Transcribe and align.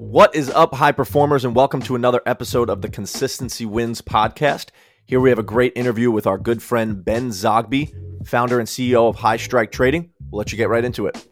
What 0.00 0.34
is 0.34 0.48
up, 0.48 0.74
high 0.74 0.92
performers, 0.92 1.44
and 1.44 1.54
welcome 1.54 1.82
to 1.82 1.94
another 1.94 2.22
episode 2.24 2.70
of 2.70 2.80
the 2.80 2.88
Consistency 2.88 3.66
Wins 3.66 4.00
podcast. 4.00 4.70
Here 5.04 5.20
we 5.20 5.28
have 5.28 5.38
a 5.38 5.42
great 5.42 5.74
interview 5.76 6.10
with 6.10 6.26
our 6.26 6.38
good 6.38 6.62
friend 6.62 7.04
Ben 7.04 7.28
Zogby, 7.28 7.92
founder 8.26 8.58
and 8.58 8.66
CEO 8.66 9.10
of 9.10 9.16
HighStrike 9.16 9.70
Trading. 9.70 10.08
We'll 10.30 10.38
let 10.38 10.52
you 10.52 10.56
get 10.56 10.70
right 10.70 10.86
into 10.86 11.04
it. 11.04 11.28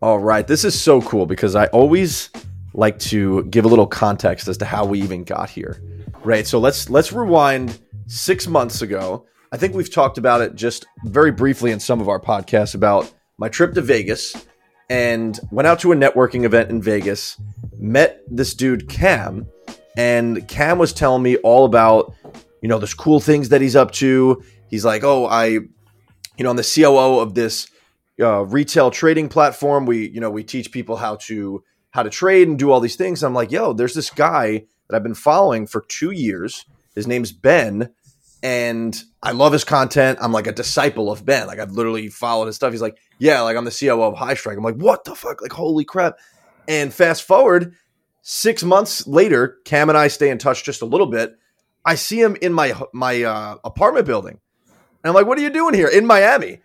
All 0.00 0.18
right, 0.18 0.46
this 0.46 0.64
is 0.64 0.80
so 0.80 1.02
cool 1.02 1.26
because 1.26 1.54
I 1.54 1.66
always 1.66 2.30
like 2.72 2.98
to 3.00 3.44
give 3.44 3.66
a 3.66 3.68
little 3.68 3.86
context 3.86 4.48
as 4.48 4.56
to 4.56 4.64
how 4.64 4.86
we 4.86 5.02
even 5.02 5.22
got 5.22 5.50
here. 5.50 5.78
Right, 6.24 6.46
so 6.46 6.58
let's 6.58 6.88
let's 6.88 7.12
rewind 7.12 7.80
six 8.06 8.46
months 8.46 8.80
ago. 8.80 9.26
I 9.52 9.58
think 9.58 9.74
we've 9.74 9.92
talked 9.92 10.16
about 10.16 10.40
it 10.40 10.54
just 10.54 10.86
very 11.04 11.32
briefly 11.32 11.70
in 11.70 11.80
some 11.80 12.00
of 12.00 12.08
our 12.08 12.18
podcasts 12.18 12.74
about 12.74 13.12
my 13.36 13.50
trip 13.50 13.74
to 13.74 13.82
Vegas 13.82 14.34
and 14.90 15.38
went 15.52 15.68
out 15.68 15.78
to 15.78 15.92
a 15.92 15.96
networking 15.96 16.44
event 16.44 16.68
in 16.68 16.82
Vegas, 16.82 17.40
met 17.78 18.20
this 18.28 18.52
dude 18.52 18.88
Cam, 18.88 19.46
and 19.96 20.46
Cam 20.48 20.78
was 20.78 20.92
telling 20.92 21.22
me 21.22 21.36
all 21.38 21.64
about, 21.64 22.12
you 22.60 22.68
know, 22.68 22.78
there's 22.78 22.92
cool 22.92 23.20
things 23.20 23.50
that 23.50 23.60
he's 23.60 23.76
up 23.76 23.92
to. 23.92 24.42
He's 24.68 24.84
like, 24.84 25.04
oh, 25.04 25.26
I, 25.26 25.46
you 25.46 25.70
know, 26.40 26.50
I'm 26.50 26.56
the 26.56 26.74
COO 26.74 27.20
of 27.20 27.34
this 27.34 27.68
uh, 28.20 28.44
retail 28.44 28.90
trading 28.90 29.28
platform. 29.28 29.86
We, 29.86 30.08
you 30.10 30.20
know, 30.20 30.30
we 30.30 30.42
teach 30.42 30.72
people 30.72 30.96
how 30.96 31.16
to 31.16 31.62
how 31.92 32.02
to 32.02 32.10
trade 32.10 32.46
and 32.48 32.58
do 32.58 32.70
all 32.70 32.80
these 32.80 32.96
things. 32.96 33.22
I'm 33.22 33.34
like, 33.34 33.50
yo, 33.50 33.72
there's 33.72 33.94
this 33.94 34.10
guy 34.10 34.64
that 34.88 34.96
I've 34.96 35.02
been 35.02 35.14
following 35.14 35.66
for 35.66 35.80
two 35.88 36.12
years. 36.12 36.64
His 36.94 37.06
name's 37.06 37.32
Ben 37.32 37.90
and 38.42 39.02
I 39.22 39.32
love 39.32 39.52
his 39.52 39.64
content. 39.64 40.18
I'm 40.22 40.32
like 40.32 40.46
a 40.46 40.52
disciple 40.52 41.10
of 41.10 41.24
Ben. 41.24 41.46
Like 41.46 41.58
I've 41.58 41.72
literally 41.72 42.08
followed 42.08 42.46
his 42.46 42.56
stuff. 42.56 42.72
He's 42.72 42.82
like, 42.82 42.98
yeah, 43.20 43.40
like 43.42 43.56
I'm 43.56 43.64
the 43.64 43.70
COO 43.70 44.02
of 44.02 44.14
HighStrike. 44.14 44.56
I'm 44.56 44.64
like, 44.64 44.76
what 44.76 45.04
the 45.04 45.14
fuck? 45.14 45.40
Like, 45.40 45.52
holy 45.52 45.84
crap. 45.84 46.18
And 46.66 46.92
fast 46.92 47.22
forward 47.22 47.74
six 48.22 48.62
months 48.62 49.06
later, 49.06 49.58
Cam 49.64 49.88
and 49.88 49.96
I 49.98 50.08
stay 50.08 50.30
in 50.30 50.38
touch 50.38 50.64
just 50.64 50.82
a 50.82 50.86
little 50.86 51.06
bit. 51.06 51.36
I 51.84 51.94
see 51.94 52.20
him 52.20 52.36
in 52.42 52.52
my 52.52 52.74
my 52.92 53.22
uh, 53.22 53.56
apartment 53.64 54.06
building. 54.06 54.40
And 54.68 55.08
I'm 55.08 55.14
like, 55.14 55.26
what 55.26 55.38
are 55.38 55.42
you 55.42 55.50
doing 55.50 55.74
here 55.74 55.88
in 55.88 56.06
Miami? 56.06 56.60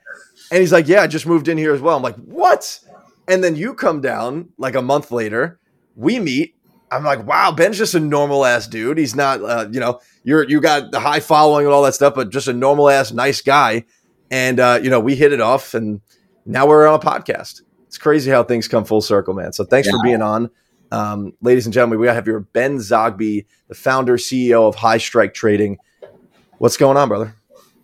And 0.52 0.60
he's 0.60 0.72
like, 0.72 0.88
yeah, 0.88 1.02
I 1.02 1.08
just 1.08 1.26
moved 1.26 1.48
in 1.48 1.58
here 1.58 1.74
as 1.74 1.82
well. 1.82 1.96
I'm 1.96 2.04
like, 2.04 2.18
what? 2.18 2.80
And 3.28 3.44
then 3.44 3.56
you 3.56 3.74
come 3.74 4.02
down 4.02 4.50
like 4.58 4.76
a 4.76 4.82
month 4.82 5.12
later. 5.12 5.60
We 5.96 6.20
meet 6.20 6.56
I'm 6.92 7.04
like, 7.04 7.26
wow, 7.26 7.52
Ben's 7.52 7.78
just 7.78 7.96
a 7.96 8.00
normal 8.00 8.46
ass 8.46 8.68
dude. 8.68 8.98
He's 8.98 9.16
not, 9.16 9.42
uh, 9.42 9.68
you 9.72 9.80
know, 9.80 10.00
you're 10.24 10.48
you 10.48 10.62
got 10.62 10.92
the 10.92 11.00
high 11.00 11.20
following 11.20 11.66
and 11.66 11.74
all 11.74 11.84
that 11.84 11.96
stuff, 11.96 12.16
but 12.16 12.30
just 12.30 12.48
a 12.48 12.54
normal 12.54 12.90
ass, 12.90 13.12
nice 13.12 13.42
guy. 13.42 13.86
And 14.32 14.60
uh, 14.60 14.80
you 14.82 14.90
know, 14.90 15.00
we 15.00 15.16
hit 15.16 15.34
it 15.34 15.42
off, 15.42 15.74
and 15.74 16.02
now 16.46 16.68
we're 16.68 16.88
on 16.88 16.96
a 16.96 17.00
podcast. 17.00 17.62
It's 17.88 17.98
crazy 17.98 18.32
how 18.32 18.44
things 18.44 18.68
come 18.68 18.86
full 18.86 19.02
circle, 19.02 19.34
man. 19.34 19.54
So 19.54 19.64
thanks 19.64 19.88
yeah. 19.88 19.94
for 19.94 20.04
being 20.04 20.22
on, 20.22 20.50
um, 20.92 21.34
ladies 21.42 21.66
and 21.66 21.74
gentlemen. 21.74 22.00
We 22.00 22.08
have 22.08 22.28
your 22.28 22.42
Ben 22.42 22.78
Zogby, 22.78 23.46
the 23.68 23.76
founder 23.76 24.18
CEO 24.18 24.68
of 24.68 24.76
HighStrike 24.76 25.34
Trading. 25.34 25.78
What's 26.58 26.78
going 26.78 26.98
on, 26.98 27.08
brother? 27.10 27.36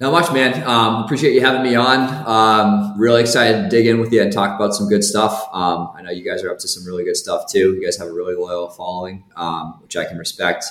Not 0.01 0.13
much, 0.13 0.33
man. 0.33 0.63
Um, 0.63 1.03
appreciate 1.03 1.33
you 1.33 1.41
having 1.41 1.61
me 1.61 1.75
on. 1.75 1.99
Um, 2.27 2.99
really 2.99 3.21
excited 3.21 3.61
to 3.61 3.69
dig 3.69 3.85
in 3.85 3.99
with 3.99 4.11
you 4.11 4.21
and 4.21 4.33
talk 4.33 4.55
about 4.55 4.73
some 4.73 4.89
good 4.89 5.03
stuff. 5.03 5.47
Um, 5.53 5.91
I 5.95 6.01
know 6.01 6.09
you 6.09 6.23
guys 6.23 6.43
are 6.43 6.51
up 6.51 6.57
to 6.59 6.67
some 6.67 6.85
really 6.85 7.03
good 7.03 7.15
stuff 7.15 7.51
too. 7.51 7.75
You 7.75 7.85
guys 7.85 7.97
have 7.97 8.07
a 8.07 8.11
really 8.11 8.33
loyal 8.33 8.69
following, 8.69 9.23
um, 9.35 9.77
which 9.83 9.95
I 9.95 10.05
can 10.05 10.17
respect. 10.17 10.65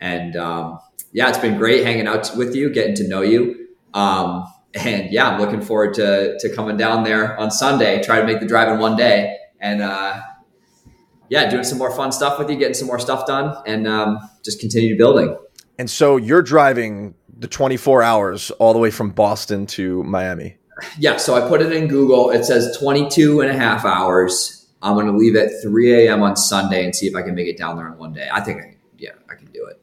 And 0.00 0.36
um, 0.36 0.80
yeah, 1.12 1.30
it's 1.30 1.38
been 1.38 1.56
great 1.56 1.84
hanging 1.84 2.06
out 2.06 2.30
with 2.36 2.54
you, 2.54 2.68
getting 2.68 2.94
to 2.96 3.08
know 3.08 3.22
you. 3.22 3.68
Um, 3.94 4.44
and 4.74 5.10
yeah, 5.12 5.28
I'm 5.28 5.40
looking 5.40 5.60
forward 5.60 5.94
to 5.94 6.38
to 6.38 6.54
coming 6.54 6.76
down 6.76 7.04
there 7.04 7.38
on 7.38 7.50
Sunday. 7.50 8.02
Try 8.02 8.20
to 8.20 8.26
make 8.26 8.40
the 8.40 8.46
drive 8.46 8.72
in 8.72 8.78
one 8.78 8.96
day, 8.96 9.38
and 9.60 9.82
uh, 9.82 10.20
yeah, 11.28 11.48
doing 11.48 11.64
some 11.64 11.78
more 11.78 11.94
fun 11.94 12.12
stuff 12.12 12.38
with 12.38 12.50
you, 12.50 12.56
getting 12.56 12.74
some 12.74 12.88
more 12.88 12.98
stuff 12.98 13.26
done, 13.26 13.56
and 13.66 13.86
just 14.44 14.60
continue 14.60 14.96
building. 14.96 15.36
And 15.78 15.90
so 15.90 16.16
you're 16.16 16.42
driving 16.42 17.14
the 17.38 17.48
24 17.48 18.02
hours 18.02 18.50
all 18.52 18.72
the 18.72 18.78
way 18.78 18.90
from 18.90 19.10
Boston 19.10 19.66
to 19.66 20.02
Miami? 20.04 20.56
Yeah. 20.98 21.16
So 21.16 21.34
I 21.34 21.48
put 21.48 21.62
it 21.62 21.72
in 21.72 21.88
Google. 21.88 22.30
It 22.30 22.44
says 22.44 22.76
22 22.78 23.40
and 23.40 23.50
a 23.50 23.54
half 23.54 23.84
hours. 23.84 24.66
I'm 24.82 24.94
going 24.94 25.06
to 25.06 25.12
leave 25.16 25.34
at 25.36 25.50
3 25.62 26.06
a.m. 26.06 26.22
on 26.22 26.36
Sunday 26.36 26.84
and 26.84 26.94
see 26.94 27.06
if 27.06 27.14
I 27.14 27.22
can 27.22 27.34
make 27.34 27.48
it 27.48 27.56
down 27.56 27.76
there 27.76 27.86
in 27.86 27.96
one 27.96 28.12
day. 28.12 28.28
I 28.30 28.40
think, 28.40 28.60
I, 28.60 28.76
yeah, 28.98 29.12
I 29.30 29.34
can 29.34 29.46
do 29.46 29.66
it. 29.66 29.80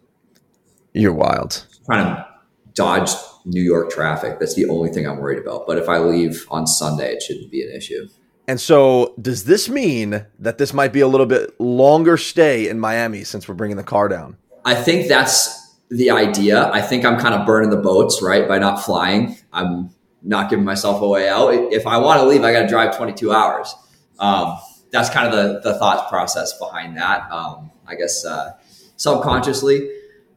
You're 0.94 1.14
wild. 1.14 1.66
trying 1.86 2.06
to 2.06 2.28
dodge 2.74 3.10
New 3.46 3.62
York 3.62 3.90
traffic. 3.90 4.40
That's 4.40 4.56
the 4.56 4.68
only 4.70 4.90
thing 4.90 5.08
I'm 5.08 5.18
worried 5.18 5.40
about. 5.40 5.66
But 5.68 5.78
if 5.78 5.90
I 5.90 6.00
leave 6.00 6.46
on 6.50 6.68
Sunday, 6.68 7.14
it 7.14 7.22
shouldn't 7.22 7.52
be 7.52 7.64
an 7.64 7.76
issue. 7.76 8.08
And 8.48 8.60
so, 8.60 9.14
does 9.22 9.46
this 9.46 9.70
mean 9.70 10.26
that 10.40 10.58
this 10.58 10.74
might 10.74 10.92
be 10.92 11.00
a 11.00 11.08
little 11.08 11.26
bit 11.26 11.60
longer 11.60 12.18
stay 12.18 12.68
in 12.68 12.80
Miami 12.80 13.24
since 13.24 13.48
we're 13.48 13.56
bringing 13.56 13.78
the 13.78 13.84
car 13.84 14.08
down? 14.08 14.38
I 14.66 14.76
think 14.76 15.08
that's 15.08 15.78
the 15.90 16.12
idea. 16.12 16.70
I 16.72 16.82
think 16.82 17.06
I'm 17.06 17.20
kind 17.20 17.34
of 17.34 17.46
burning 17.46 17.70
the 17.70 17.78
boats, 17.78 18.22
right? 18.22 18.48
By 18.48 18.60
not 18.60 18.84
flying. 18.84 19.38
I'm 19.54 19.92
not 20.24 20.50
giving 20.50 20.66
myself 20.66 21.02
a 21.02 21.08
way 21.08 21.30
out. 21.30 21.50
If 21.72 21.88
I 21.88 21.98
want 21.98 22.20
to 22.22 22.28
leave, 22.28 22.44
I 22.44 22.52
got 22.52 22.62
to 22.64 22.68
drive 22.68 22.96
22 22.96 23.32
hours. 23.32 23.74
Um, 24.20 24.58
that's 24.92 25.10
kind 25.10 25.28
of 25.28 25.34
the, 25.34 25.72
the 25.72 25.80
thought 25.80 26.10
process 26.10 26.58
behind 26.58 26.98
that. 26.98 27.32
Um, 27.32 27.72
I 27.88 27.96
guess 27.96 28.26
uh, 28.26 28.54
subconsciously, 28.98 29.90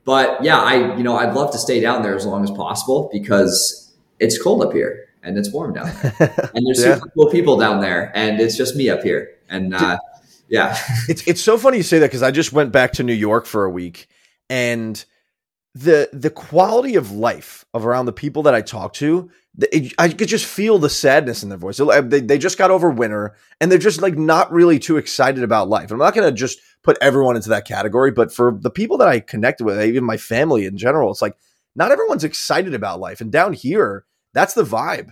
but 0.05 0.43
yeah, 0.43 0.59
I 0.59 0.97
you 0.97 1.03
know 1.03 1.17
I'd 1.17 1.35
love 1.35 1.51
to 1.53 1.59
stay 1.59 1.81
down 1.81 2.03
there 2.03 2.15
as 2.15 2.27
long 2.27 2.45
as 2.45 2.51
possible 2.51 3.09
because 3.13 3.93
it's 4.21 4.41
cold 4.41 4.63
up 4.63 4.73
here 4.73 5.09
and 5.23 5.39
it's 5.39 5.51
warm 5.53 5.73
down 5.73 5.87
there, 6.03 6.51
and 6.55 6.67
there's 6.67 6.81
yeah. 6.81 6.95
super 6.95 7.09
cool 7.11 7.31
people 7.31 7.57
down 7.57 7.81
there, 7.81 8.13
and 8.15 8.41
it's 8.41 8.57
just 8.57 8.77
me 8.77 8.89
up 8.91 9.03
here, 9.03 9.37
and 9.49 9.75
uh, 9.75 9.99
yeah, 10.49 10.77
it's 11.09 11.27
it's 11.27 11.41
so 11.41 11.59
funny 11.59 11.79
you 11.79 11.83
say 11.83 11.99
that 11.99 12.07
because 12.07 12.23
I 12.23 12.31
just 12.31 12.53
went 12.53 12.73
back 12.73 12.93
to 12.95 13.03
New 13.03 13.15
York 13.15 13.47
for 13.47 13.65
a 13.65 13.71
week 13.71 14.09
and 14.51 15.05
the 15.75 16.09
the 16.13 16.31
quality 16.31 16.95
of 16.95 17.11
life 17.11 17.65
of 17.75 17.87
around 17.87 18.07
the 18.07 18.13
people 18.13 18.43
that 18.45 18.55
I 18.55 18.61
talk 18.61 18.93
to, 18.95 19.31
I 19.99 20.09
could 20.09 20.29
just 20.29 20.47
feel 20.47 20.79
the 20.79 20.91
sadness 20.91 21.43
in 21.43 21.49
their 21.49 21.59
voice. 21.59 21.77
They, 21.77 22.21
they 22.21 22.39
just 22.39 22.59
got 22.59 22.73
over 22.73 22.91
winter 22.91 23.37
and 23.61 23.71
they're 23.71 23.79
just 23.79 24.03
like 24.03 24.17
not 24.17 24.53
really 24.53 24.81
too 24.81 24.97
excited 24.97 25.45
about 25.45 25.69
life. 25.69 25.93
I'm 25.93 25.99
not 25.99 26.15
going 26.15 26.29
to 26.29 26.37
just 26.37 26.59
put 26.83 26.99
everyone 27.01 27.37
into 27.37 27.51
that 27.51 27.67
category, 27.67 28.11
but 28.11 28.33
for 28.33 28.59
the 28.61 28.71
people 28.71 28.99
that 28.99 29.09
I 29.09 29.21
connected 29.21 29.65
with, 29.65 29.81
even 29.81 30.03
my 30.03 30.17
family 30.17 30.65
in 30.65 30.77
general, 30.77 31.13
it's 31.13 31.23
like 31.23 31.37
not 31.77 31.93
everyone's 31.93 32.25
excited 32.25 32.75
about 32.75 32.99
life. 32.99 33.21
And 33.21 33.31
down 33.31 33.53
here, 33.53 34.05
that's 34.33 34.55
the 34.55 34.65
vibe. 34.65 35.11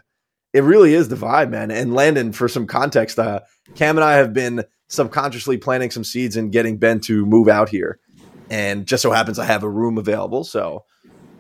It 0.53 0.65
really 0.65 0.93
is 0.93 1.09
the 1.09 1.17
vibe, 1.17 1.51
man. 1.51 1.71
And 1.71 1.95
Landon, 1.95 2.33
for 2.33 2.49
some 2.49 2.67
context, 2.67 3.19
uh, 3.19 3.41
Cam 3.77 3.97
and 3.97 4.05
I 4.05 4.15
have 4.15 4.33
been 4.33 4.65
subconsciously 4.89 5.57
planting 5.57 5.91
some 5.91 6.05
seeds 6.05 6.37
and 6.37 6.53
getting 6.53 6.79
Ben 6.79 7.01
to 7.01 7.25
move 7.25 7.49
out 7.49 7.69
here 7.69 8.01
and 8.51 8.87
just 8.87 9.03
so 9.03 9.11
happens 9.11 9.39
I 9.39 9.47
have 9.47 9.63
a 9.63 9.71
room 9.71 9.97
available. 9.97 10.45
So 10.45 10.85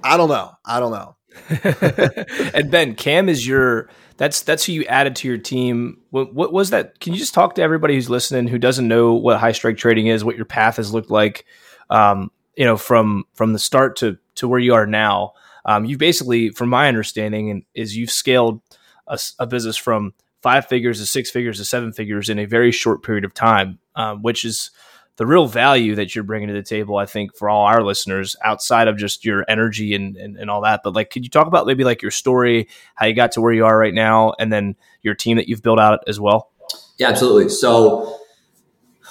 I 0.02 0.16
don't 0.16 0.30
know. 0.30 0.52
I 0.64 0.80
don't 0.80 0.92
know. 0.92 1.16
and 2.54 2.70
Ben, 2.70 2.94
Cam 2.94 3.28
is 3.28 3.46
your 3.46 3.88
that's 4.16 4.42
that's 4.42 4.64
who 4.64 4.72
you 4.72 4.84
added 4.84 5.16
to 5.16 5.28
your 5.28 5.38
team. 5.38 6.00
What, 6.10 6.34
what, 6.34 6.52
was 6.52 6.70
that? 6.70 7.00
Can 7.00 7.12
you 7.12 7.18
just 7.18 7.34
talk 7.34 7.54
to 7.56 7.62
everybody 7.62 7.94
who's 7.94 8.10
listening 8.10 8.46
who 8.46 8.58
doesn't 8.58 8.86
know 8.86 9.14
what 9.14 9.40
HighStrike 9.40 9.78
trading 9.78 10.06
is, 10.06 10.24
what 10.24 10.36
your 10.36 10.44
path 10.44 10.76
has 10.76 10.92
looked 10.92 11.10
like, 11.10 11.44
um, 11.90 12.30
you 12.56 12.64
know, 12.64 12.76
from 12.76 13.24
from 13.34 13.52
the 13.52 13.58
start 13.58 13.96
to 13.96 14.18
to 14.36 14.48
where 14.48 14.60
you 14.60 14.74
are 14.74 14.86
now. 14.86 15.32
Um, 15.64 15.84
you 15.84 15.96
basically, 15.96 16.50
from 16.50 16.68
my 16.68 16.88
understanding, 16.88 17.50
and 17.50 17.62
is 17.74 17.96
you've 17.96 18.10
scaled 18.10 18.60
a, 19.06 19.18
a, 19.38 19.46
business 19.46 19.76
from 19.76 20.12
five 20.40 20.66
figures 20.66 20.98
to 20.98 21.06
six 21.06 21.30
figures 21.30 21.58
to 21.58 21.64
seven 21.64 21.92
figures 21.92 22.28
in 22.28 22.38
a 22.38 22.46
very 22.46 22.72
short 22.72 23.02
period 23.02 23.24
of 23.24 23.32
time, 23.32 23.78
um, 23.94 24.22
which 24.22 24.44
is 24.44 24.70
the 25.16 25.26
real 25.26 25.46
value 25.46 25.94
that 25.96 26.14
you're 26.14 26.24
bringing 26.24 26.48
to 26.48 26.54
the 26.54 26.62
table, 26.62 26.96
I 26.96 27.06
think, 27.06 27.36
for 27.36 27.50
all 27.50 27.66
our 27.66 27.82
listeners, 27.82 28.34
outside 28.42 28.88
of 28.88 28.96
just 28.96 29.24
your 29.24 29.44
energy 29.48 29.94
and, 29.94 30.16
and, 30.16 30.36
and, 30.38 30.50
all 30.50 30.62
that. 30.62 30.80
But 30.82 30.94
like, 30.94 31.10
could 31.10 31.22
you 31.22 31.30
talk 31.30 31.46
about 31.46 31.66
maybe 31.66 31.84
like 31.84 32.00
your 32.00 32.10
story, 32.10 32.68
how 32.94 33.06
you 33.06 33.14
got 33.14 33.32
to 33.32 33.40
where 33.40 33.52
you 33.52 33.66
are 33.66 33.76
right 33.76 33.92
now, 33.92 34.32
and 34.38 34.52
then 34.52 34.74
your 35.02 35.14
team 35.14 35.36
that 35.36 35.48
you've 35.48 35.62
built 35.62 35.78
out 35.78 36.00
as 36.06 36.18
well? 36.18 36.50
Yeah, 36.98 37.08
absolutely. 37.08 37.50
So, 37.50 38.18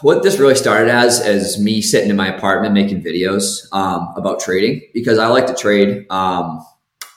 what 0.01 0.23
this 0.23 0.39
really 0.39 0.55
started 0.55 0.89
as 0.89 1.25
is 1.25 1.59
me 1.59 1.81
sitting 1.81 2.09
in 2.09 2.15
my 2.15 2.35
apartment 2.35 2.73
making 2.73 3.03
videos 3.03 3.71
um, 3.71 4.11
about 4.15 4.39
trading 4.39 4.81
because 4.95 5.19
I 5.19 5.27
like 5.27 5.45
to 5.47 5.53
trade. 5.53 6.07
Um, 6.09 6.65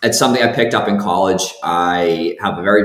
it's 0.03 0.19
something 0.19 0.43
I 0.43 0.53
picked 0.53 0.75
up 0.75 0.87
in 0.87 0.99
college. 0.99 1.55
I 1.63 2.37
have 2.41 2.59
a 2.59 2.63
very, 2.63 2.85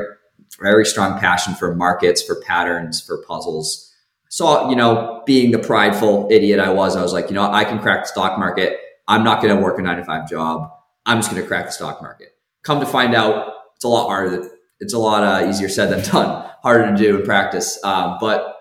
very 0.62 0.86
strong 0.86 1.20
passion 1.20 1.54
for 1.54 1.76
markets, 1.76 2.24
for 2.24 2.40
patterns, 2.40 3.02
for 3.02 3.22
puzzles 3.28 3.89
so, 4.30 4.70
you 4.70 4.76
know, 4.76 5.24
being 5.26 5.52
the 5.52 5.60
prideful 5.60 6.28
idiot 6.30 6.60
I 6.60 6.70
was, 6.70 6.96
I 6.96 7.02
was 7.02 7.14
like, 7.14 7.30
you 7.30 7.34
know, 7.34 7.52
I 7.52 7.66
can 7.66 7.80
crack 7.80 8.04
the 8.04 8.08
stock 8.08 8.38
market. 8.38 8.80
I'm 9.08 9.24
not 9.24 9.42
going 9.42 9.56
to 9.56 9.62
work 9.62 9.80
a 9.80 9.82
nine 9.82 9.98
to 9.98 10.06
five 10.06 10.30
job. 10.30 10.70
I'm 11.06 11.18
just 11.18 11.32
going 11.32 11.42
to 11.42 11.48
crack 11.48 11.66
the 11.66 11.72
stock 11.72 12.00
market. 12.02 12.30
Come 12.64 12.80
to 12.80 12.86
find 12.86 13.16
out, 13.16 13.54
it's 13.76 13.84
a 13.84 13.88
lot 13.88 14.08
harder. 14.08 14.48
It's 14.80 14.94
a 14.94 15.00
lot 15.00 15.24
uh, 15.24 15.50
easier 15.50 15.68
said 15.68 15.90
than 15.90 16.04
done, 16.14 16.48
harder 16.62 16.92
to 16.92 16.96
do 16.96 17.20
in 17.20 17.26
practice. 17.26 17.84
Um, 17.84 18.18
but 18.22 18.56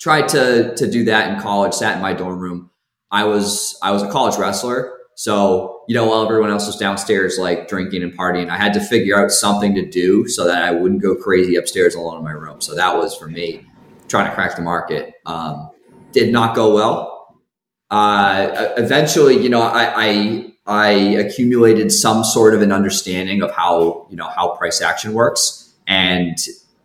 tried 0.00 0.28
to 0.28 0.74
to 0.76 0.90
do 0.90 1.04
that 1.04 1.32
in 1.32 1.40
college. 1.40 1.74
Sat 1.74 1.96
in 1.96 2.02
my 2.02 2.14
dorm 2.14 2.38
room. 2.38 2.70
I 3.10 3.24
was 3.24 3.78
I 3.82 3.90
was 3.90 4.02
a 4.02 4.10
college 4.10 4.38
wrestler, 4.38 4.96
so 5.14 5.82
you 5.88 5.94
know 5.94 6.06
while 6.06 6.24
everyone 6.24 6.50
else 6.50 6.66
was 6.66 6.76
downstairs 6.76 7.38
like 7.38 7.68
drinking 7.68 8.02
and 8.02 8.16
partying, 8.16 8.48
I 8.48 8.56
had 8.56 8.72
to 8.74 8.80
figure 8.80 9.20
out 9.20 9.30
something 9.30 9.74
to 9.74 9.84
do 9.84 10.26
so 10.26 10.46
that 10.46 10.62
I 10.62 10.70
wouldn't 10.70 11.02
go 11.02 11.14
crazy 11.16 11.56
upstairs 11.56 11.94
alone 11.94 12.18
in 12.18 12.24
my 12.24 12.30
room. 12.30 12.60
So 12.60 12.74
that 12.76 12.96
was 12.96 13.14
for 13.16 13.26
me 13.26 13.66
trying 14.10 14.28
to 14.28 14.34
crack 14.34 14.56
the 14.56 14.62
market. 14.62 15.14
Um, 15.24 15.70
did 16.12 16.32
not 16.32 16.54
go 16.54 16.74
well. 16.74 17.38
Uh, 17.90 18.72
eventually, 18.76 19.40
you 19.42 19.48
know, 19.48 19.62
I, 19.62 19.92
I, 19.96 20.52
I 20.66 20.90
accumulated 20.90 21.90
some 21.90 22.24
sort 22.24 22.54
of 22.54 22.62
an 22.62 22.72
understanding 22.72 23.42
of 23.42 23.50
how 23.50 24.06
you 24.10 24.16
know 24.16 24.28
how 24.28 24.56
price 24.56 24.80
action 24.80 25.14
works, 25.14 25.72
and 25.86 26.36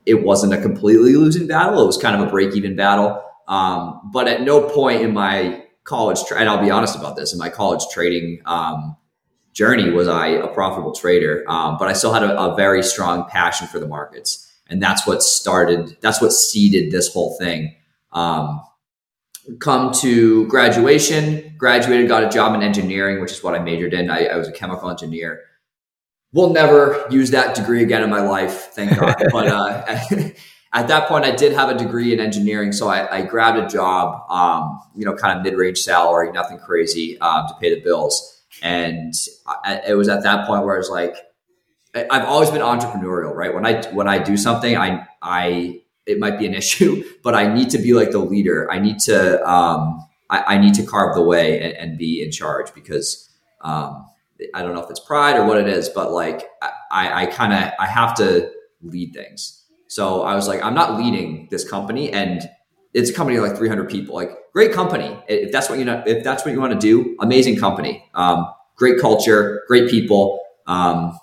it 0.05 0.23
wasn't 0.23 0.53
a 0.53 0.61
completely 0.61 1.15
losing 1.15 1.47
battle. 1.47 1.81
It 1.83 1.85
was 1.85 1.97
kind 1.97 2.19
of 2.19 2.27
a 2.27 2.31
break 2.31 2.55
even 2.55 2.75
battle. 2.75 3.21
Um, 3.47 4.09
but 4.11 4.27
at 4.27 4.41
no 4.41 4.69
point 4.69 5.01
in 5.01 5.13
my 5.13 5.63
college, 5.83 6.23
tra- 6.25 6.39
and 6.39 6.49
I'll 6.49 6.63
be 6.63 6.71
honest 6.71 6.95
about 6.95 7.15
this, 7.15 7.33
in 7.33 7.39
my 7.39 7.49
college 7.49 7.83
trading 7.91 8.41
um, 8.45 8.95
journey 9.53 9.89
was 9.89 10.07
I 10.07 10.27
a 10.27 10.47
profitable 10.47 10.93
trader. 10.93 11.43
Um, 11.47 11.77
but 11.79 11.87
I 11.87 11.93
still 11.93 12.13
had 12.13 12.23
a, 12.23 12.39
a, 12.39 12.55
very 12.55 12.83
strong 12.83 13.29
passion 13.29 13.67
for 13.67 13.79
the 13.79 13.87
markets, 13.87 14.44
and 14.69 14.81
that's 14.81 15.05
what 15.05 15.21
started. 15.23 15.97
That's 16.01 16.21
what 16.21 16.31
seeded 16.31 16.91
this 16.91 17.11
whole 17.11 17.37
thing. 17.37 17.75
Um, 18.11 18.61
come 19.59 19.91
to 19.93 20.47
graduation, 20.47 21.55
graduated, 21.57 22.07
got 22.07 22.23
a 22.23 22.29
job 22.29 22.55
in 22.55 22.63
engineering, 22.63 23.21
which 23.21 23.31
is 23.31 23.43
what 23.43 23.55
I 23.55 23.59
majored 23.59 23.93
in. 23.93 24.09
I, 24.09 24.25
I 24.25 24.37
was 24.37 24.47
a 24.47 24.51
chemical 24.51 24.89
engineer. 24.89 25.41
Will 26.33 26.51
never 26.51 27.05
use 27.09 27.31
that 27.31 27.55
degree 27.55 27.83
again 27.83 28.03
in 28.03 28.09
my 28.09 28.21
life, 28.21 28.71
thank 28.73 28.97
God. 28.97 29.15
but 29.31 29.47
uh, 29.47 29.85
at 30.73 30.87
that 30.87 31.07
point, 31.07 31.25
I 31.25 31.31
did 31.31 31.53
have 31.53 31.69
a 31.69 31.77
degree 31.77 32.13
in 32.13 32.19
engineering, 32.19 32.71
so 32.71 32.87
I, 32.87 33.19
I 33.19 33.21
grabbed 33.21 33.57
a 33.57 33.67
job, 33.67 34.29
um, 34.29 34.79
you 34.95 35.05
know, 35.05 35.13
kind 35.13 35.37
of 35.37 35.43
mid-range 35.43 35.77
salary, 35.77 36.31
nothing 36.31 36.57
crazy 36.57 37.19
um, 37.19 37.47
to 37.47 37.53
pay 37.61 37.73
the 37.73 37.81
bills. 37.81 38.43
And 38.61 39.13
I, 39.45 39.81
it 39.87 39.93
was 39.93 40.09
at 40.09 40.23
that 40.23 40.47
point 40.47 40.65
where 40.65 40.75
I 40.75 40.77
was 40.77 40.89
like, 40.89 41.15
I've 41.95 42.25
always 42.25 42.51
been 42.51 42.61
entrepreneurial, 42.61 43.33
right? 43.33 43.53
When 43.53 43.65
I 43.65 43.81
when 43.91 44.07
I 44.07 44.19
do 44.19 44.35
something, 44.37 44.77
I 44.77 45.07
I 45.21 45.81
it 46.05 46.19
might 46.19 46.37
be 46.37 46.45
an 46.45 46.53
issue, 46.61 47.03
but 47.23 47.33
I 47.35 47.53
need 47.53 47.69
to 47.71 47.77
be 47.77 47.93
like 47.93 48.11
the 48.11 48.19
leader. 48.19 48.69
I 48.71 48.79
need 48.79 48.99
to 48.99 49.49
um, 49.49 50.05
I, 50.29 50.55
I 50.55 50.57
need 50.57 50.73
to 50.75 50.83
carve 50.83 51.15
the 51.15 51.23
way 51.23 51.61
and, 51.61 51.73
and 51.73 51.97
be 51.97 52.21
in 52.21 52.31
charge 52.31 52.73
because 52.73 53.29
um, 53.61 54.05
I 54.53 54.61
don't 54.61 54.73
know 54.73 54.83
if 54.83 54.89
it's 54.89 54.99
pride 54.99 55.37
or 55.37 55.45
what 55.45 55.57
it 55.57 55.67
is, 55.67 55.89
but 55.89 56.11
like 56.11 56.47
I, 56.91 57.23
I 57.23 57.25
kind 57.27 57.53
of 57.53 57.71
I 57.79 57.85
have 57.85 58.15
to 58.15 58.51
lead 58.81 59.13
things. 59.13 59.63
So 59.87 60.23
I 60.23 60.35
was 60.35 60.47
like, 60.47 60.63
I'm 60.63 60.73
not 60.73 60.97
leading 60.97 61.47
this 61.51 61.67
company, 61.67 62.11
and 62.11 62.41
it's 62.93 63.09
a 63.09 63.13
company 63.13 63.39
like 63.39 63.55
300 63.55 63.89
people. 63.89 64.15
Like, 64.15 64.31
great 64.51 64.73
company. 64.73 65.17
If 65.27 65.51
that's 65.51 65.69
what 65.69 65.79
you 65.79 65.85
know, 65.85 66.03
if 66.05 66.23
that's 66.23 66.43
what 66.43 66.53
you 66.53 66.59
want 66.59 66.73
to 66.73 66.79
do, 66.79 67.15
amazing 67.21 67.57
company. 67.57 68.03
Um, 68.13 68.47
great 68.75 68.99
culture, 68.99 69.63
great 69.67 69.89
people. 69.89 70.41
Um, 70.67 71.17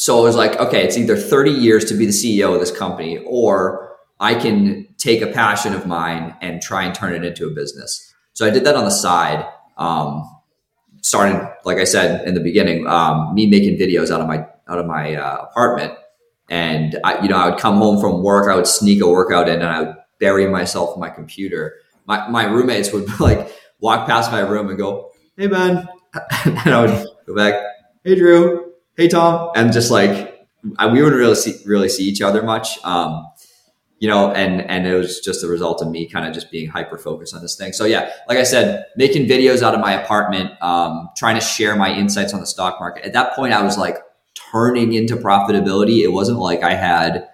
so 0.00 0.18
I 0.18 0.22
was 0.22 0.34
like, 0.36 0.58
okay, 0.58 0.82
it's 0.82 0.96
either 0.96 1.16
30 1.16 1.50
years 1.50 1.84
to 1.86 1.94
be 1.94 2.06
the 2.06 2.12
CEO 2.12 2.54
of 2.54 2.60
this 2.60 2.70
company, 2.70 3.18
or 3.26 3.96
I 4.18 4.34
can 4.34 4.88
take 4.96 5.20
a 5.20 5.26
passion 5.26 5.74
of 5.74 5.86
mine 5.86 6.34
and 6.40 6.62
try 6.62 6.84
and 6.84 6.94
turn 6.94 7.12
it 7.12 7.24
into 7.24 7.46
a 7.46 7.50
business. 7.50 8.12
So 8.32 8.46
I 8.46 8.50
did 8.50 8.64
that 8.64 8.76
on 8.76 8.84
the 8.84 8.90
side. 8.90 9.46
Um, 9.76 10.24
started, 11.02 11.46
like 11.64 11.78
I 11.78 11.84
said 11.84 12.26
in 12.26 12.34
the 12.34 12.40
beginning, 12.40 12.86
um, 12.86 13.34
me 13.34 13.46
making 13.46 13.78
videos 13.78 14.10
out 14.10 14.22
of 14.22 14.26
my 14.26 14.46
out 14.68 14.78
of 14.78 14.86
my 14.86 15.16
uh, 15.16 15.46
apartment 15.50 15.94
and 16.50 16.98
I, 17.04 17.22
you 17.22 17.28
know, 17.28 17.36
I 17.36 17.48
would 17.48 17.60
come 17.60 17.76
home 17.76 18.00
from 18.00 18.22
work, 18.22 18.50
I 18.50 18.56
would 18.56 18.66
sneak 18.66 19.00
a 19.00 19.08
workout 19.08 19.48
in, 19.48 19.56
and 19.56 19.64
I 19.64 19.82
would 19.82 19.94
bury 20.18 20.48
myself 20.48 20.94
in 20.96 21.00
my 21.00 21.08
computer. 21.08 21.76
My 22.06 22.28
my 22.28 22.44
roommates 22.44 22.92
would 22.92 23.20
like 23.20 23.50
walk 23.78 24.06
past 24.08 24.32
my 24.32 24.40
room 24.40 24.68
and 24.68 24.76
go, 24.76 25.12
"Hey 25.36 25.46
man," 25.46 25.88
and 26.44 26.74
I 26.74 26.84
would 26.84 27.06
go 27.26 27.34
back, 27.36 27.54
"Hey 28.04 28.16
Drew," 28.16 28.59
"Hey 29.00 29.08
Tom," 29.08 29.50
and 29.56 29.72
just 29.72 29.90
like 29.90 30.46
we 30.62 31.02
wouldn't 31.02 31.14
really 31.16 31.34
see 31.34 31.56
really 31.64 31.88
see 31.88 32.04
each 32.04 32.20
other 32.20 32.42
much. 32.42 32.82
Um, 32.84 33.26
you 33.98 34.08
know, 34.08 34.30
and 34.32 34.60
and 34.62 34.86
it 34.86 34.94
was 34.94 35.20
just 35.20 35.42
a 35.42 35.46
result 35.46 35.80
of 35.80 35.88
me 35.88 36.06
kind 36.06 36.26
of 36.26 36.34
just 36.34 36.50
being 36.50 36.68
hyper 36.68 36.98
focused 36.98 37.34
on 37.34 37.40
this 37.40 37.56
thing. 37.56 37.72
So 37.72 37.86
yeah, 37.86 38.10
like 38.28 38.36
I 38.36 38.42
said, 38.42 38.84
making 38.96 39.26
videos 39.26 39.62
out 39.62 39.74
of 39.74 39.80
my 39.80 39.92
apartment, 39.92 40.50
um, 40.62 41.08
trying 41.16 41.34
to 41.36 41.40
share 41.40 41.76
my 41.76 41.94
insights 41.94 42.34
on 42.34 42.40
the 42.40 42.46
stock 42.46 42.78
market. 42.78 43.06
At 43.06 43.14
that 43.14 43.34
point, 43.34 43.54
I 43.54 43.62
was 43.62 43.78
like 43.78 43.96
turning 44.52 44.92
into 44.92 45.16
profitability. 45.16 46.02
It 46.02 46.12
wasn't 46.12 46.38
like 46.38 46.62
I 46.62 46.74
had 46.74 47.26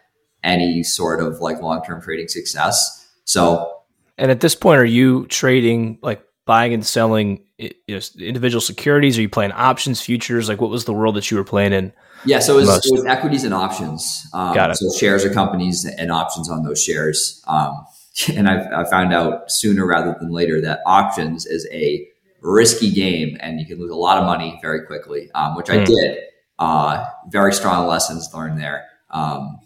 any 0.45 0.85
sort 0.85 1.21
of 1.21 1.41
like 1.41 1.61
long 1.61 1.83
term 1.85 2.01
trading 2.01 2.29
success. 2.29 3.09
So, 3.25 3.73
and 4.19 4.31
at 4.31 4.39
this 4.39 4.55
point, 4.55 4.79
are 4.79 4.85
you 4.85 5.27
trading 5.27 5.99
like 6.01 6.23
buying 6.47 6.73
and 6.73 6.87
selling 6.87 7.43
you 7.59 7.71
know, 7.89 8.01
individual 8.19 8.61
securities? 8.61 9.19
Are 9.19 9.23
you 9.23 9.29
playing 9.29 9.53
options, 9.53 10.01
futures? 10.01 10.49
Like, 10.49 10.61
what 10.61 10.71
was 10.71 10.87
the 10.87 10.93
world 10.93 11.17
that 11.17 11.31
you 11.31 11.37
were 11.37 11.45
playing 11.45 11.73
in? 11.73 11.93
Yeah, 12.25 12.39
so 12.39 12.55
it 12.55 12.63
was, 12.63 12.87
it 12.87 12.93
was 12.93 13.05
equities 13.05 13.45
and 13.45 13.53
options. 13.53 14.27
Um, 14.33 14.55
Got 14.55 14.71
it. 14.71 14.77
So 14.77 14.91
shares 14.99 15.25
of 15.25 15.35
companies 15.35 15.85
and 15.85 16.11
options 16.11 16.49
on 16.49 16.63
those 16.63 16.83
shares. 16.83 17.45
Um, 17.47 17.87
and 18.35 18.49
I, 18.49 18.83
I 18.83 18.89
found 18.89 19.13
out 19.13 19.51
sooner 19.51 19.87
rather 19.87 20.17
than 20.19 20.31
later 20.31 20.61
that 20.63 20.81
options 20.87 21.45
is 21.45 21.69
a 21.71 22.09
risky 22.41 22.91
game, 22.91 23.37
and 23.41 23.61
you 23.61 23.67
can 23.67 23.79
lose 23.79 23.91
a 23.91 23.97
lot 23.97 24.19
of 24.19 24.25
money 24.25 24.59
very 24.63 24.87
quickly, 24.87 25.31
um, 25.35 25.57
which. 25.57 25.69
I 25.69 25.81
hmm. 25.81 25.85
did. 25.85 26.19
Uh, 26.59 27.05
very 27.29 27.53
strong 27.53 27.87
lessons 27.87 28.31
learned 28.33 28.59
there. 28.59 28.87
Um, 29.11 29.59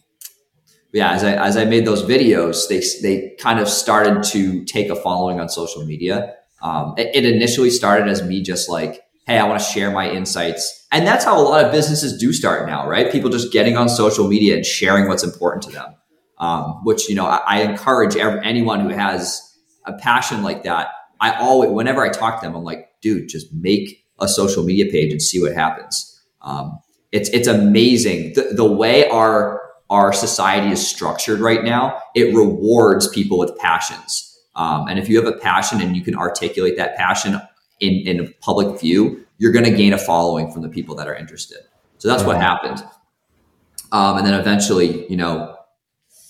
yeah, 0.92 1.12
as 1.12 1.22
I, 1.22 1.34
as 1.34 1.56
I 1.56 1.64
made 1.64 1.84
those 1.84 2.02
videos, 2.02 2.68
they, 2.68 2.82
they 3.00 3.36
kind 3.36 3.60
of 3.60 3.68
started 3.68 4.24
to 4.32 4.64
take 4.64 4.88
a 4.88 4.96
following 4.96 5.38
on 5.38 5.48
social 5.48 5.84
media. 5.84 6.34
Um, 6.62 6.94
it, 6.98 7.10
it, 7.14 7.24
initially 7.24 7.70
started 7.70 8.08
as 8.08 8.22
me 8.22 8.42
just 8.42 8.68
like, 8.68 9.02
hey, 9.26 9.38
I 9.38 9.46
want 9.46 9.60
to 9.60 9.64
share 9.64 9.90
my 9.90 10.10
insights. 10.10 10.86
And 10.92 11.06
that's 11.06 11.24
how 11.24 11.40
a 11.40 11.42
lot 11.42 11.64
of 11.64 11.72
businesses 11.72 12.18
do 12.18 12.32
start 12.32 12.66
now, 12.66 12.86
right? 12.86 13.10
People 13.10 13.30
just 13.30 13.52
getting 13.52 13.76
on 13.76 13.88
social 13.88 14.28
media 14.28 14.56
and 14.56 14.66
sharing 14.66 15.08
what's 15.08 15.24
important 15.24 15.62
to 15.64 15.70
them. 15.70 15.94
Um, 16.38 16.80
which, 16.84 17.08
you 17.08 17.14
know, 17.14 17.26
I, 17.26 17.40
I 17.46 17.62
encourage 17.62 18.16
every, 18.16 18.44
anyone 18.44 18.80
who 18.80 18.88
has 18.88 19.42
a 19.86 19.92
passion 19.94 20.42
like 20.42 20.64
that. 20.64 20.88
I 21.20 21.34
always, 21.34 21.70
whenever 21.70 22.02
I 22.02 22.08
talk 22.10 22.40
to 22.40 22.46
them, 22.46 22.56
I'm 22.56 22.64
like, 22.64 22.88
dude, 23.02 23.28
just 23.28 23.52
make 23.52 24.04
a 24.18 24.28
social 24.28 24.64
media 24.64 24.86
page 24.90 25.12
and 25.12 25.20
see 25.20 25.40
what 25.40 25.52
happens. 25.52 26.06
Um, 26.42 26.78
it's 27.12 27.28
it's 27.30 27.48
amazing 27.48 28.34
the, 28.34 28.52
the 28.54 28.64
way 28.64 29.08
our 29.08 29.60
our 29.88 30.12
society 30.12 30.70
is 30.70 30.86
structured 30.86 31.40
right 31.40 31.64
now. 31.64 32.00
It 32.14 32.34
rewards 32.34 33.08
people 33.08 33.38
with 33.38 33.56
passions. 33.58 34.26
Um, 34.54 34.88
and 34.88 34.98
if 34.98 35.08
you 35.08 35.22
have 35.22 35.32
a 35.32 35.38
passion 35.38 35.80
and 35.80 35.96
you 35.96 36.02
can 36.02 36.14
articulate 36.14 36.76
that 36.76 36.96
passion 36.96 37.40
in, 37.80 37.94
in 38.06 38.20
a 38.20 38.30
public 38.40 38.80
view, 38.80 39.24
you're 39.38 39.52
going 39.52 39.64
to 39.64 39.70
gain 39.70 39.92
a 39.92 39.98
following 39.98 40.52
from 40.52 40.62
the 40.62 40.68
people 40.68 40.94
that 40.96 41.08
are 41.08 41.14
interested. 41.14 41.58
So 41.98 42.08
that's 42.08 42.24
what 42.24 42.36
happened. 42.36 42.82
Um, 43.92 44.18
and 44.18 44.26
then 44.26 44.34
eventually, 44.34 45.08
you 45.10 45.16
know, 45.16 45.56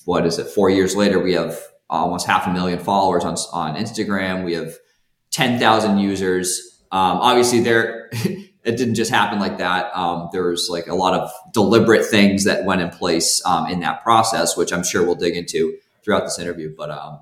what 0.04 0.26
is 0.26 0.38
it? 0.38 0.48
Four 0.48 0.70
years 0.70 0.96
later, 0.96 1.18
we 1.18 1.34
have 1.34 1.60
almost 1.88 2.26
half 2.26 2.46
a 2.46 2.52
million 2.52 2.78
followers 2.78 3.24
on, 3.24 3.36
on 3.52 3.76
Instagram. 3.76 4.44
We 4.44 4.54
have 4.54 4.74
10,000 5.30 5.98
users. 5.98 6.82
Um, 6.92 7.18
obviously, 7.18 7.60
there 7.60 8.10
it 8.64 8.76
didn't 8.76 8.94
just 8.94 9.10
happen 9.10 9.38
like 9.38 9.58
that. 9.58 9.96
Um, 9.96 10.28
there 10.32 10.48
was 10.48 10.68
like 10.70 10.86
a 10.86 10.94
lot 10.94 11.14
of 11.14 11.30
deliberate 11.52 12.04
things 12.04 12.44
that 12.44 12.64
went 12.64 12.80
in 12.80 12.90
place 12.90 13.44
um, 13.46 13.66
in 13.66 13.80
that 13.80 14.02
process, 14.02 14.56
which 14.56 14.72
I'm 14.72 14.84
sure 14.84 15.04
we'll 15.04 15.14
dig 15.14 15.36
into 15.36 15.76
throughout 16.04 16.24
this 16.24 16.38
interview. 16.38 16.74
But 16.76 16.90
um, 16.90 17.20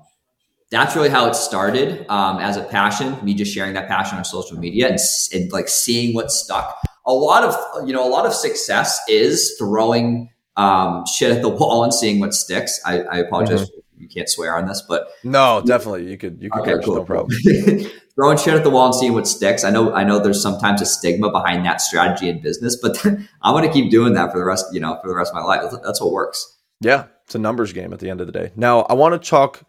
that's 0.71 0.95
really 0.95 1.09
how 1.09 1.27
it 1.27 1.35
started 1.35 2.05
um, 2.09 2.37
as 2.39 2.57
a 2.57 2.63
passion. 2.63 3.17
Me 3.23 3.33
just 3.33 3.53
sharing 3.53 3.73
that 3.73 3.87
passion 3.87 4.17
on 4.17 4.25
social 4.25 4.57
media 4.57 4.89
and, 4.89 4.99
and, 5.33 5.51
like 5.51 5.67
seeing 5.67 6.13
what 6.13 6.31
stuck. 6.31 6.79
A 7.05 7.13
lot 7.13 7.43
of 7.43 7.87
you 7.87 7.93
know, 7.93 8.07
a 8.07 8.09
lot 8.09 8.25
of 8.25 8.33
success 8.33 8.99
is 9.07 9.55
throwing 9.57 10.29
um, 10.57 11.05
shit 11.05 11.31
at 11.31 11.41
the 11.41 11.49
wall 11.59 11.83
and 11.83 11.93
seeing 11.93 12.19
what 12.19 12.33
sticks. 12.33 12.79
I, 12.85 13.01
I 13.01 13.17
apologize. 13.17 13.61
Mm-hmm. 13.61 13.79
You 13.97 14.07
can't 14.07 14.29
swear 14.29 14.55
on 14.55 14.65
this, 14.65 14.81
but 14.87 15.09
no, 15.25 15.61
definitely 15.65 16.09
you 16.09 16.17
could. 16.17 16.41
You 16.41 16.49
could. 16.49 16.61
Okay, 16.61 16.85
cool. 16.85 16.95
No 16.95 17.03
problem. 17.03 17.37
throwing 18.15 18.37
shit 18.37 18.53
at 18.53 18.63
the 18.63 18.69
wall 18.69 18.85
and 18.87 18.95
seeing 18.95 19.13
what 19.13 19.25
sticks. 19.27 19.63
I 19.63 19.69
know 19.71 19.93
I 19.93 20.03
know 20.03 20.19
there's 20.19 20.41
sometimes 20.41 20.81
a 20.81 20.85
stigma 20.85 21.31
behind 21.31 21.65
that 21.65 21.81
strategy 21.81 22.29
in 22.29 22.41
business, 22.41 22.77
but 22.81 23.03
I'm 23.41 23.53
going 23.53 23.65
to 23.65 23.73
keep 23.73 23.89
doing 23.89 24.13
that 24.13 24.31
for 24.31 24.39
the 24.39 24.45
rest, 24.45 24.65
you 24.71 24.79
know, 24.79 24.99
for 25.01 25.07
the 25.07 25.15
rest 25.15 25.33
of 25.33 25.35
my 25.35 25.43
life. 25.43 25.73
That's 25.83 26.01
what 26.01 26.11
works. 26.11 26.57
Yeah, 26.81 27.05
it's 27.25 27.35
a 27.35 27.39
numbers 27.39 27.73
game 27.73 27.91
at 27.93 27.99
the 27.99 28.09
end 28.09 28.21
of 28.21 28.27
the 28.27 28.33
day. 28.33 28.51
Now, 28.55 28.81
I 28.81 28.93
want 28.93 29.21
to 29.21 29.29
talk 29.29 29.63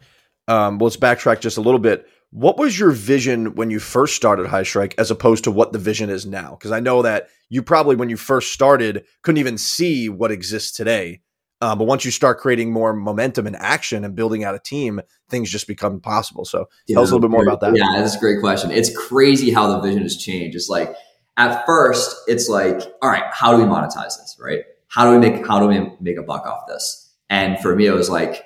um, 0.51 0.79
well, 0.79 0.87
let's 0.87 0.97
backtrack 0.97 1.39
just 1.39 1.57
a 1.57 1.61
little 1.61 1.79
bit. 1.79 2.05
What 2.31 2.57
was 2.57 2.77
your 2.77 2.91
vision 2.91 3.55
when 3.55 3.71
you 3.71 3.79
first 3.79 4.15
started 4.15 4.47
HighStrike 4.47 4.93
as 4.97 5.09
opposed 5.09 5.45
to 5.45 5.51
what 5.51 5.71
the 5.71 5.79
vision 5.79 6.09
is 6.09 6.25
now? 6.25 6.51
Because 6.51 6.71
I 6.71 6.81
know 6.81 7.01
that 7.03 7.29
you 7.49 7.63
probably, 7.63 7.95
when 7.95 8.09
you 8.09 8.17
first 8.17 8.51
started, 8.51 9.05
couldn't 9.21 9.39
even 9.39 9.57
see 9.57 10.09
what 10.09 10.29
exists 10.29 10.71
today. 10.73 11.21
Um, 11.61 11.77
but 11.77 11.85
once 11.85 12.03
you 12.03 12.11
start 12.11 12.39
creating 12.39 12.73
more 12.73 12.91
momentum 12.91 13.47
and 13.47 13.55
action 13.55 14.03
and 14.03 14.13
building 14.15 14.43
out 14.43 14.55
a 14.55 14.59
team, 14.59 14.99
things 15.29 15.49
just 15.49 15.67
become 15.67 16.01
possible. 16.01 16.43
So 16.43 16.65
yeah, 16.87 16.95
tell 16.95 17.03
us 17.03 17.11
a 17.11 17.13
little 17.13 17.29
bit 17.29 17.31
more 17.31 17.43
about 17.43 17.61
that. 17.61 17.75
Yeah, 17.75 18.01
that's 18.01 18.15
a 18.15 18.19
great 18.19 18.41
question. 18.41 18.71
It's 18.71 18.95
crazy 18.97 19.51
how 19.51 19.67
the 19.67 19.79
vision 19.79 20.01
has 20.01 20.17
changed. 20.17 20.55
It's 20.55 20.69
like 20.69 20.93
at 21.37 21.65
first, 21.65 22.15
it's 22.27 22.49
like, 22.49 22.81
all 23.01 23.09
right, 23.09 23.23
how 23.31 23.55
do 23.55 23.63
we 23.63 23.69
monetize 23.69 24.17
this? 24.17 24.37
Right? 24.39 24.63
How 24.87 25.05
do 25.05 25.11
we 25.11 25.29
make 25.29 25.47
how 25.47 25.59
do 25.59 25.67
we 25.67 25.91
make 26.01 26.17
a 26.17 26.23
buck 26.23 26.45
off 26.45 26.67
this? 26.67 27.13
And 27.29 27.59
for 27.59 27.73
me, 27.75 27.85
it 27.85 27.93
was 27.93 28.09
like 28.09 28.43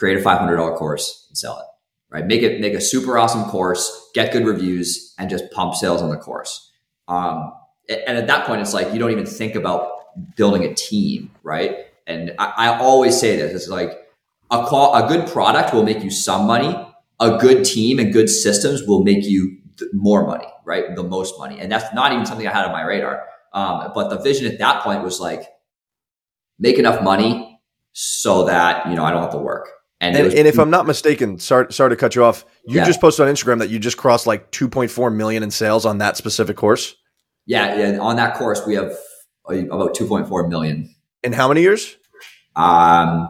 create 0.00 0.18
a 0.18 0.22
five 0.22 0.38
hundred 0.38 0.56
dollar 0.56 0.76
course 0.76 1.26
and 1.28 1.38
sell 1.38 1.56
it. 1.60 1.66
Right? 2.12 2.26
Make 2.26 2.42
it 2.42 2.60
make 2.60 2.74
a 2.74 2.80
super 2.80 3.18
awesome 3.18 3.44
course, 3.44 4.10
get 4.14 4.32
good 4.32 4.44
reviews, 4.44 5.14
and 5.18 5.30
just 5.30 5.44
pump 5.52 5.74
sales 5.74 6.02
on 6.02 6.10
the 6.10 6.16
course. 6.16 6.72
Um, 7.06 7.52
and 7.88 8.18
at 8.18 8.26
that 8.26 8.46
point, 8.46 8.60
it's 8.62 8.74
like 8.74 8.92
you 8.92 8.98
don't 8.98 9.12
even 9.12 9.26
think 9.26 9.54
about 9.54 9.82
building 10.36 10.64
a 10.64 10.74
team, 10.74 11.30
right? 11.44 11.72
And 12.08 12.34
I, 12.38 12.46
I 12.64 12.78
always 12.78 13.14
say 13.20 13.36
this: 13.36 13.52
it's 13.54 13.68
like 13.68 13.92
a 14.50 14.66
call, 14.66 14.94
a 14.96 15.06
good 15.06 15.28
product 15.28 15.72
will 15.72 15.84
make 15.84 16.02
you 16.02 16.10
some 16.10 16.46
money. 16.46 16.74
a 17.20 17.36
good 17.38 17.64
team 17.64 17.98
and 17.98 18.12
good 18.12 18.28
systems 18.28 18.82
will 18.84 19.04
make 19.04 19.24
you 19.24 19.58
more 19.92 20.26
money, 20.26 20.46
right? 20.64 20.94
The 20.96 21.02
most 21.02 21.38
money. 21.38 21.60
And 21.60 21.70
that's 21.70 21.92
not 21.94 22.12
even 22.12 22.26
something 22.26 22.46
I 22.46 22.52
had 22.52 22.64
on 22.64 22.72
my 22.72 22.82
radar. 22.82 23.24
Um, 23.52 23.92
but 23.94 24.08
the 24.08 24.18
vision 24.18 24.50
at 24.50 24.58
that 24.58 24.82
point 24.82 25.02
was 25.02 25.20
like, 25.20 25.44
make 26.58 26.78
enough 26.78 27.02
money 27.02 27.60
so 27.92 28.44
that, 28.46 28.88
you 28.88 28.94
know, 28.94 29.04
I 29.04 29.10
don't 29.10 29.22
have 29.22 29.32
to 29.32 29.38
work. 29.38 29.68
And, 30.00 30.16
and, 30.16 30.24
was, 30.26 30.34
and 30.34 30.48
if 30.48 30.58
I'm 30.58 30.70
not 30.70 30.86
mistaken, 30.86 31.38
sorry, 31.38 31.72
sorry 31.72 31.90
to 31.90 31.96
cut 31.96 32.14
you 32.14 32.24
off. 32.24 32.46
You 32.66 32.76
yeah. 32.76 32.86
just 32.86 33.00
posted 33.00 33.26
on 33.26 33.34
Instagram 33.34 33.58
that 33.58 33.68
you 33.68 33.78
just 33.78 33.98
crossed 33.98 34.26
like 34.26 34.50
2.4 34.50 35.14
million 35.14 35.42
in 35.42 35.50
sales 35.50 35.84
on 35.84 35.98
that 35.98 36.16
specific 36.16 36.56
course. 36.56 36.96
Yeah, 37.46 37.76
yeah 37.76 37.98
on 37.98 38.16
that 38.16 38.34
course 38.34 38.66
we 38.66 38.74
have 38.74 38.96
about 39.46 39.94
2.4 39.94 40.48
million. 40.48 40.94
In 41.22 41.32
how 41.32 41.48
many 41.48 41.60
years? 41.60 41.96
Um, 42.56 43.28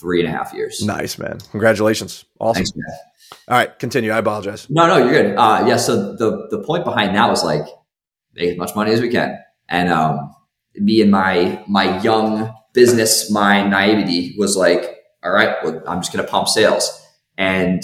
three 0.00 0.20
and 0.20 0.28
a 0.28 0.32
half 0.32 0.52
years. 0.54 0.82
Nice, 0.82 1.18
man. 1.18 1.38
Congratulations. 1.50 2.24
Awesome. 2.40 2.64
Thanks, 2.64 2.72
All 3.48 3.56
right, 3.56 3.78
continue. 3.78 4.10
I 4.10 4.18
apologize. 4.18 4.68
No, 4.70 4.86
no, 4.86 4.98
you're 4.98 5.10
good. 5.10 5.36
Uh, 5.36 5.64
yeah. 5.66 5.76
So 5.76 6.14
the 6.16 6.48
the 6.50 6.62
point 6.62 6.84
behind 6.84 7.14
that 7.16 7.28
was 7.28 7.44
like 7.44 7.66
make 8.34 8.50
as 8.50 8.56
much 8.56 8.74
money 8.74 8.92
as 8.92 9.00
we 9.00 9.08
can, 9.08 9.38
and 9.68 9.88
um, 9.90 10.34
me 10.74 11.00
and 11.00 11.10
my 11.10 11.62
my 11.68 12.00
young 12.00 12.54
business 12.72 13.30
mind 13.30 13.70
naivety 13.70 14.34
was 14.38 14.56
like, 14.56 14.95
all 15.26 15.32
right, 15.32 15.56
well, 15.64 15.82
I'm 15.86 16.00
just 16.00 16.12
going 16.12 16.24
to 16.24 16.30
pump 16.30 16.48
sales, 16.48 17.04
and 17.36 17.82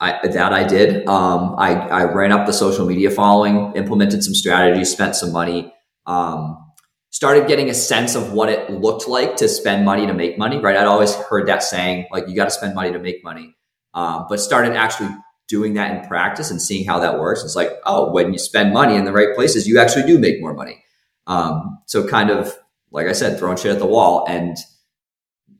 I, 0.00 0.26
that 0.26 0.52
I 0.52 0.64
did. 0.64 1.06
Um, 1.06 1.54
I, 1.58 1.74
I 1.74 2.04
ran 2.04 2.32
up 2.32 2.46
the 2.46 2.52
social 2.52 2.86
media 2.86 3.10
following, 3.10 3.72
implemented 3.76 4.24
some 4.24 4.34
strategies, 4.34 4.90
spent 4.90 5.16
some 5.16 5.32
money. 5.32 5.72
Um, 6.06 6.62
started 7.10 7.48
getting 7.48 7.70
a 7.70 7.74
sense 7.74 8.14
of 8.14 8.32
what 8.32 8.48
it 8.50 8.70
looked 8.70 9.08
like 9.08 9.36
to 9.36 9.48
spend 9.48 9.84
money 9.84 10.06
to 10.06 10.12
make 10.12 10.36
money, 10.36 10.58
right? 10.58 10.76
I'd 10.76 10.86
always 10.86 11.14
heard 11.14 11.48
that 11.48 11.62
saying, 11.62 12.06
like, 12.10 12.28
you 12.28 12.36
got 12.36 12.44
to 12.44 12.50
spend 12.50 12.74
money 12.74 12.92
to 12.92 12.98
make 12.98 13.24
money. 13.24 13.56
Um, 13.94 14.26
but 14.28 14.38
started 14.38 14.74
actually 14.74 15.08
doing 15.48 15.74
that 15.74 15.96
in 15.96 16.06
practice 16.06 16.50
and 16.50 16.60
seeing 16.60 16.86
how 16.86 16.98
that 16.98 17.18
works. 17.18 17.42
It's 17.42 17.56
like, 17.56 17.70
oh, 17.86 18.12
when 18.12 18.32
you 18.32 18.38
spend 18.38 18.74
money 18.74 18.96
in 18.96 19.06
the 19.06 19.12
right 19.12 19.34
places, 19.34 19.66
you 19.66 19.78
actually 19.78 20.06
do 20.06 20.18
make 20.18 20.40
more 20.40 20.52
money. 20.52 20.84
Um, 21.26 21.78
so 21.86 22.06
kind 22.06 22.30
of, 22.30 22.54
like 22.90 23.06
I 23.06 23.12
said, 23.12 23.38
throwing 23.38 23.56
shit 23.56 23.72
at 23.72 23.78
the 23.78 23.86
wall. 23.86 24.26
And 24.28 24.56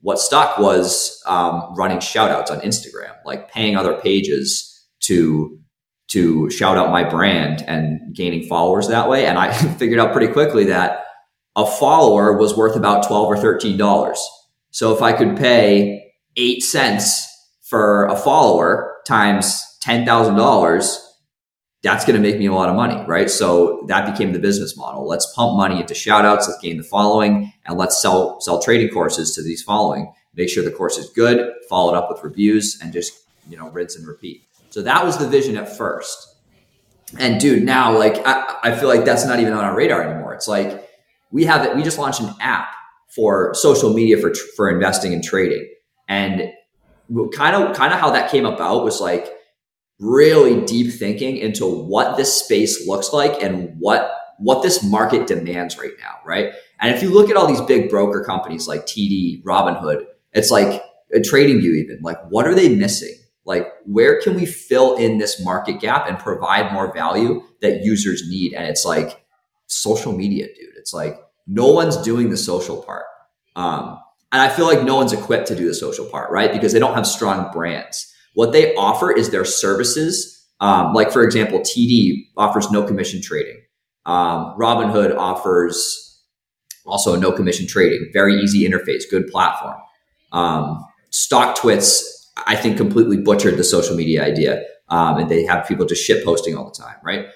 what 0.06 0.20
stuck 0.20 0.56
was 0.56 1.20
um, 1.26 1.74
running 1.76 1.98
shout 1.98 2.30
outs 2.30 2.48
on 2.48 2.60
Instagram, 2.60 3.12
like 3.24 3.50
paying 3.50 3.74
other 3.74 3.94
pages 3.94 4.86
to 5.00 5.58
to 6.10 6.48
shout 6.48 6.78
out 6.78 6.92
my 6.92 7.02
brand 7.02 7.64
and 7.66 8.14
gaining 8.14 8.46
followers 8.46 8.86
that 8.86 9.08
way. 9.08 9.26
And 9.26 9.36
I 9.36 9.52
figured 9.78 9.98
out 9.98 10.12
pretty 10.12 10.32
quickly 10.32 10.66
that 10.66 11.06
a 11.56 11.66
follower 11.66 12.38
was 12.38 12.56
worth 12.56 12.76
about 12.76 13.04
12 13.08 13.26
or 13.26 13.36
13 13.36 13.76
dollars. 13.76 14.24
So 14.70 14.94
if 14.94 15.02
I 15.02 15.12
could 15.12 15.36
pay 15.36 16.12
8 16.36 16.62
cents 16.62 17.26
for 17.62 18.06
a 18.06 18.14
follower 18.14 18.98
times 19.08 19.60
$10,000, 19.84 20.98
that's 21.86 22.04
going 22.04 22.20
to 22.20 22.28
make 22.28 22.36
me 22.36 22.46
a 22.46 22.52
lot 22.52 22.68
of 22.68 22.74
money, 22.74 23.00
right? 23.06 23.30
So 23.30 23.84
that 23.86 24.10
became 24.10 24.32
the 24.32 24.40
business 24.40 24.76
model. 24.76 25.06
Let's 25.06 25.32
pump 25.36 25.56
money 25.56 25.80
into 25.80 25.94
shout 25.94 26.24
outs, 26.24 26.48
let's 26.48 26.60
gain 26.60 26.78
the 26.78 26.82
following, 26.82 27.52
and 27.64 27.78
let's 27.78 28.02
sell 28.02 28.40
sell 28.40 28.60
trading 28.60 28.88
courses 28.88 29.36
to 29.36 29.42
these 29.42 29.62
following. 29.62 30.12
Make 30.34 30.48
sure 30.48 30.64
the 30.64 30.72
course 30.72 30.98
is 30.98 31.08
good, 31.10 31.48
follow 31.68 31.94
it 31.94 31.96
up 31.96 32.10
with 32.10 32.24
reviews, 32.24 32.80
and 32.82 32.92
just 32.92 33.12
you 33.48 33.56
know 33.56 33.70
rinse 33.70 33.94
and 33.94 34.04
repeat. 34.04 34.42
So 34.70 34.82
that 34.82 35.04
was 35.04 35.16
the 35.18 35.28
vision 35.28 35.56
at 35.56 35.76
first. 35.76 36.34
And 37.20 37.40
dude, 37.40 37.62
now 37.62 37.96
like 37.96 38.20
I, 38.26 38.58
I 38.64 38.76
feel 38.76 38.88
like 38.88 39.04
that's 39.04 39.24
not 39.24 39.38
even 39.38 39.52
on 39.52 39.64
our 39.64 39.76
radar 39.76 40.02
anymore. 40.02 40.34
It's 40.34 40.48
like 40.48 40.90
we 41.30 41.44
have 41.44 41.64
it. 41.64 41.76
We 41.76 41.84
just 41.84 41.98
launched 41.98 42.20
an 42.20 42.34
app 42.40 42.66
for 43.08 43.54
social 43.54 43.94
media 43.94 44.18
for 44.18 44.34
for 44.56 44.68
investing 44.68 45.14
and 45.14 45.22
trading, 45.22 45.72
and 46.08 46.50
kind 47.32 47.54
of 47.54 47.76
kind 47.76 47.94
of 47.94 48.00
how 48.00 48.10
that 48.10 48.28
came 48.32 48.44
about 48.44 48.82
was 48.82 49.00
like 49.00 49.35
really 49.98 50.64
deep 50.64 50.92
thinking 50.92 51.36
into 51.36 51.66
what 51.66 52.16
this 52.16 52.32
space 52.32 52.86
looks 52.86 53.12
like 53.12 53.42
and 53.42 53.74
what 53.78 54.12
what 54.38 54.62
this 54.62 54.84
market 54.84 55.26
demands 55.26 55.78
right 55.78 55.94
now, 55.98 56.16
right? 56.24 56.52
And 56.78 56.94
if 56.94 57.02
you 57.02 57.10
look 57.10 57.30
at 57.30 57.36
all 57.36 57.46
these 57.46 57.62
big 57.62 57.88
broker 57.88 58.22
companies 58.22 58.68
like 58.68 58.82
TD, 58.82 59.42
Robinhood, 59.44 60.04
it's 60.32 60.50
like 60.50 60.82
a 61.14 61.18
TradingView 61.18 61.74
even 61.84 62.00
like 62.02 62.18
what 62.28 62.46
are 62.46 62.54
they 62.54 62.68
missing? 62.68 63.14
Like 63.44 63.66
where 63.84 64.20
can 64.20 64.34
we 64.34 64.44
fill 64.44 64.96
in 64.96 65.18
this 65.18 65.42
market 65.42 65.80
gap 65.80 66.08
and 66.08 66.18
provide 66.18 66.72
more 66.72 66.92
value 66.92 67.42
that 67.62 67.82
users 67.82 68.28
need? 68.28 68.52
And 68.52 68.66
it's 68.66 68.84
like 68.84 69.24
social 69.66 70.12
media, 70.12 70.46
dude. 70.46 70.74
It's 70.76 70.92
like 70.92 71.18
no 71.46 71.68
one's 71.72 71.96
doing 71.96 72.28
the 72.28 72.36
social 72.36 72.82
part. 72.82 73.04
Um, 73.54 73.98
and 74.32 74.42
I 74.42 74.48
feel 74.48 74.66
like 74.66 74.82
no 74.82 74.96
one's 74.96 75.12
equipped 75.12 75.46
to 75.48 75.56
do 75.56 75.66
the 75.66 75.74
social 75.74 76.04
part, 76.06 76.30
right? 76.30 76.52
Because 76.52 76.72
they 76.72 76.78
don't 76.78 76.94
have 76.94 77.06
strong 77.06 77.50
brands. 77.52 78.12
What 78.36 78.52
they 78.52 78.74
offer 78.74 79.10
is 79.10 79.30
their 79.30 79.46
services. 79.46 80.46
Um, 80.60 80.92
like, 80.92 81.10
for 81.10 81.24
example, 81.24 81.60
TD 81.60 82.26
offers 82.36 82.70
no 82.70 82.82
commission 82.82 83.22
trading. 83.22 83.62
Um, 84.04 84.54
Robinhood 84.58 85.16
offers 85.16 86.20
also 86.84 87.16
no 87.16 87.32
commission 87.32 87.66
trading, 87.66 88.10
very 88.12 88.34
easy 88.34 88.68
interface, 88.68 89.04
good 89.10 89.26
platform. 89.28 89.76
Um, 90.32 90.84
StockTwits, 91.10 92.02
I 92.46 92.56
think, 92.56 92.76
completely 92.76 93.16
butchered 93.16 93.56
the 93.56 93.64
social 93.64 93.96
media 93.96 94.22
idea. 94.22 94.64
Um, 94.90 95.16
and 95.16 95.30
they 95.30 95.46
have 95.46 95.66
people 95.66 95.86
just 95.86 96.04
shit 96.04 96.22
posting 96.22 96.58
all 96.58 96.66
the 96.66 96.78
time, 96.78 96.96
right? 97.02 97.28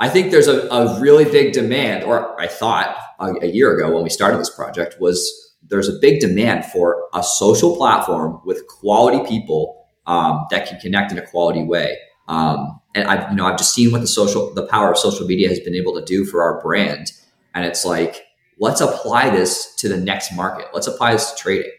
I 0.00 0.08
think 0.08 0.32
there's 0.32 0.48
a, 0.48 0.66
a 0.66 1.00
really 1.00 1.26
big 1.26 1.52
demand, 1.52 2.02
or 2.02 2.38
I 2.40 2.48
thought 2.48 2.96
a, 3.20 3.34
a 3.40 3.46
year 3.46 3.72
ago 3.78 3.94
when 3.94 4.02
we 4.02 4.10
started 4.10 4.38
this 4.38 4.50
project, 4.50 5.00
was 5.00 5.32
there's 5.62 5.88
a 5.88 5.96
big 6.00 6.18
demand 6.18 6.64
for 6.64 7.04
a 7.14 7.22
social 7.22 7.76
platform 7.76 8.40
with 8.44 8.66
quality 8.66 9.24
people 9.28 9.83
um, 10.06 10.46
that 10.50 10.68
can 10.68 10.78
connect 10.80 11.12
in 11.12 11.18
a 11.18 11.26
quality 11.26 11.62
way. 11.62 11.98
Um, 12.28 12.80
and 12.94 13.06
I've 13.08 13.30
you 13.30 13.36
know 13.36 13.46
I've 13.46 13.58
just 13.58 13.74
seen 13.74 13.92
what 13.92 14.00
the 14.00 14.06
social 14.06 14.52
the 14.54 14.66
power 14.66 14.90
of 14.90 14.98
social 14.98 15.26
media 15.26 15.48
has 15.48 15.60
been 15.60 15.74
able 15.74 15.94
to 15.94 16.04
do 16.04 16.24
for 16.24 16.42
our 16.42 16.60
brand, 16.62 17.12
and 17.54 17.64
it's 17.64 17.84
like 17.84 18.24
let's 18.58 18.80
apply 18.80 19.30
this 19.30 19.74
to 19.76 19.88
the 19.88 19.96
next 19.96 20.32
market. 20.32 20.68
Let's 20.72 20.86
apply 20.86 21.12
this 21.12 21.32
to 21.32 21.36
trading. 21.36 21.72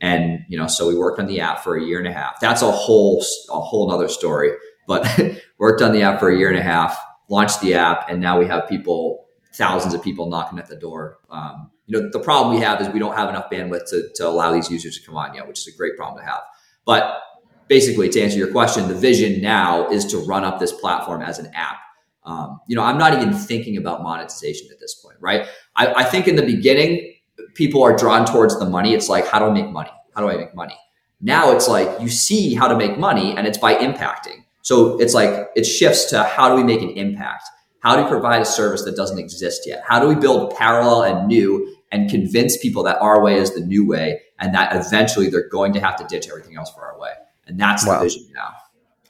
And 0.00 0.40
you 0.48 0.58
know, 0.58 0.66
so 0.66 0.88
we 0.88 0.98
worked 0.98 1.18
on 1.18 1.26
the 1.26 1.40
app 1.40 1.60
for 1.64 1.76
a 1.76 1.82
year 1.82 1.98
and 1.98 2.08
a 2.08 2.12
half. 2.12 2.40
That's 2.40 2.62
a 2.62 2.70
whole 2.70 3.24
a 3.50 3.60
whole 3.60 3.90
other 3.90 4.08
story. 4.08 4.52
But 4.86 5.06
worked 5.58 5.80
on 5.82 5.92
the 5.92 6.02
app 6.02 6.20
for 6.20 6.28
a 6.28 6.36
year 6.36 6.48
and 6.48 6.58
a 6.58 6.62
half 6.62 6.98
launched 7.28 7.60
the 7.60 7.74
app, 7.74 8.08
and 8.08 8.20
now 8.20 8.38
we 8.38 8.46
have 8.46 8.68
people, 8.68 9.26
thousands 9.54 9.94
of 9.94 10.02
people 10.02 10.28
knocking 10.28 10.58
at 10.58 10.68
the 10.68 10.76
door. 10.76 11.18
Um, 11.30 11.70
you 11.86 12.00
know, 12.00 12.08
the 12.10 12.20
problem 12.20 12.54
we 12.54 12.60
have 12.62 12.80
is 12.80 12.88
we 12.88 12.98
don't 12.98 13.16
have 13.16 13.28
enough 13.28 13.50
bandwidth 13.50 13.88
to, 13.90 14.08
to 14.16 14.28
allow 14.28 14.52
these 14.52 14.70
users 14.70 14.98
to 14.98 15.06
come 15.06 15.16
on 15.16 15.34
yet, 15.34 15.46
which 15.46 15.60
is 15.60 15.72
a 15.72 15.76
great 15.76 15.96
problem 15.96 16.22
to 16.22 16.28
have. 16.28 16.42
But 16.84 17.20
basically, 17.68 18.08
to 18.10 18.20
answer 18.20 18.38
your 18.38 18.50
question, 18.50 18.88
the 18.88 18.94
vision 18.94 19.40
now 19.40 19.88
is 19.88 20.04
to 20.06 20.18
run 20.18 20.44
up 20.44 20.58
this 20.58 20.72
platform 20.72 21.22
as 21.22 21.38
an 21.38 21.50
app. 21.54 21.78
Um, 22.24 22.60
you 22.66 22.74
know, 22.74 22.82
I'm 22.82 22.98
not 22.98 23.14
even 23.14 23.32
thinking 23.32 23.76
about 23.76 24.02
monetization 24.02 24.68
at 24.72 24.80
this 24.80 24.94
point, 24.94 25.16
right? 25.20 25.46
I, 25.76 25.94
I 25.94 26.04
think 26.04 26.26
in 26.26 26.36
the 26.36 26.42
beginning, 26.42 27.14
people 27.54 27.82
are 27.82 27.96
drawn 27.96 28.24
towards 28.26 28.58
the 28.58 28.66
money. 28.66 28.94
It's 28.94 29.08
like, 29.08 29.26
how 29.26 29.38
do 29.38 29.46
I 29.46 29.50
make 29.50 29.70
money? 29.70 29.90
How 30.14 30.22
do 30.22 30.28
I 30.28 30.36
make 30.36 30.54
money? 30.54 30.76
Now 31.20 31.52
it's 31.52 31.68
like 31.68 32.00
you 32.00 32.08
see 32.08 32.54
how 32.54 32.68
to 32.68 32.76
make 32.76 32.98
money, 32.98 33.36
and 33.36 33.46
it's 33.46 33.58
by 33.58 33.74
impacting. 33.76 34.44
So 34.62 34.98
it's 35.00 35.14
like 35.14 35.48
it 35.54 35.64
shifts 35.64 36.06
to 36.06 36.24
how 36.24 36.48
do 36.48 36.56
we 36.56 36.64
make 36.64 36.82
an 36.82 36.90
impact? 36.90 37.44
How 37.80 37.96
do 37.96 38.02
we 38.02 38.08
provide 38.08 38.42
a 38.42 38.44
service 38.44 38.84
that 38.84 38.96
doesn't 38.96 39.18
exist 39.18 39.62
yet? 39.64 39.82
How 39.86 40.00
do 40.00 40.08
we 40.08 40.16
build 40.16 40.56
parallel 40.56 41.04
and 41.04 41.28
new 41.28 41.76
and 41.92 42.10
convince 42.10 42.56
people 42.56 42.82
that 42.82 42.98
our 43.00 43.22
way 43.22 43.36
is 43.36 43.54
the 43.54 43.60
new 43.60 43.86
way 43.86 44.22
and 44.40 44.52
that 44.54 44.74
eventually 44.74 45.30
they're 45.30 45.48
going 45.48 45.72
to 45.74 45.80
have 45.80 45.96
to 45.96 46.04
ditch 46.04 46.28
everything 46.28 46.56
else 46.56 46.70
for 46.72 46.84
our 46.84 46.98
way? 46.98 47.12
And 47.46 47.58
that's 47.58 47.86
wow. 47.86 47.98
the 47.98 48.04
vision 48.04 48.28
now. 48.34 48.54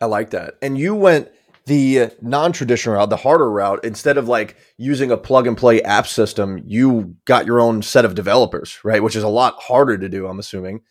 I 0.01 0.07
like 0.07 0.31
that. 0.31 0.55
And 0.61 0.77
you 0.77 0.95
went 0.95 1.31
the 1.67 2.11
non-traditional 2.23 2.95
route, 2.95 3.11
the 3.11 3.17
harder 3.17 3.51
route, 3.51 3.85
instead 3.85 4.19
of 4.19 4.29
like 4.29 4.57
using 4.77 5.11
a 5.11 5.17
plug 5.17 5.47
and 5.47 5.57
play 5.57 5.83
app 5.83 6.07
system, 6.07 6.63
you 6.65 7.17
got 7.25 7.45
your 7.45 7.61
own 7.61 7.83
set 7.83 8.05
of 8.05 8.15
developers, 8.15 8.79
right? 8.85 9.03
Which 9.03 9.17
is 9.17 9.25
a 9.25 9.29
lot 9.29 9.57
harder 9.59 9.99
to 9.99 10.09
do, 10.09 10.27
I'm 10.27 10.39
assuming. 10.39 10.83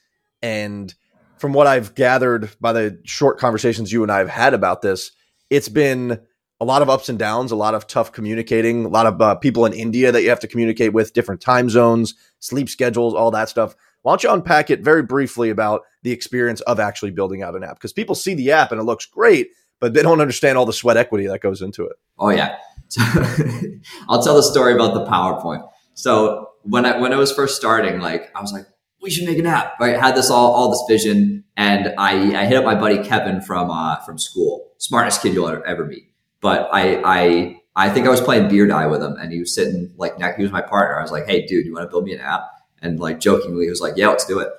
And 0.42 0.94
from 1.38 1.54
what 1.54 1.68
I've 1.68 1.96
gathered 1.96 2.50
by 2.60 2.74
the 2.74 3.00
short 3.06 3.40
conversations 3.40 3.92
you 3.92 4.04
and 4.04 4.12
I 4.12 4.20
have 4.20 4.30
had 4.30 4.54
about 4.54 4.82
this, 4.82 5.12
it's 5.50 5.70
been 5.70 6.20
a 6.60 6.66
lot 6.66 6.82
of 6.82 6.90
ups 6.90 7.10
and 7.10 7.20
downs, 7.20 7.52
a 7.52 7.56
lot 7.56 7.75
of 7.75 7.88
tough 7.88 8.12
communicating, 8.12 8.86
a 8.86 8.90
lot 8.90 9.06
of 9.06 9.22
uh, 9.22 9.36
people 9.36 9.66
in 9.66 9.74
India 9.74 10.12
that 10.12 10.24
you 10.24 10.30
have 10.30 10.40
to 10.42 10.48
communicate 10.48 10.94
with, 10.94 11.14
different 11.14 11.42
time 11.42 11.70
zones, 11.70 12.16
sleep 12.40 12.70
schedules, 12.70 13.14
all 13.14 13.32
that 13.32 13.50
stuff. 13.50 13.75
Why 14.05 14.12
don't 14.12 14.24
you 14.24 14.31
unpack 14.31 14.69
it 14.69 14.81
very 14.81 15.01
briefly 15.01 15.50
about 15.50 15.81
the 16.03 16.12
experience 16.12 16.62
of 16.62 16.79
actually 16.79 17.09
building 17.09 17.41
out 17.41 17.55
an 17.55 17.63
app? 17.63 17.77
Because 17.77 17.91
people 17.91 18.13
see 18.13 18.35
the 18.35 18.51
app 18.51 18.71
and 18.71 18.79
it 18.79 18.83
looks 18.83 19.07
great, 19.07 19.47
but 19.79 19.95
they 19.95 20.03
don't 20.03 20.21
understand 20.21 20.59
all 20.59 20.65
the 20.67 20.74
sweat 20.74 20.95
equity 20.95 21.25
that 21.25 21.41
goes 21.41 21.59
into 21.59 21.85
it. 21.85 21.95
Oh 22.19 22.29
yeah, 22.29 22.55
so 22.88 23.01
I'll 24.07 24.21
tell 24.21 24.35
the 24.35 24.43
story 24.43 24.75
about 24.75 24.93
the 24.93 25.05
PowerPoint. 25.07 25.67
So 25.95 26.50
when 26.62 26.85
I 26.85 27.00
when 27.00 27.13
I 27.13 27.15
was 27.15 27.31
first 27.31 27.55
starting, 27.55 28.00
like 28.00 28.29
I 28.35 28.41
was 28.41 28.53
like, 28.53 28.67
we 29.01 29.09
should 29.09 29.25
make 29.25 29.39
an 29.39 29.47
app. 29.47 29.79
Right? 29.79 29.95
I 29.95 30.00
Had 30.00 30.15
this 30.15 30.29
all, 30.29 30.51
all 30.51 30.69
this 30.69 30.83
vision, 30.88 31.43
and 31.57 31.91
I, 31.97 32.39
I 32.39 32.45
hit 32.45 32.57
up 32.57 32.63
my 32.63 32.75
buddy 32.75 33.03
Kevin 33.03 33.41
from 33.41 33.71
uh, 33.71 34.01
from 34.01 34.19
school, 34.19 34.71
smartest 34.77 35.24
kid 35.24 35.33
you'll 35.33 35.50
ever 35.65 35.83
meet. 35.83 36.12
But 36.41 36.69
I 36.71 37.01
I 37.03 37.62
I 37.75 37.89
think 37.89 38.05
I 38.05 38.12
was 38.12 38.21
playing 38.21 38.50
beer 38.50 38.67
die 38.67 38.85
with 38.85 39.01
him, 39.01 39.15
and 39.19 39.31
he 39.31 39.39
was 39.39 39.55
sitting 39.55 39.95
like 39.97 40.13
he 40.38 40.43
was 40.43 40.51
my 40.51 40.62
partner. 40.62 41.00
I 41.00 41.01
was 41.01 41.12
like, 41.12 41.25
hey, 41.25 41.47
dude, 41.47 41.65
you 41.65 41.74
want 41.74 41.85
to 41.85 41.89
build 41.89 42.03
me 42.03 42.13
an 42.13 42.21
app? 42.21 42.51
And 42.82 43.00
like 43.00 43.20
jokingly, 43.20 43.65
he 43.65 43.70
was 43.70 43.82
like, 43.82 43.94
yeah, 43.98 44.10
let's 44.10 44.25
do 44.25 44.39
it. 44.39 44.50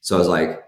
So 0.00 0.16
I 0.16 0.18
was 0.18 0.28
like, 0.28 0.62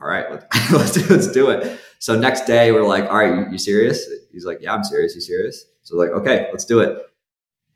all 0.00 0.08
right, 0.08 0.30
let's, 0.30 0.70
let's, 1.10 1.30
do, 1.30 1.50
it. 1.50 1.80
So 1.98 2.18
next 2.18 2.46
day 2.46 2.72
we're 2.72 2.86
like, 2.86 3.04
all 3.04 3.16
right, 3.16 3.34
you, 3.34 3.52
you 3.52 3.58
serious? 3.58 4.06
He's 4.32 4.44
like, 4.44 4.58
yeah, 4.60 4.74
I'm 4.74 4.84
serious. 4.84 5.14
You 5.14 5.20
serious? 5.20 5.64
So 5.82 5.96
like, 5.96 6.10
okay, 6.10 6.48
let's 6.50 6.64
do 6.64 6.80
it. 6.80 7.02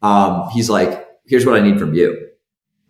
Um, 0.03 0.49
he's 0.51 0.69
like, 0.69 1.07
here's 1.27 1.47
what 1.47 1.57
I 1.57 1.61
need 1.61 1.79
from 1.79 1.95
you. 1.95 2.29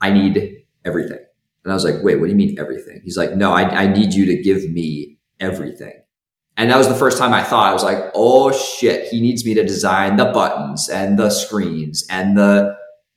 I 0.00 0.11
need 0.11 0.64
everything. 0.85 1.18
And 1.64 1.73
I 1.73 1.75
was 1.75 1.85
like, 1.85 2.02
wait, 2.02 2.16
what 2.16 2.26
do 2.26 2.30
you 2.30 2.37
mean 2.37 2.59
everything? 2.59 3.00
He's 3.04 3.16
like, 3.16 3.35
no, 3.35 3.52
I, 3.52 3.62
I 3.62 3.87
need 3.87 4.14
you 4.14 4.26
to 4.26 4.42
give 4.42 4.70
me 4.70 5.18
everything. 5.38 6.00
And 6.56 6.70
that 6.70 6.76
was 6.76 6.88
the 6.88 6.94
first 6.94 7.18
time 7.18 7.32
I 7.32 7.42
thought 7.42 7.70
I 7.70 7.73
was 7.73 7.85
like, 7.85 8.11
oh 8.14 8.52
shit, 8.52 9.09
he 9.09 9.20
needs 9.20 9.44
me 9.44 9.54
to 9.54 9.62
design 9.62 10.16
the 10.16 10.26
buttons 10.26 10.88
and 10.88 11.18
the 11.18 11.30
screens 11.30 12.06
and 12.11 12.37
the 12.37 12.76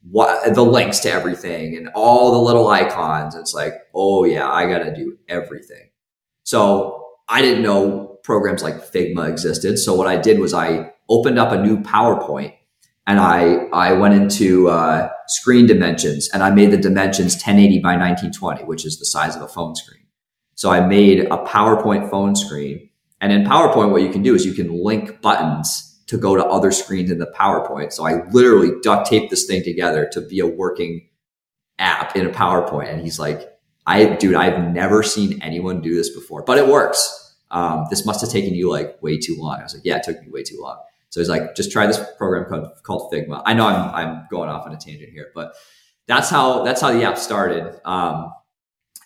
what 0.09 0.53
the 0.53 0.63
links 0.63 0.99
to 0.99 1.11
everything 1.11 1.77
and 1.77 1.89
all 1.95 2.31
the 2.33 2.39
little 2.39 2.67
icons. 2.67 3.35
It's 3.35 3.53
like, 3.53 3.73
oh 3.93 4.25
yeah, 4.25 4.49
I 4.49 4.65
got 4.67 4.79
to 4.79 4.93
do 4.93 5.17
everything. 5.29 5.89
So 6.43 7.05
I 7.29 7.41
didn't 7.41 7.63
know 7.63 8.19
programs 8.23 8.63
like 8.63 8.75
Figma 8.75 9.29
existed. 9.29 9.77
So 9.77 9.93
what 9.95 10.07
I 10.07 10.17
did 10.17 10.39
was 10.39 10.53
I 10.53 10.91
opened 11.09 11.39
up 11.39 11.51
a 11.51 11.61
new 11.61 11.77
PowerPoint 11.79 12.53
and 13.07 13.19
I 13.19 13.67
I 13.73 13.93
went 13.93 14.13
into 14.13 14.69
uh, 14.69 15.09
screen 15.27 15.67
dimensions 15.67 16.29
and 16.33 16.43
I 16.43 16.49
made 16.49 16.71
the 16.71 16.77
dimensions 16.77 17.35
1080 17.35 17.79
by 17.79 17.95
1920, 17.95 18.63
which 18.65 18.85
is 18.85 18.99
the 18.99 19.05
size 19.05 19.35
of 19.35 19.41
a 19.41 19.47
phone 19.47 19.75
screen. 19.75 20.01
So 20.55 20.69
I 20.69 20.85
made 20.85 21.25
a 21.25 21.37
PowerPoint 21.37 22.09
phone 22.09 22.35
screen, 22.35 22.89
and 23.19 23.33
in 23.33 23.43
PowerPoint, 23.43 23.91
what 23.91 24.03
you 24.03 24.09
can 24.11 24.21
do 24.21 24.35
is 24.35 24.45
you 24.45 24.53
can 24.53 24.83
link 24.83 25.21
buttons 25.21 25.92
to 26.13 26.19
go 26.19 26.35
to 26.35 26.45
other 26.45 26.71
screens 26.71 27.09
in 27.09 27.17
the 27.17 27.25
PowerPoint. 27.25 27.91
So 27.91 28.05
I 28.05 28.23
literally 28.29 28.69
duct 28.83 29.07
taped 29.07 29.31
this 29.31 29.47
thing 29.47 29.63
together 29.63 30.07
to 30.11 30.21
be 30.21 30.39
a 30.39 30.45
working 30.45 31.09
app 31.79 32.15
in 32.15 32.27
a 32.27 32.29
PowerPoint. 32.29 32.93
And 32.93 33.01
he's 33.01 33.17
like, 33.17 33.49
I, 33.87 34.05
dude, 34.05 34.35
I've 34.35 34.71
never 34.71 35.01
seen 35.01 35.41
anyone 35.41 35.81
do 35.81 35.95
this 35.95 36.13
before, 36.13 36.43
but 36.43 36.59
it 36.59 36.67
works. 36.67 37.35
Um, 37.49 37.87
this 37.89 38.05
must 38.05 38.21
have 38.21 38.29
taken 38.29 38.53
you 38.53 38.69
like 38.69 39.01
way 39.01 39.17
too 39.17 39.35
long. 39.39 39.59
I 39.59 39.63
was 39.63 39.73
like, 39.73 39.83
yeah, 39.83 39.97
it 39.97 40.03
took 40.03 40.21
me 40.21 40.29
way 40.29 40.43
too 40.43 40.59
long. 40.61 40.77
So 41.09 41.19
he's 41.19 41.29
like, 41.29 41.55
just 41.55 41.71
try 41.71 41.87
this 41.87 41.99
program 42.15 42.45
called, 42.47 42.67
called 42.83 43.11
Figma. 43.11 43.41
I 43.43 43.55
know 43.55 43.65
I'm, 43.65 43.89
I'm 43.95 44.27
going 44.29 44.49
off 44.49 44.67
on 44.67 44.71
a 44.71 44.77
tangent 44.77 45.09
here, 45.09 45.31
but 45.33 45.55
that's 46.07 46.29
how, 46.29 46.63
that's 46.63 46.79
how 46.79 46.93
the 46.93 47.03
app 47.05 47.17
started. 47.17 47.81
Um, 47.85 48.31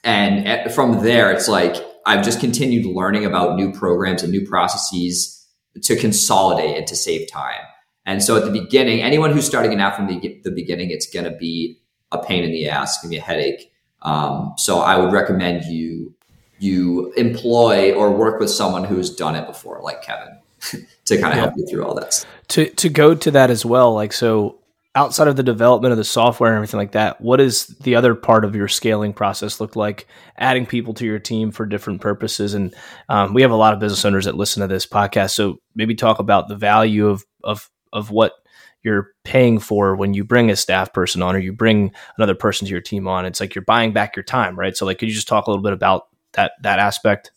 and 0.04 0.74
from 0.74 1.04
there, 1.04 1.32
it's 1.32 1.48
like, 1.48 1.78
I've 2.06 2.26
just 2.26 2.42
continued 2.42 2.86
learning 2.86 3.24
about 3.24 3.56
new 3.56 3.72
programs 3.72 4.24
and 4.24 4.32
new 4.34 4.46
processes 4.46 5.37
to 5.84 5.96
consolidate 5.96 6.78
and 6.78 6.88
to 6.88 6.96
save 6.96 7.30
time. 7.32 7.62
And 8.06 8.24
so 8.24 8.38
at 8.38 8.46
the 8.46 8.52
beginning, 8.52 9.02
anyone 9.02 9.32
who's 9.32 9.46
starting 9.46 9.74
an 9.74 9.82
app 9.82 9.96
from 9.96 10.08
the, 10.08 10.42
the 10.44 10.52
beginning, 10.52 10.92
it's 10.92 11.10
going 11.10 11.26
to 11.26 11.38
be 11.38 11.80
a 12.12 12.24
pain 12.24 12.44
in 12.44 12.52
the 12.52 12.70
ass, 12.70 13.02
going 13.02 13.12
to 13.12 13.16
be 13.16 13.20
a 13.20 13.22
headache. 13.22 13.72
Um, 14.02 14.54
so 14.58 14.80
I 14.80 14.98
would 14.98 15.12
recommend 15.12 15.66
you 15.66 16.14
you 16.60 17.12
employ 17.14 17.94
or 17.94 18.12
work 18.12 18.40
with 18.40 18.50
someone 18.50 18.84
who's 18.84 19.16
done 19.16 19.36
it 19.36 19.46
before, 19.46 19.80
like 19.84 20.02
Kevin, 20.02 20.40
to 21.06 21.18
kind 21.20 21.34
of 21.34 21.36
yeah. 21.36 21.42
help 21.42 21.54
you 21.58 21.68
through 21.68 21.86
all 21.86 21.94
that. 21.96 22.26
To 22.50 22.70
to 22.70 22.90
go 22.90 23.14
to 23.14 23.32
that 23.32 23.50
as 23.50 23.66
well, 23.66 23.94
like 23.94 24.14
so 24.14 24.58
outside 24.98 25.28
of 25.28 25.36
the 25.36 25.44
development 25.44 25.92
of 25.92 25.98
the 26.00 26.04
software 26.04 26.50
and 26.50 26.58
everything 26.58 26.80
like 26.80 26.94
that, 26.94 27.22
what 27.22 27.40
is 27.40 27.68
the 27.68 27.96
other 27.96 28.16
part 28.16 28.44
of 28.44 28.56
your 28.56 28.68
scaling 28.68 29.14
process 29.14 29.62
look 29.62 29.76
like? 29.76 30.08
Adding 30.40 30.66
people 30.66 30.96
to 30.96 31.06
your 31.06 31.20
team 31.20 31.52
for 31.52 31.68
different 31.68 32.02
purposes, 32.02 32.56
and 32.56 32.74
um, 33.08 33.36
we 33.36 33.44
have 33.44 33.52
a 33.52 33.56
lot 33.56 33.76
of 33.76 33.80
business 33.80 34.04
owners 34.04 34.26
that 34.26 34.36
listen 34.36 34.62
to 34.62 34.68
this 34.68 34.88
podcast. 34.88 35.36
So 35.36 35.62
maybe 35.76 35.94
talk 35.94 36.18
about 36.18 36.48
the 36.48 36.56
value 36.56 37.08
of 37.08 37.24
of 37.44 37.70
of 37.94 38.10
what 38.10 38.34
you're 38.82 39.12
paying 39.24 39.60
for 39.60 39.96
when 39.96 40.16
you 40.16 40.24
bring 40.24 40.50
a 40.50 40.56
staff 40.56 40.92
person 40.94 41.22
on 41.22 41.36
or 41.36 41.40
you 41.40 41.54
bring 41.54 41.92
another 42.18 42.36
person 42.36 42.66
to 42.66 42.72
your 42.72 42.82
team 42.82 43.08
on. 43.08 43.26
It's 43.26 43.40
like 43.40 43.54
you're 43.54 43.66
buying 43.66 43.94
back 43.94 44.16
your 44.16 44.24
time, 44.24 44.58
right? 44.58 44.76
So 44.76 44.86
like, 44.86 44.98
could 44.98 45.10
you 45.10 45.16
just 45.16 45.28
talk 45.28 45.46
a 45.46 45.52
little 45.52 45.64
bit 45.64 45.74
about 45.74 46.08
that 46.34 46.54
that 46.64 46.80
aspect? 46.80 47.32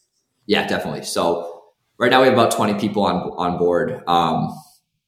Yeah, 0.46 0.66
definitely. 0.66 1.02
So 1.02 1.62
right 1.98 2.10
now 2.10 2.22
we 2.22 2.28
have 2.28 2.34
about 2.34 2.52
20 2.52 2.80
people 2.80 3.02
on 3.04 3.16
on 3.16 3.58
board. 3.58 4.02
Um, 4.06 4.56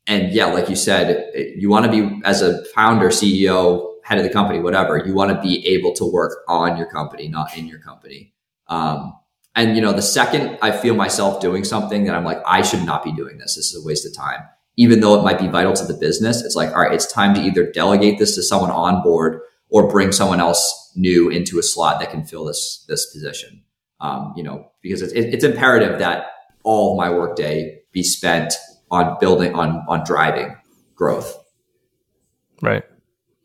and 0.06 0.32
yeah, 0.32 0.46
like 0.46 0.68
you 0.68 0.76
said, 0.76 1.30
you 1.56 1.68
want 1.68 1.86
to 1.86 1.90
be 1.90 2.20
as 2.24 2.42
a 2.42 2.64
founder, 2.66 3.08
CEO, 3.08 3.92
head 4.02 4.18
of 4.18 4.24
the 4.24 4.30
company, 4.30 4.58
whatever. 4.58 4.98
You 4.98 5.14
want 5.14 5.30
to 5.30 5.40
be 5.40 5.66
able 5.68 5.92
to 5.94 6.04
work 6.04 6.38
on 6.48 6.76
your 6.76 6.86
company, 6.86 7.28
not 7.28 7.56
in 7.56 7.66
your 7.66 7.78
company. 7.78 8.34
Um, 8.66 9.16
and 9.54 9.76
you 9.76 9.82
know, 9.82 9.92
the 9.92 10.02
second 10.02 10.58
I 10.62 10.72
feel 10.72 10.94
myself 10.94 11.40
doing 11.40 11.62
something 11.62 12.04
that 12.04 12.14
I'm 12.14 12.24
like, 12.24 12.42
I 12.46 12.62
should 12.62 12.84
not 12.84 13.04
be 13.04 13.12
doing 13.12 13.38
this. 13.38 13.56
This 13.56 13.72
is 13.72 13.82
a 13.82 13.86
waste 13.86 14.06
of 14.06 14.16
time. 14.16 14.40
Even 14.76 15.00
though 15.00 15.18
it 15.18 15.22
might 15.22 15.38
be 15.38 15.48
vital 15.48 15.74
to 15.74 15.84
the 15.84 15.94
business, 15.94 16.42
it's 16.42 16.56
like, 16.56 16.70
all 16.70 16.80
right, 16.80 16.92
it's 16.92 17.06
time 17.06 17.34
to 17.34 17.40
either 17.40 17.70
delegate 17.70 18.18
this 18.18 18.34
to 18.36 18.42
someone 18.42 18.70
on 18.70 19.02
board 19.02 19.40
or 19.68 19.88
bring 19.88 20.10
someone 20.10 20.40
else 20.40 20.92
new 20.96 21.28
into 21.28 21.58
a 21.58 21.62
slot 21.62 22.00
that 22.00 22.10
can 22.10 22.24
fill 22.24 22.46
this 22.46 22.84
this 22.88 23.12
position. 23.12 23.62
Um, 24.00 24.32
you 24.36 24.42
know, 24.42 24.72
because 24.82 25.00
it's, 25.00 25.12
it's 25.12 25.44
imperative 25.44 26.00
that 26.00 26.26
all 26.64 26.96
my 26.96 27.10
workday 27.10 27.78
be 27.92 28.02
spent 28.02 28.54
on 28.92 29.16
building 29.18 29.54
on 29.54 29.84
on 29.88 30.04
driving 30.04 30.54
growth. 30.94 31.36
Right. 32.60 32.84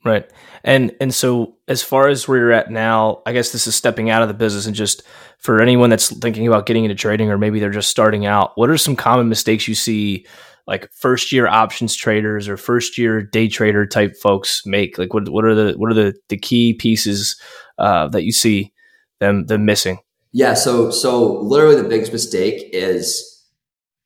Right. 0.05 0.29
And 0.63 0.95
and 1.01 1.13
so 1.13 1.55
as 1.67 1.81
far 1.81 2.07
as 2.07 2.27
where 2.27 2.37
you're 2.37 2.51
at 2.51 2.69
now, 2.69 3.23
I 3.25 3.33
guess 3.33 3.51
this 3.51 3.65
is 3.65 3.75
stepping 3.75 4.09
out 4.09 4.21
of 4.21 4.27
the 4.27 4.33
business 4.33 4.67
and 4.67 4.75
just 4.75 5.01
for 5.39 5.61
anyone 5.61 5.89
that's 5.89 6.15
thinking 6.19 6.47
about 6.47 6.65
getting 6.65 6.83
into 6.85 6.95
trading 6.95 7.29
or 7.29 7.37
maybe 7.37 7.59
they're 7.59 7.71
just 7.71 7.89
starting 7.89 8.25
out, 8.25 8.51
what 8.55 8.69
are 8.69 8.77
some 8.77 8.95
common 8.95 9.27
mistakes 9.27 9.67
you 9.67 9.75
see 9.75 10.25
like 10.67 10.91
first 10.93 11.31
year 11.31 11.47
options 11.47 11.95
traders 11.95 12.47
or 12.47 12.57
first 12.57 12.97
year 12.97 13.21
day 13.21 13.47
trader 13.47 13.85
type 13.85 14.15
folks 14.15 14.61
make? 14.65 14.97
Like 14.97 15.13
what 15.13 15.29
what 15.29 15.45
are 15.45 15.55
the 15.55 15.73
what 15.77 15.91
are 15.91 15.95
the 15.95 16.13
the 16.29 16.37
key 16.37 16.73
pieces 16.73 17.39
uh, 17.77 18.07
that 18.09 18.23
you 18.23 18.31
see 18.31 18.71
them 19.19 19.47
them 19.47 19.65
missing? 19.65 19.99
Yeah, 20.31 20.53
so 20.53 20.91
so 20.91 21.41
literally 21.41 21.81
the 21.81 21.87
biggest 21.87 22.13
mistake 22.13 22.69
is 22.71 23.36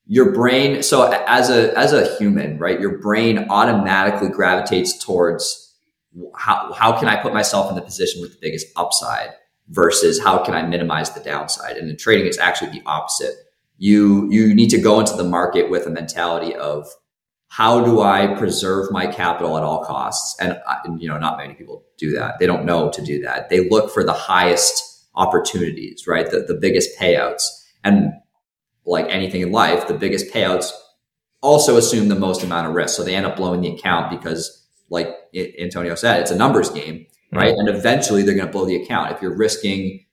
your 0.07 0.33
brain 0.33 0.81
so 0.83 1.11
as 1.27 1.49
a 1.49 1.77
as 1.77 1.93
a 1.93 2.15
human 2.17 2.57
right 2.57 2.79
your 2.79 2.97
brain 2.99 3.45
automatically 3.49 4.29
gravitates 4.29 5.03
towards 5.03 5.75
how, 6.35 6.73
how 6.73 6.97
can 6.99 7.07
i 7.07 7.15
put 7.15 7.33
myself 7.33 7.69
in 7.69 7.75
the 7.75 7.81
position 7.81 8.21
with 8.21 8.31
the 8.31 8.37
biggest 8.41 8.67
upside 8.75 9.29
versus 9.71 10.19
how 10.19 10.37
can 10.43 10.53
i 10.53 10.61
minimize 10.61 11.11
the 11.11 11.21
downside? 11.21 11.77
And 11.77 11.89
in 11.89 11.97
trading 11.97 12.27
it's 12.27 12.37
actually 12.37 12.71
the 12.71 12.83
opposite. 12.85 13.33
You 13.77 14.29
you 14.31 14.53
need 14.53 14.69
to 14.69 14.79
go 14.79 14.99
into 14.99 15.15
the 15.15 15.23
market 15.23 15.71
with 15.71 15.87
a 15.87 15.89
mentality 15.89 16.53
of 16.55 16.87
how 17.47 17.83
do 17.83 18.01
i 18.01 18.35
preserve 18.35 18.91
my 18.91 19.07
capital 19.07 19.57
at 19.57 19.63
all 19.63 19.83
costs? 19.83 20.39
And 20.39 20.59
uh, 20.67 20.77
you 20.99 21.07
know 21.07 21.17
not 21.17 21.37
many 21.37 21.53
people 21.53 21.83
do 21.97 22.11
that. 22.13 22.39
They 22.39 22.45
don't 22.45 22.65
know 22.65 22.91
to 22.91 23.01
do 23.01 23.21
that. 23.21 23.49
They 23.49 23.69
look 23.69 23.91
for 23.91 24.03
the 24.03 24.13
highest 24.13 25.07
opportunities 25.15 26.05
right 26.07 26.29
the, 26.29 26.41
the 26.41 26.53
biggest 26.53 26.97
payouts. 26.99 27.43
And 27.83 28.11
like 28.85 29.05
anything 29.09 29.41
in 29.41 29.51
life, 29.51 29.87
the 29.87 29.93
biggest 29.93 30.33
payouts 30.33 30.71
also 31.41 31.77
assume 31.77 32.07
the 32.07 32.15
most 32.15 32.43
amount 32.43 32.67
of 32.67 32.73
risk. 32.73 32.95
So 32.95 33.03
they 33.03 33.15
end 33.15 33.25
up 33.25 33.35
blowing 33.35 33.61
the 33.61 33.69
account 33.69 34.09
because, 34.09 34.67
like 34.89 35.09
Antonio 35.59 35.95
said, 35.95 36.21
it's 36.21 36.31
a 36.31 36.35
numbers 36.35 36.69
game, 36.69 37.05
right? 37.31 37.53
Mm-hmm. 37.53 37.67
And 37.67 37.77
eventually 37.77 38.23
they're 38.23 38.35
going 38.35 38.47
to 38.47 38.51
blow 38.51 38.65
the 38.65 38.81
account. 38.81 39.11
If 39.11 39.21
you're 39.21 39.35
risking, 39.35 40.05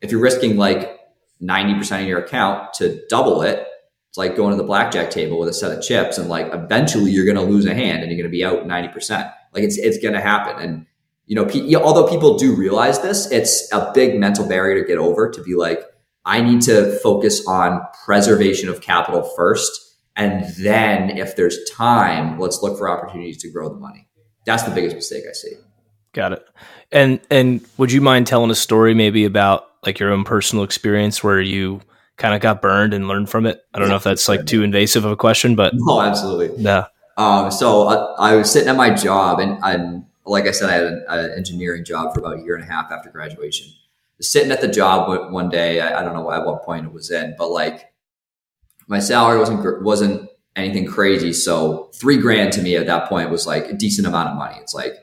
if 0.00 0.10
you're 0.10 0.20
risking 0.20 0.56
like 0.56 0.98
90% 1.42 2.02
of 2.02 2.08
your 2.08 2.18
account 2.18 2.74
to 2.74 3.04
double 3.08 3.42
it, 3.42 3.66
it's 4.08 4.18
like 4.18 4.36
going 4.36 4.50
to 4.52 4.56
the 4.56 4.64
blackjack 4.64 5.10
table 5.10 5.38
with 5.38 5.48
a 5.48 5.52
set 5.52 5.76
of 5.76 5.82
chips 5.82 6.16
and 6.16 6.28
like 6.28 6.52
eventually 6.54 7.10
you're 7.10 7.26
going 7.26 7.36
to 7.36 7.42
lose 7.42 7.66
a 7.66 7.74
hand 7.74 8.02
and 8.02 8.10
you're 8.10 8.18
going 8.18 8.30
to 8.30 8.36
be 8.36 8.44
out 8.44 8.66
90%. 8.66 9.32
Like 9.52 9.64
it's, 9.64 9.76
it's 9.76 9.98
going 9.98 10.14
to 10.14 10.20
happen. 10.20 10.62
And, 10.62 10.86
you 11.26 11.34
know, 11.34 11.44
pe- 11.44 11.74
although 11.74 12.08
people 12.08 12.38
do 12.38 12.54
realize 12.54 13.00
this, 13.00 13.30
it's 13.30 13.70
a 13.72 13.90
big 13.94 14.18
mental 14.18 14.48
barrier 14.48 14.80
to 14.80 14.86
get 14.86 14.98
over 14.98 15.30
to 15.30 15.42
be 15.42 15.54
like, 15.54 15.82
I 16.28 16.42
need 16.42 16.60
to 16.62 16.92
focus 16.98 17.44
on 17.46 17.80
preservation 18.04 18.68
of 18.68 18.82
capital 18.82 19.22
first. 19.22 19.96
And 20.14 20.46
then 20.56 21.16
if 21.16 21.36
there's 21.36 21.58
time, 21.70 22.38
let's 22.38 22.62
look 22.62 22.76
for 22.76 22.86
opportunities 22.86 23.38
to 23.38 23.50
grow 23.50 23.70
the 23.70 23.76
money. 23.76 24.06
That's 24.44 24.62
the 24.62 24.70
biggest 24.70 24.94
mistake 24.94 25.24
I 25.28 25.32
see. 25.32 25.54
Got 26.12 26.34
it. 26.34 26.46
And 26.92 27.20
and 27.30 27.66
would 27.78 27.90
you 27.90 28.02
mind 28.02 28.26
telling 28.26 28.50
a 28.50 28.54
story 28.54 28.92
maybe 28.92 29.24
about 29.24 29.70
like 29.86 29.98
your 29.98 30.12
own 30.12 30.24
personal 30.24 30.64
experience 30.64 31.24
where 31.24 31.40
you 31.40 31.80
kind 32.18 32.34
of 32.34 32.42
got 32.42 32.60
burned 32.60 32.92
and 32.92 33.08
learned 33.08 33.30
from 33.30 33.46
it? 33.46 33.62
I 33.72 33.78
don't 33.78 33.88
yeah, 33.88 33.92
know 33.92 33.96
if 33.96 34.04
that's 34.04 34.28
like 34.28 34.44
too 34.44 34.62
invasive 34.62 35.06
of 35.06 35.12
a 35.12 35.16
question, 35.16 35.54
but 35.56 35.72
no, 35.76 36.02
absolutely. 36.02 36.62
No. 36.62 36.84
Um, 37.16 37.50
so 37.50 37.88
I, 37.88 38.32
I, 38.32 38.36
was 38.36 38.52
sitting 38.52 38.68
at 38.68 38.76
my 38.76 38.94
job 38.94 39.40
and, 39.40 39.58
and 39.64 40.04
like 40.24 40.46
I 40.46 40.52
said, 40.52 40.70
I 40.70 40.74
had 40.74 40.84
an, 40.84 41.04
an 41.08 41.30
engineering 41.32 41.84
job 41.84 42.14
for 42.14 42.20
about 42.20 42.38
a 42.38 42.42
year 42.42 42.54
and 42.54 42.62
a 42.62 42.66
half 42.66 42.92
after 42.92 43.10
graduation 43.10 43.72
sitting 44.20 44.50
at 44.50 44.60
the 44.60 44.68
job 44.68 45.32
one 45.32 45.48
day. 45.48 45.80
I, 45.80 46.00
I 46.00 46.02
don't 46.02 46.14
know 46.14 46.30
at 46.30 46.44
what 46.44 46.64
point 46.64 46.86
it 46.86 46.92
was 46.92 47.10
in, 47.10 47.34
but 47.38 47.50
like 47.50 47.92
my 48.86 48.98
salary 48.98 49.38
wasn't 49.38 49.82
wasn't 49.82 50.28
anything 50.56 50.86
crazy. 50.86 51.32
So 51.32 51.90
three 51.94 52.18
grand 52.18 52.52
to 52.54 52.62
me 52.62 52.76
at 52.76 52.86
that 52.86 53.08
point 53.08 53.30
was 53.30 53.46
like 53.46 53.66
a 53.66 53.74
decent 53.74 54.06
amount 54.06 54.30
of 54.30 54.36
money. 54.36 54.56
It's 54.60 54.74
like, 54.74 54.94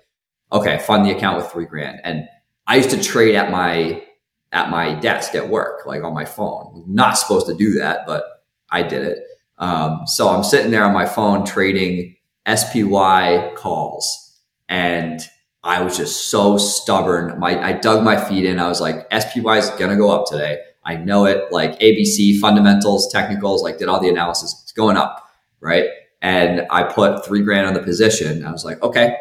okay, 0.51 0.80
fund 0.80 1.06
the 1.06 1.15
account 1.15 1.38
with 1.38 1.51
three 1.51 1.65
grand. 1.65 2.01
And 2.04 2.28
I 2.67 2.75
used 2.78 2.89
to 2.91 3.01
trade 3.01 3.36
at 3.36 3.51
my 3.51 4.04
at 4.51 4.69
my 4.69 4.95
desk 4.95 5.36
at 5.36 5.49
work, 5.49 5.86
like 5.86 6.04
on 6.04 6.13
my 6.13 6.25
phone. 6.25 6.84
Not 6.88 7.17
supposed 7.17 7.47
to 7.47 7.56
do 7.56 7.73
that, 7.73 8.06
but 8.06 8.23
I 8.71 8.84
did 8.84 9.04
it. 9.04 9.19
Um, 9.58 10.01
so 10.06 10.30
I'm 10.30 10.43
sitting 10.43 10.71
there 10.71 10.84
on 10.84 10.93
my 10.93 11.06
phone 11.06 11.45
trading 11.45 12.15
SPY 12.47 13.54
calls 13.56 14.39
and 14.67 15.21
I 15.65 15.82
was 15.82 15.97
just 15.97 16.30
so 16.30 16.60
stubborn. 16.60 17.39
My, 17.39 17.60
I 17.60 17.73
dug 17.73 18.04
my 18.04 18.23
feet 18.23 18.45
in. 18.45 18.60
I 18.60 18.67
was 18.67 18.80
like, 18.80 19.08
SPY 19.12 19.58
is 19.58 19.71
going 19.71 19.89
to 19.89 19.97
go 19.97 20.12
up 20.12 20.28
today. 20.28 20.60
I 20.84 20.95
know 20.95 21.25
it. 21.25 21.51
Like 21.51 21.80
ABC, 21.80 22.39
fundamentals, 22.39 23.12
technicals, 23.12 23.63
like 23.63 23.80
did 23.80 23.88
all 23.89 23.99
the 23.99 24.08
analysis. 24.08 24.62
It's 24.62 24.71
going 24.71 24.95
up, 24.95 25.28
right? 25.60 25.86
And 26.21 26.67
I 26.69 26.84
put 26.84 27.25
three 27.25 27.41
grand 27.41 27.65
on 27.65 27.73
the 27.73 27.82
position. 27.82 28.45
I 28.45 28.51
was 28.51 28.63
like, 28.63 28.82
okay, 28.84 29.17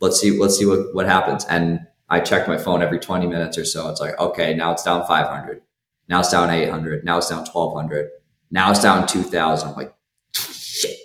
let's 0.00 0.18
see, 0.18 0.38
let's 0.38 0.58
see 0.58 0.64
what, 0.64 0.94
what 0.94 1.04
happens. 1.04 1.44
And 1.44 1.80
I 2.08 2.20
checked 2.20 2.48
my 2.48 2.56
phone 2.56 2.82
every 2.82 2.98
20 2.98 3.26
minutes 3.26 3.58
or 3.58 3.66
so. 3.66 3.90
It's 3.90 4.00
like, 4.00 4.18
okay, 4.18 4.54
now 4.54 4.72
it's 4.72 4.84
down 4.84 5.06
500. 5.06 5.60
Now 6.08 6.20
it's 6.20 6.30
down 6.30 6.48
800. 6.48 7.04
Now 7.04 7.18
it's 7.18 7.28
down 7.28 7.44
1200. 7.44 8.08
Now 8.50 8.70
it's 8.70 8.82
down 8.82 9.06
2000. 9.06 9.68
I'm 9.68 9.74
like, 9.74 9.94
shit, 10.32 10.96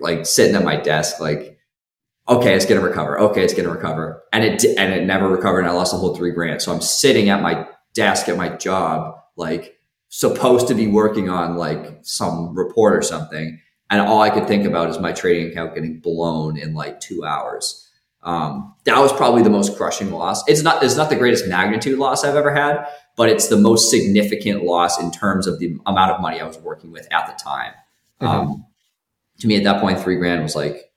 like 0.00 0.26
sitting 0.26 0.54
at 0.54 0.64
my 0.64 0.76
desk, 0.76 1.18
like, 1.18 1.53
okay, 2.28 2.54
it's 2.54 2.66
going 2.66 2.80
to 2.80 2.86
recover. 2.86 3.18
Okay, 3.18 3.42
it's 3.42 3.52
going 3.52 3.66
to 3.66 3.72
recover. 3.72 4.22
And 4.32 4.44
it, 4.44 4.64
and 4.78 4.92
it 4.92 5.04
never 5.04 5.28
recovered. 5.28 5.60
And 5.60 5.68
I 5.68 5.72
lost 5.72 5.94
a 5.94 5.96
whole 5.96 6.14
three 6.14 6.32
grand. 6.32 6.62
So 6.62 6.72
I'm 6.72 6.80
sitting 6.80 7.28
at 7.28 7.42
my 7.42 7.66
desk 7.94 8.28
at 8.28 8.36
my 8.36 8.50
job, 8.50 9.16
like 9.36 9.78
supposed 10.08 10.68
to 10.68 10.74
be 10.74 10.86
working 10.86 11.28
on 11.28 11.56
like 11.56 11.98
some 12.02 12.56
report 12.56 12.94
or 12.94 13.02
something. 13.02 13.60
And 13.90 14.00
all 14.00 14.22
I 14.22 14.30
could 14.30 14.48
think 14.48 14.64
about 14.64 14.88
is 14.90 14.98
my 14.98 15.12
trading 15.12 15.50
account 15.50 15.74
getting 15.74 16.00
blown 16.00 16.56
in 16.56 16.74
like 16.74 17.00
two 17.00 17.24
hours. 17.24 17.80
Um, 18.22 18.74
that 18.84 18.98
was 18.98 19.12
probably 19.12 19.42
the 19.42 19.50
most 19.50 19.76
crushing 19.76 20.10
loss. 20.10 20.42
It's 20.48 20.62
not, 20.62 20.82
it's 20.82 20.96
not 20.96 21.10
the 21.10 21.16
greatest 21.16 21.46
magnitude 21.46 21.98
loss 21.98 22.24
I've 22.24 22.36
ever 22.36 22.54
had, 22.54 22.86
but 23.16 23.28
it's 23.28 23.48
the 23.48 23.58
most 23.58 23.90
significant 23.90 24.64
loss 24.64 25.00
in 25.00 25.10
terms 25.10 25.46
of 25.46 25.58
the 25.58 25.76
amount 25.84 26.12
of 26.12 26.20
money 26.22 26.40
I 26.40 26.46
was 26.46 26.58
working 26.58 26.90
with 26.90 27.06
at 27.12 27.26
the 27.26 27.34
time. 27.34 27.72
Mm-hmm. 28.20 28.26
Um, 28.26 28.66
to 29.40 29.46
me, 29.46 29.56
at 29.56 29.64
that 29.64 29.80
point, 29.80 30.00
three 30.00 30.16
grand 30.16 30.42
was 30.42 30.56
like 30.56 30.90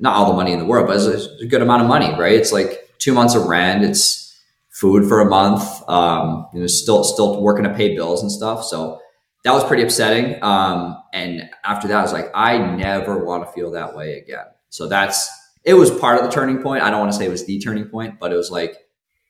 not 0.00 0.16
all 0.16 0.26
the 0.26 0.36
money 0.36 0.52
in 0.52 0.58
the 0.58 0.64
world, 0.64 0.86
but 0.86 0.96
it's 0.96 1.26
a 1.40 1.46
good 1.46 1.62
amount 1.62 1.82
of 1.82 1.88
money, 1.88 2.10
right? 2.18 2.32
It's 2.32 2.52
like 2.52 2.88
two 2.98 3.12
months 3.14 3.34
of 3.34 3.46
rent. 3.46 3.84
It's 3.84 4.36
food 4.70 5.08
for 5.08 5.20
a 5.20 5.26
month. 5.26 5.62
Um, 5.88 6.48
you 6.52 6.60
know, 6.60 6.66
still 6.66 7.04
still 7.04 7.40
working 7.42 7.64
to 7.64 7.74
pay 7.74 7.94
bills 7.94 8.22
and 8.22 8.32
stuff. 8.32 8.64
So 8.64 9.00
that 9.44 9.52
was 9.52 9.62
pretty 9.64 9.82
upsetting. 9.82 10.42
Um, 10.42 11.00
and 11.12 11.48
after 11.64 11.86
that, 11.88 11.98
I 11.98 12.02
was 12.02 12.12
like, 12.12 12.30
I 12.34 12.58
never 12.58 13.24
want 13.24 13.46
to 13.46 13.52
feel 13.52 13.70
that 13.72 13.94
way 13.94 14.18
again. 14.18 14.46
So 14.70 14.88
that's 14.88 15.30
it 15.64 15.74
was 15.74 15.90
part 15.90 16.18
of 16.18 16.24
the 16.24 16.30
turning 16.30 16.62
point. 16.62 16.82
I 16.82 16.90
don't 16.90 17.00
want 17.00 17.12
to 17.12 17.18
say 17.18 17.26
it 17.26 17.30
was 17.30 17.44
the 17.44 17.60
turning 17.60 17.84
point, 17.84 18.18
but 18.18 18.32
it 18.32 18.36
was 18.36 18.50
like, 18.50 18.76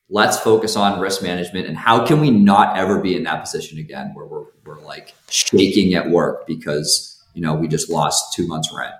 let's 0.09 0.39
focus 0.39 0.75
on 0.75 0.99
risk 0.99 1.21
management 1.21 1.67
and 1.67 1.77
how 1.77 2.05
can 2.05 2.19
we 2.19 2.29
not 2.29 2.77
ever 2.77 2.99
be 2.99 3.15
in 3.15 3.23
that 3.23 3.41
position 3.41 3.79
again 3.79 4.11
where 4.13 4.25
we're, 4.25 4.45
we're 4.65 4.81
like 4.81 5.13
shaking 5.29 5.93
at 5.93 6.09
work 6.09 6.45
because, 6.45 7.21
you 7.33 7.41
know, 7.41 7.53
we 7.53 7.67
just 7.67 7.89
lost 7.89 8.33
two 8.33 8.45
months 8.47 8.69
rent. 8.75 8.93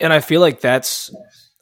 And 0.00 0.12
I 0.12 0.20
feel 0.20 0.40
like 0.40 0.60
that's, 0.60 1.14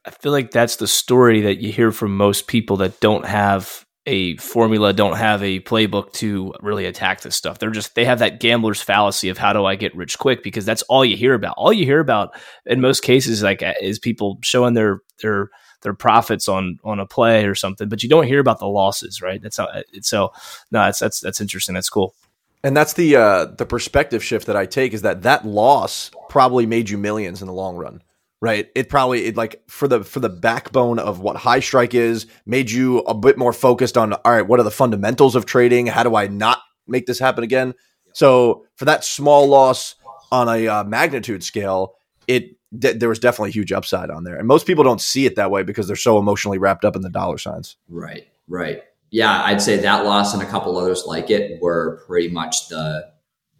I 0.04 0.10
feel 0.10 0.32
like 0.32 0.50
that's 0.50 0.76
the 0.76 0.86
story 0.86 1.42
that 1.42 1.58
you 1.58 1.72
hear 1.72 1.90
from 1.90 2.16
most 2.16 2.46
people 2.46 2.78
that 2.78 3.00
don't 3.00 3.24
have 3.24 3.86
a 4.06 4.36
formula, 4.36 4.92
don't 4.92 5.16
have 5.16 5.42
a 5.42 5.60
playbook 5.60 6.12
to 6.12 6.54
really 6.60 6.86
attack 6.86 7.22
this 7.22 7.34
stuff. 7.34 7.58
They're 7.58 7.70
just 7.70 7.94
they 7.96 8.04
have 8.04 8.20
that 8.20 8.38
gambler's 8.38 8.80
fallacy 8.80 9.28
of 9.28 9.38
how 9.38 9.52
do 9.52 9.64
I 9.64 9.74
get 9.74 9.96
rich 9.96 10.18
quick 10.18 10.42
because 10.42 10.64
that's 10.64 10.82
all 10.82 11.04
you 11.04 11.16
hear 11.16 11.34
about. 11.34 11.54
All 11.56 11.72
you 11.72 11.84
hear 11.84 11.98
about 11.98 12.38
in 12.64 12.80
most 12.80 13.02
cases 13.02 13.42
like 13.42 13.62
uh, 13.62 13.74
is 13.80 13.98
people 13.98 14.38
showing 14.42 14.74
their 14.74 15.00
their 15.22 15.50
their 15.82 15.94
profits 15.94 16.48
on 16.48 16.78
on 16.84 17.00
a 17.00 17.06
play 17.06 17.46
or 17.46 17.56
something, 17.56 17.88
but 17.88 18.02
you 18.02 18.08
don't 18.08 18.28
hear 18.28 18.40
about 18.40 18.60
the 18.60 18.68
losses, 18.68 19.20
right? 19.20 19.42
That's 19.42 19.56
how 19.56 19.68
it's 19.92 20.08
so 20.08 20.32
no, 20.70 20.84
that's 20.84 21.00
that's 21.00 21.20
that's 21.20 21.40
interesting. 21.40 21.74
That's 21.74 21.90
cool. 21.90 22.14
And 22.62 22.76
that's 22.76 22.92
the 22.92 23.16
uh 23.16 23.44
the 23.46 23.66
perspective 23.66 24.22
shift 24.22 24.46
that 24.46 24.56
I 24.56 24.66
take 24.66 24.92
is 24.92 25.02
that 25.02 25.22
that 25.22 25.44
loss 25.44 26.12
probably 26.28 26.64
made 26.64 26.88
you 26.88 26.96
millions 26.96 27.42
in 27.42 27.48
the 27.48 27.52
long 27.52 27.76
run 27.76 28.02
right? 28.40 28.68
It 28.74 28.88
probably 28.88 29.24
it 29.26 29.36
like 29.36 29.62
for 29.68 29.88
the 29.88 30.04
for 30.04 30.20
the 30.20 30.28
backbone 30.28 30.98
of 30.98 31.20
what 31.20 31.36
HighStrike 31.36 31.94
is 31.94 32.26
made 32.44 32.70
you 32.70 32.98
a 33.00 33.14
bit 33.14 33.38
more 33.38 33.52
focused 33.52 33.96
on 33.96 34.12
all 34.12 34.32
right 34.32 34.46
what 34.46 34.60
are 34.60 34.64
the 34.64 34.70
fundamentals 34.70 35.34
of 35.34 35.46
trading? 35.46 35.86
How 35.86 36.02
do 36.02 36.16
i 36.16 36.26
not 36.26 36.60
make 36.86 37.06
this 37.06 37.18
happen 37.18 37.44
again? 37.44 37.74
So 38.12 38.66
for 38.76 38.84
that 38.86 39.04
small 39.04 39.46
loss 39.46 39.94
on 40.32 40.48
a 40.48 40.66
uh, 40.66 40.84
magnitude 40.84 41.44
scale 41.44 41.94
it 42.26 42.56
d- 42.76 42.92
there 42.92 43.08
was 43.08 43.18
definitely 43.18 43.52
huge 43.52 43.72
upside 43.72 44.10
on 44.10 44.24
there. 44.24 44.36
And 44.36 44.48
most 44.48 44.66
people 44.66 44.84
don't 44.84 45.00
see 45.00 45.26
it 45.26 45.36
that 45.36 45.50
way 45.50 45.62
because 45.62 45.86
they're 45.86 45.96
so 45.96 46.18
emotionally 46.18 46.58
wrapped 46.58 46.84
up 46.84 46.96
in 46.96 47.02
the 47.02 47.10
dollar 47.10 47.38
signs. 47.38 47.76
Right 47.88 48.26
right. 48.48 48.82
Yeah 49.10 49.42
i'd 49.44 49.62
say 49.62 49.76
that 49.78 50.04
loss 50.04 50.34
and 50.34 50.42
a 50.42 50.46
couple 50.46 50.76
others 50.76 51.04
like 51.06 51.30
it 51.30 51.62
were 51.62 52.02
pretty 52.06 52.28
much 52.28 52.68
the 52.68 53.08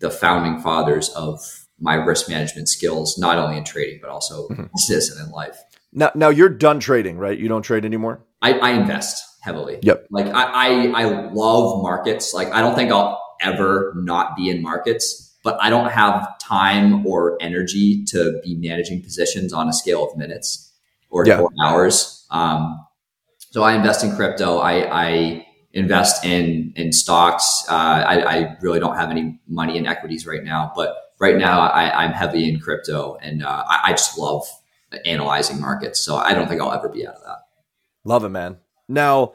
the 0.00 0.10
founding 0.10 0.60
fathers 0.60 1.08
of 1.10 1.65
my 1.80 1.94
risk 1.94 2.28
management 2.28 2.68
skills, 2.68 3.18
not 3.18 3.38
only 3.38 3.56
in 3.56 3.64
trading, 3.64 3.98
but 4.00 4.10
also 4.10 4.48
mm-hmm. 4.48 4.64
business 4.74 5.10
and 5.10 5.26
in 5.26 5.32
life. 5.32 5.58
Now, 5.92 6.10
now 6.14 6.28
you're 6.28 6.48
done 6.48 6.80
trading, 6.80 7.18
right? 7.18 7.38
You 7.38 7.48
don't 7.48 7.62
trade 7.62 7.84
anymore. 7.84 8.24
I, 8.42 8.52
I 8.54 8.70
invest 8.70 9.22
heavily. 9.42 9.78
Yep. 9.82 10.06
Like 10.10 10.26
I, 10.26 10.44
I, 10.44 11.02
I 11.02 11.04
love 11.32 11.82
markets. 11.82 12.34
Like 12.34 12.48
I 12.52 12.60
don't 12.60 12.74
think 12.74 12.90
I'll 12.90 13.20
ever 13.40 13.94
not 13.96 14.36
be 14.36 14.50
in 14.50 14.62
markets, 14.62 15.36
but 15.42 15.58
I 15.62 15.70
don't 15.70 15.90
have 15.90 16.38
time 16.38 17.06
or 17.06 17.38
energy 17.40 18.04
to 18.06 18.40
be 18.42 18.56
managing 18.56 19.02
positions 19.02 19.52
on 19.52 19.68
a 19.68 19.72
scale 19.72 20.04
of 20.04 20.16
minutes 20.16 20.72
or, 21.08 21.26
yeah. 21.26 21.40
or 21.40 21.50
hours. 21.62 22.26
Um, 22.30 22.84
so 23.38 23.62
I 23.62 23.74
invest 23.74 24.04
in 24.04 24.14
crypto. 24.16 24.58
I, 24.58 25.06
I 25.06 25.46
invest 25.72 26.24
in 26.24 26.72
in 26.74 26.92
stocks. 26.92 27.64
Uh, 27.68 27.74
I, 27.74 28.38
I 28.38 28.56
really 28.62 28.80
don't 28.80 28.96
have 28.96 29.10
any 29.10 29.38
money 29.46 29.76
in 29.76 29.86
equities 29.86 30.26
right 30.26 30.42
now, 30.42 30.72
but 30.74 30.96
right 31.18 31.37
now 31.37 31.61
I, 31.61 32.05
am 32.05 32.12
heavy 32.12 32.48
in 32.48 32.61
crypto 32.61 33.16
and 33.20 33.44
uh, 33.44 33.64
I, 33.68 33.81
I, 33.85 33.90
just 33.92 34.18
love 34.18 34.46
analyzing 35.05 35.61
markets. 35.61 36.00
So 36.00 36.16
I 36.16 36.35
don't 36.35 36.48
think 36.48 36.61
I'll 36.61 36.72
ever 36.72 36.88
be 36.88 37.07
out 37.07 37.14
of 37.14 37.22
that. 37.22 37.38
Love 38.05 38.24
it, 38.24 38.29
man. 38.29 38.59
Now, 38.88 39.33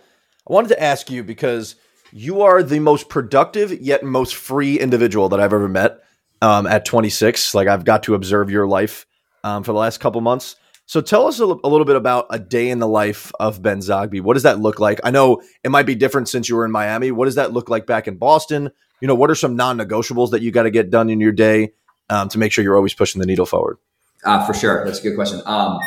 I 0.49 0.53
wanted 0.53 0.69
to 0.69 0.81
ask 0.81 1.09
you 1.09 1.23
because 1.23 1.75
you 2.11 2.41
are 2.41 2.63
the 2.63 2.79
most 2.79 3.09
productive 3.09 3.71
yet 3.81 4.03
most 4.03 4.35
free 4.35 4.79
individual 4.79 5.29
that 5.29 5.39
I've 5.39 5.53
ever 5.53 5.67
met 5.67 6.01
um, 6.41 6.67
at 6.67 6.85
26. 6.85 7.53
Like 7.53 7.67
I've 7.67 7.85
got 7.85 8.03
to 8.03 8.15
observe 8.15 8.49
your 8.49 8.67
life 8.67 9.05
um, 9.43 9.63
for 9.63 9.71
the 9.71 9.79
last 9.79 9.99
couple 9.99 10.21
months. 10.21 10.55
So 10.85 10.99
tell 10.99 11.27
us 11.27 11.39
a, 11.39 11.43
l- 11.43 11.59
a 11.63 11.69
little 11.69 11.85
bit 11.85 11.95
about 11.95 12.27
a 12.31 12.39
day 12.39 12.69
in 12.69 12.79
the 12.79 12.87
life 12.87 13.31
of 13.39 13.61
Ben 13.61 13.79
Zogby. 13.79 14.21
What 14.21 14.33
does 14.33 14.43
that 14.43 14.59
look 14.59 14.79
like? 14.79 14.99
I 15.03 15.11
know 15.11 15.41
it 15.63 15.71
might 15.71 15.85
be 15.85 15.95
different 15.95 16.27
since 16.27 16.49
you 16.49 16.55
were 16.55 16.65
in 16.65 16.71
Miami. 16.71 17.11
What 17.11 17.25
does 17.25 17.35
that 17.35 17.53
look 17.53 17.69
like 17.69 17.85
back 17.85 18.07
in 18.07 18.17
Boston? 18.17 18.71
You 19.01 19.07
know, 19.07 19.15
what 19.15 19.29
are 19.29 19.35
some 19.35 19.55
non-negotiables 19.55 20.31
that 20.31 20.41
you 20.41 20.51
got 20.51 20.63
to 20.63 20.71
get 20.71 20.89
done 20.89 21.09
in 21.09 21.19
your 21.19 21.31
day 21.31 21.73
um, 22.09 22.29
to 22.29 22.37
make 22.37 22.51
sure 22.51 22.63
you're 22.63 22.77
always 22.77 22.93
pushing 22.93 23.19
the 23.19 23.25
needle 23.25 23.45
forward? 23.45 23.77
Uh, 24.23 24.45
for 24.45 24.53
sure, 24.53 24.85
that's 24.85 24.99
a 24.99 25.03
good 25.03 25.15
question. 25.15 25.41
Um, 25.45 25.79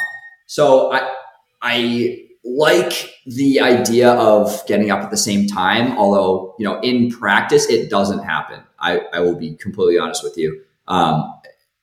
so 0.46 0.92
I 0.92 1.14
I 1.62 2.20
like 2.44 3.14
the 3.26 3.60
idea 3.60 4.10
of 4.12 4.66
getting 4.66 4.90
up 4.90 5.00
at 5.00 5.10
the 5.10 5.16
same 5.16 5.46
time, 5.46 5.96
although 5.96 6.54
you 6.58 6.64
know 6.64 6.80
in 6.80 7.10
practice 7.10 7.68
it 7.68 7.88
doesn't 7.88 8.24
happen. 8.24 8.60
I, 8.78 9.00
I 9.12 9.20
will 9.20 9.36
be 9.36 9.54
completely 9.54 9.98
honest 9.98 10.22
with 10.22 10.36
you. 10.36 10.60
Um, 10.88 11.32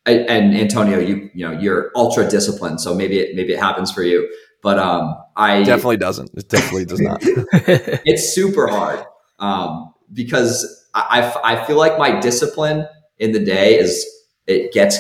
I, 0.05 0.11
and 0.11 0.55
Antonio, 0.55 0.99
you 0.99 1.29
you 1.33 1.47
know 1.47 1.57
you're 1.57 1.91
ultra 1.95 2.27
disciplined, 2.27 2.81
so 2.81 2.93
maybe 2.93 3.19
it 3.19 3.35
maybe 3.35 3.53
it 3.53 3.59
happens 3.59 3.91
for 3.91 4.03
you. 4.03 4.29
But 4.61 4.77
um, 4.77 5.15
I 5.35 5.63
definitely 5.63 5.97
doesn't. 5.97 6.31
It 6.35 6.49
definitely 6.49 6.85
does 6.85 6.99
not. 6.99 7.19
it's 7.23 8.35
super 8.35 8.67
hard 8.67 9.03
um, 9.39 9.93
because 10.13 10.80
I, 10.93 11.33
I 11.43 11.65
feel 11.65 11.77
like 11.77 11.97
my 11.97 12.19
discipline 12.19 12.87
in 13.17 13.31
the 13.31 13.39
day 13.39 13.77
is 13.77 14.05
it 14.47 14.73
gets 14.73 14.99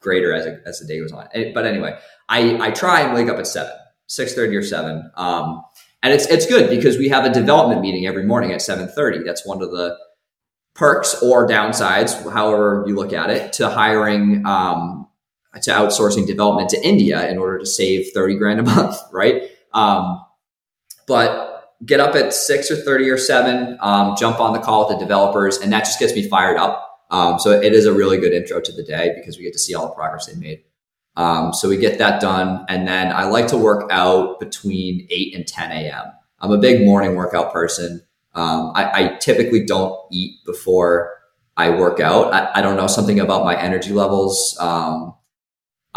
greater 0.00 0.32
as, 0.32 0.46
as 0.64 0.78
the 0.78 0.86
day 0.86 1.00
goes 1.00 1.12
on. 1.12 1.28
But 1.54 1.66
anyway, 1.66 1.98
I, 2.28 2.68
I 2.68 2.70
try 2.70 3.00
and 3.00 3.14
wake 3.14 3.28
up 3.28 3.38
at 3.38 3.46
seven, 3.46 3.72
six 4.06 4.34
thirty 4.34 4.56
or 4.56 4.62
seven. 4.62 5.10
Um, 5.16 5.62
and 6.02 6.12
it's 6.12 6.26
it's 6.26 6.46
good 6.46 6.70
because 6.70 6.96
we 6.96 7.08
have 7.08 7.24
a 7.24 7.30
development 7.30 7.80
meeting 7.80 8.06
every 8.06 8.24
morning 8.24 8.52
at 8.52 8.62
seven 8.62 8.88
thirty. 8.88 9.22
That's 9.24 9.44
one 9.44 9.62
of 9.62 9.70
the 9.70 9.96
perks 10.74 11.20
or 11.22 11.48
downsides, 11.48 12.30
however 12.30 12.84
you 12.86 12.94
look 12.94 13.12
at 13.12 13.30
it, 13.30 13.52
to 13.54 13.68
hiring 13.68 14.46
um, 14.46 15.08
to 15.62 15.70
outsourcing 15.70 16.26
development 16.26 16.70
to 16.70 16.86
India 16.86 17.28
in 17.28 17.38
order 17.38 17.58
to 17.58 17.66
save 17.66 18.12
thirty 18.14 18.36
grand 18.36 18.60
a 18.60 18.62
month, 18.62 18.96
right? 19.12 19.50
Um, 19.74 20.24
but 21.06 21.47
get 21.84 22.00
up 22.00 22.14
at 22.14 22.32
six 22.32 22.70
or 22.70 22.76
30 22.76 23.10
or 23.10 23.18
seven, 23.18 23.78
um, 23.80 24.16
jump 24.18 24.40
on 24.40 24.52
the 24.52 24.58
call 24.58 24.88
with 24.88 24.98
the 24.98 25.04
developers, 25.04 25.58
and 25.58 25.72
that 25.72 25.84
just 25.84 25.98
gets 25.98 26.14
me 26.14 26.28
fired 26.28 26.56
up. 26.56 26.84
Um, 27.10 27.38
so 27.38 27.50
it 27.50 27.72
is 27.72 27.86
a 27.86 27.92
really 27.92 28.18
good 28.18 28.32
intro 28.32 28.60
to 28.60 28.72
the 28.72 28.82
day 28.82 29.12
because 29.14 29.38
we 29.38 29.44
get 29.44 29.52
to 29.54 29.58
see 29.58 29.74
all 29.74 29.86
the 29.86 29.94
progress 29.94 30.26
they 30.26 30.34
made. 30.38 30.64
Um, 31.16 31.52
so 31.52 31.68
we 31.68 31.76
get 31.76 31.98
that 31.98 32.20
done. 32.20 32.64
And 32.68 32.86
then 32.86 33.12
I 33.12 33.24
like 33.24 33.48
to 33.48 33.56
work 33.56 33.88
out 33.90 34.38
between 34.38 35.06
8 35.10 35.34
and 35.34 35.46
10 35.46 35.72
a.m. 35.72 36.12
I'm 36.40 36.52
a 36.52 36.58
big 36.58 36.84
morning 36.84 37.16
workout 37.16 37.52
person. 37.52 38.02
Um, 38.34 38.72
I, 38.74 38.90
I, 38.92 39.16
typically 39.16 39.64
don't 39.64 39.98
eat 40.12 40.44
before 40.44 41.12
I 41.56 41.70
work 41.70 41.98
out. 41.98 42.32
I, 42.32 42.58
I, 42.58 42.62
don't 42.62 42.76
know 42.76 42.86
something 42.86 43.18
about 43.18 43.42
my 43.42 43.60
energy 43.60 43.90
levels. 43.90 44.56
Um, 44.60 45.14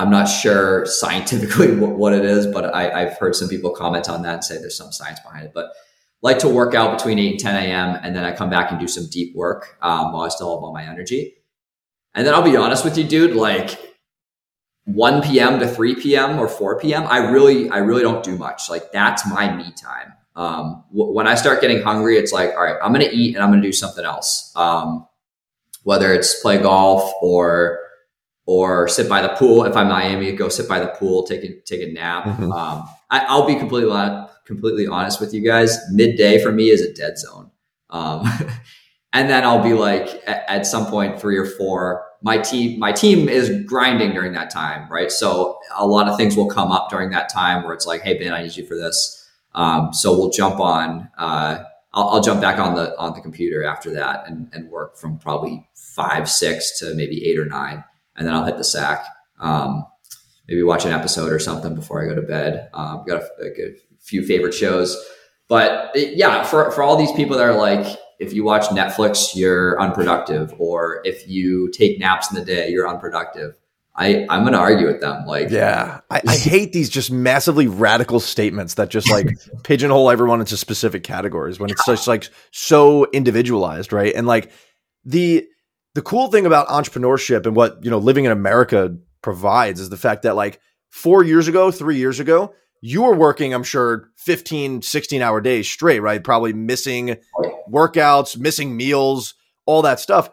I'm 0.02 0.10
not 0.10 0.26
sure 0.26 0.86
scientifically 0.88 1.76
what, 1.78 2.14
it 2.14 2.26
is, 2.26 2.48
but 2.48 2.74
I, 2.74 3.06
have 3.06 3.18
heard 3.20 3.36
some 3.36 3.48
people 3.48 3.70
comment 3.70 4.10
on 4.10 4.24
that 4.24 4.34
and 4.34 4.44
say 4.44 4.58
there's 4.58 4.76
some 4.76 4.92
science 4.92 5.20
behind 5.20 5.46
it. 5.46 5.52
But 5.54 5.72
like 6.24 6.40
to 6.40 6.50
work 6.50 6.74
out 6.74 6.98
between 6.98 7.20
8 7.20 7.32
and 7.32 7.40
10 7.40 7.56
a.m. 7.56 8.00
and 8.02 8.16
then 8.16 8.24
I 8.24 8.36
come 8.36 8.50
back 8.50 8.72
and 8.72 8.80
do 8.80 8.88
some 8.88 9.08
deep 9.12 9.36
work 9.36 9.78
um, 9.82 10.12
while 10.12 10.24
I 10.24 10.30
still 10.30 10.56
have 10.56 10.64
all 10.64 10.74
my 10.74 10.84
energy. 10.84 11.36
And 12.16 12.26
then 12.26 12.34
I'll 12.34 12.42
be 12.42 12.58
honest 12.58 12.84
with 12.84 12.98
you, 12.98 13.04
dude, 13.04 13.36
like 13.36 13.80
1 14.86 15.22
p.m. 15.22 15.60
to 15.60 15.68
3 15.68 15.96
p.m. 15.96 16.40
or 16.40 16.48
4 16.48 16.80
p.m. 16.80 17.04
I 17.04 17.30
really, 17.30 17.70
I 17.70 17.78
really 17.78 18.02
don't 18.02 18.24
do 18.24 18.36
much. 18.36 18.70
Like 18.70 18.92
that's 18.92 19.28
my 19.28 19.56
me 19.56 19.72
time. 19.72 20.14
Um, 20.36 20.84
w- 20.92 21.14
when 21.14 21.28
I 21.28 21.36
start 21.36 21.62
getting 21.62 21.84
hungry, 21.84 22.18
it's 22.18 22.32
like, 22.32 22.52
all 22.56 22.64
right, 22.64 22.78
I'm 22.82 22.92
going 22.92 23.08
to 23.08 23.16
eat 23.16 23.36
and 23.36 23.44
I'm 23.44 23.52
going 23.52 23.62
to 23.62 23.68
do 23.68 23.74
something 23.74 24.04
else. 24.04 24.52
Um, 24.56 25.08
whether 25.84 26.14
it's 26.14 26.42
play 26.42 26.58
golf 26.60 27.12
or 27.22 27.81
or 28.46 28.88
sit 28.88 29.08
by 29.08 29.22
the 29.22 29.30
pool. 29.30 29.66
If 29.66 29.76
I'm 29.76 29.88
Miami, 29.88 30.32
go 30.34 30.50
sit 30.50 30.68
by 30.68 30.80
the 30.80 30.88
pool, 30.88 31.24
take 31.26 31.44
a 31.44 31.60
take 31.62 31.82
a 31.82 31.92
nap. 31.92 32.26
Mm-hmm. 32.26 32.52
Um, 32.52 32.88
I, 33.10 33.38
will 33.38 33.46
be 33.46 33.56
completely 33.56 33.92
completely 34.46 34.88
honest 34.88 35.20
with 35.20 35.34
you 35.34 35.42
guys. 35.42 35.78
Midday 35.92 36.42
for 36.42 36.52
me 36.52 36.70
is 36.70 36.82
a 36.82 36.94
dead 36.94 37.18
zone, 37.18 37.52
um, 37.90 38.24
and 39.14 39.30
then 39.30 39.44
I'll 39.44 39.64
be 39.64 39.74
like 39.74 40.24
at, 40.28 40.44
at, 40.48 40.66
some 40.66 40.88
point 40.88 41.20
three 41.20 41.38
or 41.38 41.46
four. 41.46 42.06
My 42.24 42.38
team 42.38 42.80
my 42.80 42.92
team 42.92 43.30
is 43.30 43.64
grinding 43.66 44.14
during 44.14 44.34
that 44.34 44.50
time, 44.50 44.92
right? 44.92 45.12
So 45.12 45.60
a 45.76 45.86
lot 45.86 46.08
of 46.08 46.18
things 46.18 46.36
will 46.36 46.50
come 46.50 46.72
up 46.72 46.90
during 46.90 47.10
that 47.12 47.30
time 47.30 47.64
where 47.64 47.74
it's 47.74 47.86
like, 47.86 48.02
hey 48.02 48.18
Ben, 48.18 48.34
I 48.34 48.44
need 48.44 48.56
you 48.56 48.66
for 48.66 48.76
this. 48.76 49.18
Um, 49.54 49.94
so 49.94 50.18
we'll 50.18 50.30
jump 50.30 50.60
on. 50.60 51.10
Uh, 51.18 51.64
I'll, 51.94 52.08
I'll, 52.08 52.22
jump 52.22 52.40
back 52.40 52.58
on 52.58 52.74
the 52.76 52.98
on 52.98 53.14
the 53.14 53.20
computer 53.20 53.66
after 53.66 53.92
that 53.92 54.26
and, 54.26 54.50
and 54.54 54.70
work 54.70 54.98
from 54.98 55.20
probably 55.20 55.68
five 55.74 56.30
six 56.30 56.80
to 56.80 56.96
maybe 56.96 57.28
eight 57.28 57.38
or 57.38 57.46
nine 57.46 57.84
and 58.22 58.28
then 58.28 58.36
I'll 58.36 58.46
hit 58.46 58.58
the 58.58 58.64
sack. 58.64 59.04
Um, 59.40 59.84
maybe 60.48 60.62
watch 60.62 60.86
an 60.86 60.92
episode 60.92 61.34
or 61.34 61.40
something 61.40 61.74
before 61.74 62.04
I 62.04 62.08
go 62.08 62.14
to 62.14 62.22
bed. 62.22 62.70
Um, 62.72 63.04
got 63.08 63.24
a, 63.24 63.46
a, 63.46 63.76
few 64.00 64.24
favorite 64.24 64.54
shows, 64.54 64.96
but 65.48 65.96
it, 65.96 66.18
yeah, 66.18 66.44
for 66.44 66.70
for 66.70 66.84
all 66.84 66.96
these 66.96 67.12
people 67.14 67.36
that 67.38 67.44
are 67.44 67.56
like, 67.56 67.98
if 68.20 68.32
you 68.32 68.44
watch 68.44 68.66
Netflix, 68.66 69.36
you're 69.36 69.80
unproductive, 69.82 70.54
or 70.60 71.02
if 71.04 71.28
you 71.28 71.72
take 71.72 72.00
naps 72.00 72.32
in 72.32 72.38
the 72.38 72.46
day, 72.46 72.70
you're 72.70 72.88
unproductive. 72.88 73.56
I, 73.96 74.28
I'm 74.30 74.42
going 74.42 74.54
to 74.54 74.60
argue 74.60 74.88
with 74.88 75.02
them. 75.02 75.26
Like, 75.26 75.50
yeah, 75.50 76.02
I, 76.12 76.22
I, 76.26 76.38
hate 76.38 76.72
these 76.72 76.90
just 76.90 77.12
massively 77.12 77.68
radical 77.68 78.20
statements 78.20 78.76
that 78.76 78.90
just 78.90 79.10
like 79.12 79.28
pigeonhole 79.64 80.10
everyone 80.10 80.40
into 80.40 80.56
specific 80.58 81.04
categories 81.04 81.60
when 81.60 81.70
it's 81.72 81.86
just 81.86 82.08
like 82.08 82.30
so 82.52 83.06
individualized, 83.12 83.92
right? 83.92 84.14
And 84.16 84.26
like 84.26 84.52
the 85.04 85.46
the 85.94 86.02
cool 86.02 86.28
thing 86.28 86.46
about 86.46 86.68
entrepreneurship 86.68 87.46
and 87.46 87.56
what, 87.56 87.84
you 87.84 87.90
know, 87.90 87.98
living 87.98 88.26
in 88.26 88.32
America 88.32 88.96
provides 89.22 89.80
is 89.80 89.90
the 89.90 89.98
fact 89.98 90.24
that 90.24 90.36
like 90.36 90.60
4 90.90 91.24
years 91.24 91.48
ago, 91.48 91.72
3 91.72 91.98
years 91.98 92.20
ago, 92.20 92.54
you 92.82 93.04
were 93.04 93.16
working, 93.16 93.54
I'm 93.54 93.64
sure, 93.64 94.10
15, 94.18 94.82
16 94.82 95.22
hour 95.22 95.40
days 95.40 95.70
straight, 95.70 96.00
right? 96.00 96.24
Probably 96.24 96.54
missing 96.54 97.18
workouts, 97.70 98.38
missing 98.38 98.76
meals, 98.76 99.36
all 99.66 99.84
that 99.84 100.00
stuff. 100.00 100.30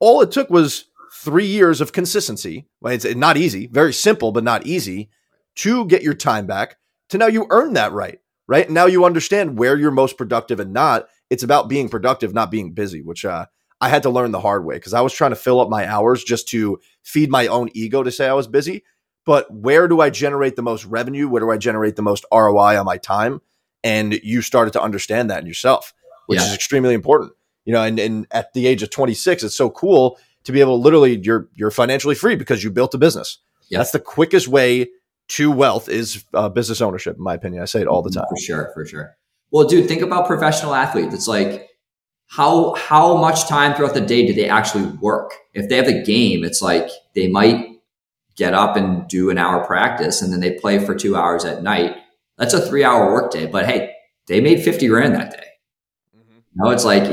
All 0.00 0.22
it 0.22 0.30
took 0.30 0.48
was 0.48 0.86
three 1.14 1.46
years 1.46 1.80
of 1.80 1.92
consistency. 1.92 2.66
It's 2.84 3.04
not 3.14 3.36
easy, 3.36 3.66
very 3.66 3.92
simple, 3.92 4.32
but 4.32 4.44
not 4.44 4.66
easy 4.66 5.10
to 5.56 5.86
get 5.86 6.02
your 6.02 6.14
time 6.14 6.46
back 6.46 6.76
to 7.10 7.18
now 7.18 7.26
you 7.26 7.46
earn 7.50 7.74
that 7.74 7.92
right, 7.92 8.18
right? 8.48 8.68
Now 8.68 8.86
you 8.86 9.04
understand 9.04 9.58
where 9.58 9.76
you're 9.76 9.90
most 9.90 10.18
productive 10.18 10.60
and 10.60 10.72
not. 10.72 11.06
It's 11.30 11.42
about 11.42 11.68
being 11.68 11.88
productive, 11.88 12.34
not 12.34 12.50
being 12.50 12.72
busy, 12.72 13.02
which 13.02 13.24
uh, 13.24 13.46
I 13.84 13.88
had 13.88 14.04
to 14.04 14.10
learn 14.10 14.30
the 14.30 14.40
hard 14.40 14.64
way 14.64 14.76
because 14.76 14.94
I 14.94 15.02
was 15.02 15.12
trying 15.12 15.32
to 15.32 15.36
fill 15.36 15.60
up 15.60 15.68
my 15.68 15.86
hours 15.86 16.24
just 16.24 16.48
to 16.48 16.80
feed 17.02 17.30
my 17.30 17.48
own 17.48 17.68
ego 17.74 18.02
to 18.02 18.10
say 18.10 18.26
I 18.26 18.32
was 18.32 18.46
busy. 18.46 18.82
But 19.26 19.52
where 19.52 19.88
do 19.88 20.00
I 20.00 20.08
generate 20.08 20.56
the 20.56 20.62
most 20.62 20.86
revenue? 20.86 21.28
Where 21.28 21.40
do 21.40 21.50
I 21.50 21.58
generate 21.58 21.96
the 21.96 22.00
most 22.00 22.24
ROI 22.32 22.78
on 22.78 22.86
my 22.86 22.96
time? 22.96 23.42
And 23.82 24.14
you 24.14 24.40
started 24.40 24.72
to 24.72 24.82
understand 24.82 25.28
that 25.28 25.42
in 25.42 25.46
yourself, 25.46 25.92
which 26.24 26.40
yeah. 26.40 26.46
is 26.46 26.54
extremely 26.54 26.94
important. 26.94 27.32
You 27.66 27.74
know, 27.74 27.82
and, 27.82 27.98
and 27.98 28.26
at 28.30 28.54
the 28.54 28.66
age 28.66 28.82
of 28.82 28.88
26, 28.88 29.42
it's 29.42 29.54
so 29.54 29.68
cool 29.68 30.18
to 30.44 30.52
be 30.52 30.60
able 30.60 30.78
to 30.78 30.82
literally 30.82 31.18
you're 31.18 31.50
you're 31.54 31.70
financially 31.70 32.14
free 32.14 32.36
because 32.36 32.64
you 32.64 32.70
built 32.70 32.94
a 32.94 32.98
business. 32.98 33.38
Yeah. 33.68 33.80
That's 33.80 33.90
the 33.90 34.00
quickest 34.00 34.48
way 34.48 34.88
to 35.28 35.50
wealth 35.50 35.90
is 35.90 36.24
uh, 36.32 36.48
business 36.48 36.80
ownership, 36.80 37.18
in 37.18 37.22
my 37.22 37.34
opinion. 37.34 37.60
I 37.60 37.66
say 37.66 37.82
it 37.82 37.86
all 37.86 38.00
the 38.00 38.10
time. 38.10 38.24
For 38.30 38.40
sure, 38.40 38.70
for 38.72 38.86
sure. 38.86 39.16
Well, 39.50 39.66
dude, 39.66 39.88
think 39.88 40.00
about 40.00 40.26
professional 40.26 40.74
athletes. 40.74 41.12
It's 41.12 41.28
like 41.28 41.68
how 42.28 42.74
how 42.74 43.16
much 43.16 43.46
time 43.48 43.74
throughout 43.74 43.94
the 43.94 44.00
day 44.00 44.26
do 44.26 44.32
they 44.32 44.48
actually 44.48 44.86
work? 45.00 45.32
If 45.52 45.68
they 45.68 45.76
have 45.76 45.88
a 45.88 46.02
game, 46.02 46.44
it's 46.44 46.62
like 46.62 46.88
they 47.14 47.28
might 47.28 47.66
get 48.36 48.54
up 48.54 48.76
and 48.76 49.06
do 49.08 49.30
an 49.30 49.38
hour 49.38 49.64
practice 49.64 50.20
and 50.20 50.32
then 50.32 50.40
they 50.40 50.52
play 50.52 50.84
for 50.84 50.94
two 50.94 51.16
hours 51.16 51.44
at 51.44 51.62
night. 51.62 51.96
That's 52.36 52.54
a 52.54 52.60
three 52.60 52.82
hour 52.82 53.12
workday. 53.12 53.46
But 53.46 53.66
hey, 53.66 53.92
they 54.26 54.40
made 54.40 54.62
50 54.62 54.88
grand 54.88 55.14
that 55.14 55.30
day. 55.30 55.46
Mm-hmm. 56.16 56.38
Know, 56.56 56.70
it's 56.70 56.84
like 56.84 57.04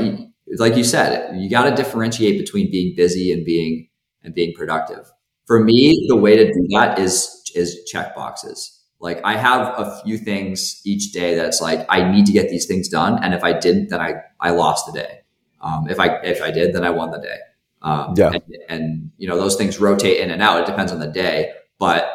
like 0.58 0.76
you 0.76 0.84
said, 0.84 1.36
you 1.40 1.48
got 1.48 1.70
to 1.70 1.74
differentiate 1.74 2.38
between 2.38 2.70
being 2.70 2.94
busy 2.96 3.32
and 3.32 3.44
being 3.44 3.88
and 4.22 4.34
being 4.34 4.54
productive. 4.54 5.10
For 5.46 5.62
me, 5.62 6.06
the 6.08 6.16
way 6.16 6.36
to 6.36 6.44
do 6.44 6.66
that 6.72 6.98
is 6.98 7.42
is 7.54 7.84
check 7.86 8.14
boxes. 8.14 8.81
Like 9.02 9.20
I 9.24 9.36
have 9.36 9.74
a 9.76 10.00
few 10.04 10.16
things 10.16 10.80
each 10.84 11.10
day 11.10 11.34
that's 11.34 11.60
like 11.60 11.84
I 11.88 12.08
need 12.08 12.24
to 12.26 12.32
get 12.32 12.48
these 12.48 12.66
things 12.66 12.88
done, 12.88 13.22
and 13.22 13.34
if 13.34 13.42
I 13.42 13.52
didn't, 13.52 13.88
then 13.88 14.00
I 14.00 14.14
I 14.38 14.50
lost 14.50 14.86
the 14.86 14.92
day. 14.92 15.22
Um, 15.60 15.88
if 15.90 15.98
I 15.98 16.20
if 16.22 16.40
I 16.40 16.52
did, 16.52 16.72
then 16.72 16.84
I 16.84 16.90
won 16.90 17.10
the 17.10 17.18
day. 17.18 17.38
Um, 17.82 18.14
yeah. 18.16 18.30
And, 18.32 18.42
and, 18.68 19.10
you 19.18 19.28
know 19.28 19.36
those 19.36 19.56
things 19.56 19.80
rotate 19.80 20.20
in 20.20 20.30
and 20.30 20.40
out. 20.40 20.60
It 20.60 20.66
depends 20.66 20.92
on 20.92 21.00
the 21.00 21.08
day, 21.08 21.50
but 21.80 22.12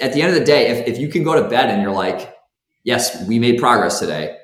at 0.00 0.14
the 0.14 0.22
end 0.22 0.32
of 0.32 0.34
the 0.34 0.44
day, 0.46 0.68
if 0.68 0.88
if 0.88 0.98
you 0.98 1.08
can 1.08 1.24
go 1.24 1.34
to 1.34 1.46
bed 1.46 1.68
and 1.68 1.82
you're 1.82 1.92
like, 1.92 2.34
yes, 2.82 3.22
we 3.28 3.38
made 3.38 3.58
progress 3.58 4.00
today, 4.00 4.34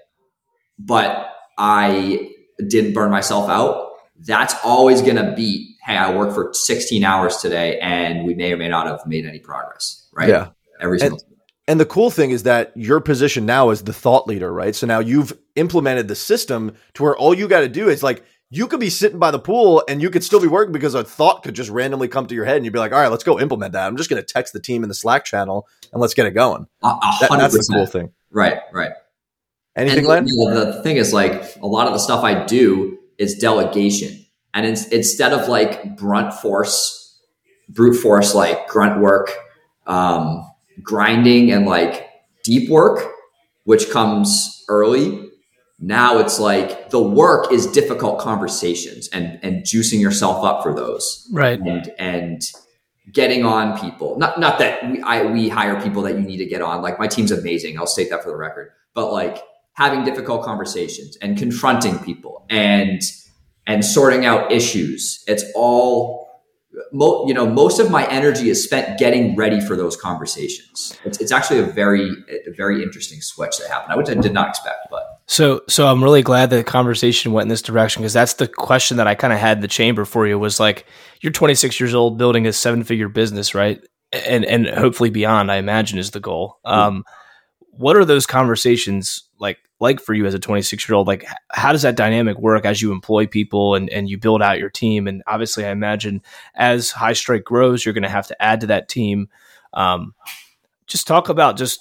but 0.78 1.30
I 1.56 2.30
didn't 2.68 2.92
burn 2.92 3.10
myself 3.10 3.48
out, 3.48 3.92
that's 4.18 4.54
always 4.62 5.00
going 5.00 5.16
to 5.16 5.32
beat. 5.34 5.78
Hey, 5.82 5.96
I 5.96 6.14
worked 6.14 6.34
for 6.34 6.50
16 6.52 7.04
hours 7.04 7.38
today, 7.38 7.78
and 7.80 8.26
we 8.26 8.34
may 8.34 8.52
or 8.52 8.58
may 8.58 8.68
not 8.68 8.86
have 8.86 9.06
made 9.06 9.24
any 9.24 9.38
progress. 9.38 10.06
Right? 10.12 10.28
Yeah 10.28 10.48
every 10.80 10.98
single 10.98 11.18
and, 11.18 11.36
and 11.66 11.80
the 11.80 11.86
cool 11.86 12.10
thing 12.10 12.30
is 12.30 12.42
that 12.42 12.72
your 12.76 13.00
position 13.00 13.46
now 13.46 13.70
is 13.70 13.82
the 13.82 13.92
thought 13.92 14.26
leader, 14.26 14.52
right? 14.52 14.74
So 14.74 14.86
now 14.86 14.98
you've 14.98 15.32
implemented 15.56 16.08
the 16.08 16.14
system 16.14 16.74
to 16.94 17.02
where 17.02 17.16
all 17.16 17.34
you 17.34 17.48
got 17.48 17.60
to 17.60 17.68
do 17.68 17.88
is 17.88 18.02
like 18.02 18.22
you 18.50 18.68
could 18.68 18.80
be 18.80 18.90
sitting 18.90 19.18
by 19.18 19.30
the 19.30 19.38
pool 19.38 19.82
and 19.88 20.00
you 20.00 20.10
could 20.10 20.22
still 20.22 20.40
be 20.40 20.46
working 20.46 20.72
because 20.72 20.94
a 20.94 21.02
thought 21.02 21.42
could 21.42 21.54
just 21.54 21.70
randomly 21.70 22.06
come 22.06 22.26
to 22.26 22.34
your 22.34 22.44
head 22.44 22.56
and 22.56 22.64
you'd 22.64 22.72
be 22.72 22.78
like, 22.78 22.92
all 22.92 23.00
right, 23.00 23.08
let's 23.08 23.24
go 23.24 23.40
implement 23.40 23.72
that. 23.72 23.86
I'm 23.86 23.96
just 23.96 24.10
going 24.10 24.22
to 24.22 24.26
text 24.26 24.52
the 24.52 24.60
team 24.60 24.82
in 24.82 24.88
the 24.88 24.94
Slack 24.94 25.24
channel 25.24 25.66
and 25.92 26.00
let's 26.00 26.14
get 26.14 26.26
it 26.26 26.32
going. 26.32 26.66
That, 26.82 27.28
that's 27.30 27.54
the 27.54 27.72
cool 27.72 27.86
thing. 27.86 28.12
Right, 28.30 28.60
right. 28.72 28.92
Anything, 29.74 30.04
Len? 30.04 30.26
The 30.26 30.80
thing 30.84 30.98
is, 30.98 31.12
like, 31.12 31.56
a 31.56 31.66
lot 31.66 31.88
of 31.88 31.94
the 31.94 31.98
stuff 31.98 32.22
I 32.22 32.44
do 32.44 32.98
is 33.18 33.34
delegation. 33.38 34.24
And 34.52 34.66
it's, 34.66 34.86
instead 34.88 35.32
of 35.32 35.48
like 35.48 35.96
brunt 35.96 36.32
force, 36.32 37.18
brute 37.68 37.96
force, 38.00 38.36
like 38.36 38.68
grunt 38.68 39.00
work, 39.00 39.32
um, 39.88 40.48
grinding 40.82 41.52
and 41.52 41.66
like 41.66 42.08
deep 42.42 42.68
work, 42.70 43.12
which 43.64 43.90
comes 43.90 44.64
early. 44.68 45.30
Now 45.80 46.18
it's 46.18 46.38
like 46.38 46.90
the 46.90 47.02
work 47.02 47.52
is 47.52 47.66
difficult 47.66 48.18
conversations 48.18 49.08
and 49.08 49.38
and 49.42 49.64
juicing 49.64 50.00
yourself 50.00 50.44
up 50.44 50.62
for 50.62 50.74
those. 50.74 51.28
Right. 51.32 51.60
And 51.60 51.90
and 51.98 52.42
getting 53.12 53.44
on 53.44 53.78
people. 53.78 54.18
Not 54.18 54.38
not 54.38 54.58
that 54.58 54.88
we 54.90 55.02
I 55.02 55.24
we 55.24 55.48
hire 55.48 55.80
people 55.82 56.02
that 56.02 56.14
you 56.14 56.20
need 56.20 56.38
to 56.38 56.46
get 56.46 56.62
on. 56.62 56.82
Like 56.82 56.98
my 56.98 57.06
team's 57.06 57.32
amazing. 57.32 57.78
I'll 57.78 57.86
state 57.86 58.10
that 58.10 58.22
for 58.22 58.30
the 58.30 58.36
record. 58.36 58.70
But 58.94 59.12
like 59.12 59.42
having 59.74 60.04
difficult 60.04 60.44
conversations 60.44 61.16
and 61.20 61.36
confronting 61.36 61.98
people 61.98 62.46
and 62.48 63.02
and 63.66 63.84
sorting 63.84 64.24
out 64.24 64.52
issues. 64.52 65.22
It's 65.26 65.44
all 65.54 66.23
mo- 66.92 67.26
you 67.26 67.34
know, 67.34 67.46
most 67.46 67.78
of 67.78 67.90
my 67.90 68.06
energy 68.08 68.48
is 68.48 68.62
spent 68.62 68.98
getting 68.98 69.36
ready 69.36 69.60
for 69.60 69.76
those 69.76 69.96
conversations. 69.96 70.98
It's, 71.04 71.20
it's 71.20 71.32
actually 71.32 71.60
a 71.60 71.64
very, 71.64 72.10
a 72.46 72.52
very 72.56 72.82
interesting 72.82 73.20
switch 73.20 73.58
that 73.58 73.68
happened, 73.68 73.96
which 73.96 74.08
I 74.08 74.14
did 74.14 74.32
not 74.32 74.48
expect. 74.48 74.88
But 74.90 75.20
so, 75.26 75.62
so 75.68 75.86
I'm 75.86 76.02
really 76.02 76.22
glad 76.22 76.50
that 76.50 76.56
the 76.56 76.64
conversation 76.64 77.32
went 77.32 77.44
in 77.44 77.48
this 77.48 77.62
direction 77.62 78.02
because 78.02 78.12
that's 78.12 78.34
the 78.34 78.48
question 78.48 78.96
that 78.96 79.06
I 79.06 79.14
kind 79.14 79.32
of 79.32 79.38
had 79.38 79.58
in 79.58 79.62
the 79.62 79.68
chamber 79.68 80.04
for 80.04 80.26
you 80.26 80.38
was 80.38 80.60
like, 80.60 80.86
you're 81.20 81.32
26 81.32 81.78
years 81.80 81.94
old, 81.94 82.18
building 82.18 82.46
a 82.46 82.52
seven 82.52 82.84
figure 82.84 83.08
business, 83.08 83.54
right? 83.54 83.80
And 84.12 84.44
and 84.44 84.68
hopefully 84.68 85.10
beyond, 85.10 85.50
I 85.50 85.56
imagine, 85.56 85.98
is 85.98 86.12
the 86.12 86.20
goal. 86.20 86.58
Um, 86.64 87.04
what 87.70 87.96
are 87.96 88.04
those 88.04 88.26
conversations 88.26 89.28
like 89.40 89.58
like 89.80 90.00
for 90.00 90.14
you 90.14 90.24
as 90.26 90.34
a 90.34 90.38
26 90.38 90.88
year 90.88 90.96
old 90.96 91.06
like 91.06 91.26
how 91.50 91.72
does 91.72 91.82
that 91.82 91.96
dynamic 91.96 92.38
work 92.38 92.64
as 92.64 92.80
you 92.80 92.92
employ 92.92 93.26
people 93.26 93.74
and, 93.74 93.90
and 93.90 94.08
you 94.08 94.18
build 94.18 94.42
out 94.42 94.58
your 94.58 94.70
team? 94.70 95.06
And 95.06 95.22
obviously 95.26 95.64
i 95.64 95.70
imagine 95.70 96.22
as 96.54 96.92
HighStrike 96.92 97.44
grows 97.44 97.84
you're 97.84 97.94
going 97.94 98.02
to 98.02 98.08
have 98.08 98.28
to 98.28 98.42
add 98.42 98.60
to 98.60 98.66
that 98.68 98.88
team. 98.88 99.28
Um, 99.72 100.14
just 100.86 101.06
talk 101.06 101.28
about 101.28 101.56
just 101.56 101.80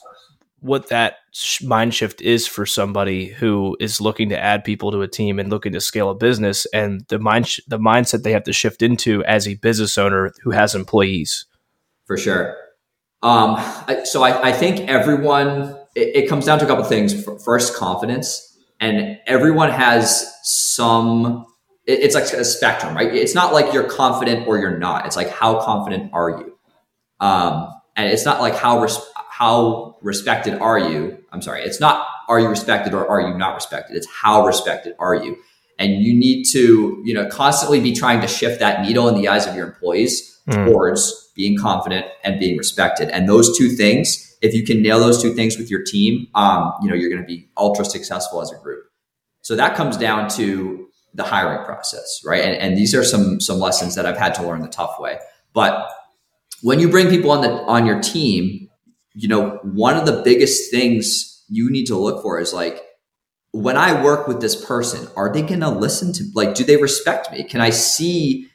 what 0.63 0.88
that 0.88 1.17
mind 1.62 1.93
shift 1.93 2.21
is 2.21 2.47
for 2.47 2.65
somebody 2.65 3.27
who 3.27 3.75
is 3.82 3.99
looking 3.99 4.29
to 4.29 4.39
add 4.39 4.63
people 4.63 4.91
to 4.91 5.01
a 5.01 5.08
team 5.08 5.38
and 5.38 5.49
looking 5.49 5.73
to 5.73 5.82
scale 5.82 6.10
a 6.10 6.15
business 6.15 6.65
and 6.73 7.06
the 7.10 7.19
mind 7.19 7.47
sh- 7.47 7.60
the 7.67 7.77
mindset 7.77 8.23
they 8.23 8.32
have 8.32 8.45
to 8.45 8.53
shift 8.53 8.82
into 8.82 9.23
as 9.25 9.45
a 9.45 9.56
business 9.56 9.97
owner 9.97 10.32
who 10.41 10.51
has 10.51 10.73
employees. 10.73 11.45
For 12.06 12.17
sure. 12.17 12.56
Um, 13.21 13.56
I, 13.58 14.03
so 14.06 14.23
I, 14.23 14.49
I 14.49 14.51
think 14.53 14.88
everyone 14.89 15.77
it, 15.95 16.23
it 16.23 16.29
comes 16.29 16.45
down 16.45 16.60
to 16.60 16.65
a 16.65 16.67
couple 16.67 16.84
things. 16.84 17.25
First, 17.43 17.75
confidence, 17.75 18.58
and 18.79 19.19
everyone 19.25 19.69
has 19.69 20.32
some. 20.43 21.45
It, 21.86 21.99
it's 21.99 22.15
like 22.15 22.25
a 22.25 22.45
spectrum, 22.45 22.95
right? 22.95 23.13
It's 23.13 23.36
not 23.36 23.53
like 23.53 23.73
you're 23.73 23.89
confident 23.89 24.47
or 24.47 24.58
you're 24.58 24.77
not. 24.77 25.06
It's 25.06 25.15
like 25.15 25.29
how 25.29 25.62
confident 25.62 26.12
are 26.13 26.29
you? 26.29 26.58
Um, 27.19 27.69
and 27.95 28.12
it's 28.12 28.25
not 28.25 28.41
like 28.41 28.56
how 28.56 28.82
res- 28.82 28.99
how 29.15 29.97
respected 30.01 30.60
are 30.60 30.77
you? 30.77 31.17
I'm 31.32 31.41
sorry. 31.41 31.63
It's 31.63 31.79
not 31.79 32.08
are 32.27 32.39
you 32.39 32.47
respected 32.47 32.93
or 32.93 33.08
are 33.08 33.21
you 33.21 33.38
not 33.38 33.56
respected? 33.56 33.95
It's 33.95 34.08
how 34.08 34.45
respected 34.45 34.95
are 34.99 35.15
you? 35.15 35.38
And 35.79 36.03
you 36.03 36.13
need 36.13 36.45
to, 36.51 37.01
you 37.03 37.13
know, 37.13 37.27
constantly 37.27 37.79
be 37.79 37.93
trying 37.93 38.21
to 38.21 38.27
shift 38.27 38.60
that 38.60 38.82
needle 38.82 39.08
in 39.10 39.15
the 39.15 39.27
eyes 39.27 39.47
of 39.47 39.56
your 39.56 39.67
employees 39.67 40.39
mm. 40.47 40.65
towards 40.65 41.32
being 41.36 41.58
confident 41.58 42.06
and 42.23 42.39
being 42.39 42.58
respected. 42.58 43.10
And 43.10 43.27
those 43.27 43.58
two 43.58 43.69
things, 43.69 44.33
if 44.43 44.53
you 44.53 44.63
can 44.63 44.82
nail 44.82 44.99
those 44.99 45.21
two 45.21 45.34
things 45.34 45.58
with 45.58 45.71
your 45.71 45.82
team, 45.84 46.27
um, 46.36 46.73
you 46.82 46.89
know, 46.89 46.95
you're 46.95 47.10
going 47.10 47.21
to 47.21 47.27
be 47.27 47.49
ultra 47.58 47.86
successful 47.86 48.41
as 48.41 48.51
a 48.51 48.58
group. 48.58 48.84
So 49.41 49.56
that 49.56 49.75
comes 49.75 49.95
down 49.97 50.29
to 50.32 50.88
the 51.13 51.23
hiring 51.23 51.63
process, 51.65 52.21
right? 52.25 52.43
And, 52.43 52.56
and 52.56 52.77
these 52.77 52.93
are 52.93 53.03
some 53.03 53.39
some 53.39 53.60
lessons 53.60 53.95
that 53.95 54.06
I've 54.06 54.17
had 54.17 54.36
to 54.36 54.43
learn 54.43 54.62
the 54.62 54.67
tough 54.67 54.99
way. 54.99 55.17
But 55.53 55.89
when 56.62 56.79
you 56.79 56.89
bring 56.89 57.10
people 57.10 57.32
on 57.32 57.41
the 57.41 57.49
on 57.49 57.86
your 57.86 58.01
team, 58.01 58.67
you 59.13 59.29
know, 59.29 59.60
one 59.63 59.95
of 59.95 60.06
the 60.06 60.21
biggest 60.23 60.69
things 60.71 61.45
you 61.47 61.71
need 61.71 61.86
to 61.86 61.95
look 61.95 62.21
for 62.21 62.39
is 62.39 62.53
like 62.53 62.82
when 63.51 63.77
I 63.77 64.03
work 64.03 64.27
with 64.27 64.41
this 64.41 64.65
person, 64.65 65.08
are 65.15 65.32
they 65.32 65.41
going 65.41 65.60
to 65.62 65.69
listen 65.69 66.12
to 66.13 66.23
like 66.36 66.53
do 66.53 66.65
they 66.65 66.77
respect 66.77 67.32
me? 67.32 67.45
Can 67.45 67.62
I 67.62 67.69
see 67.69 68.49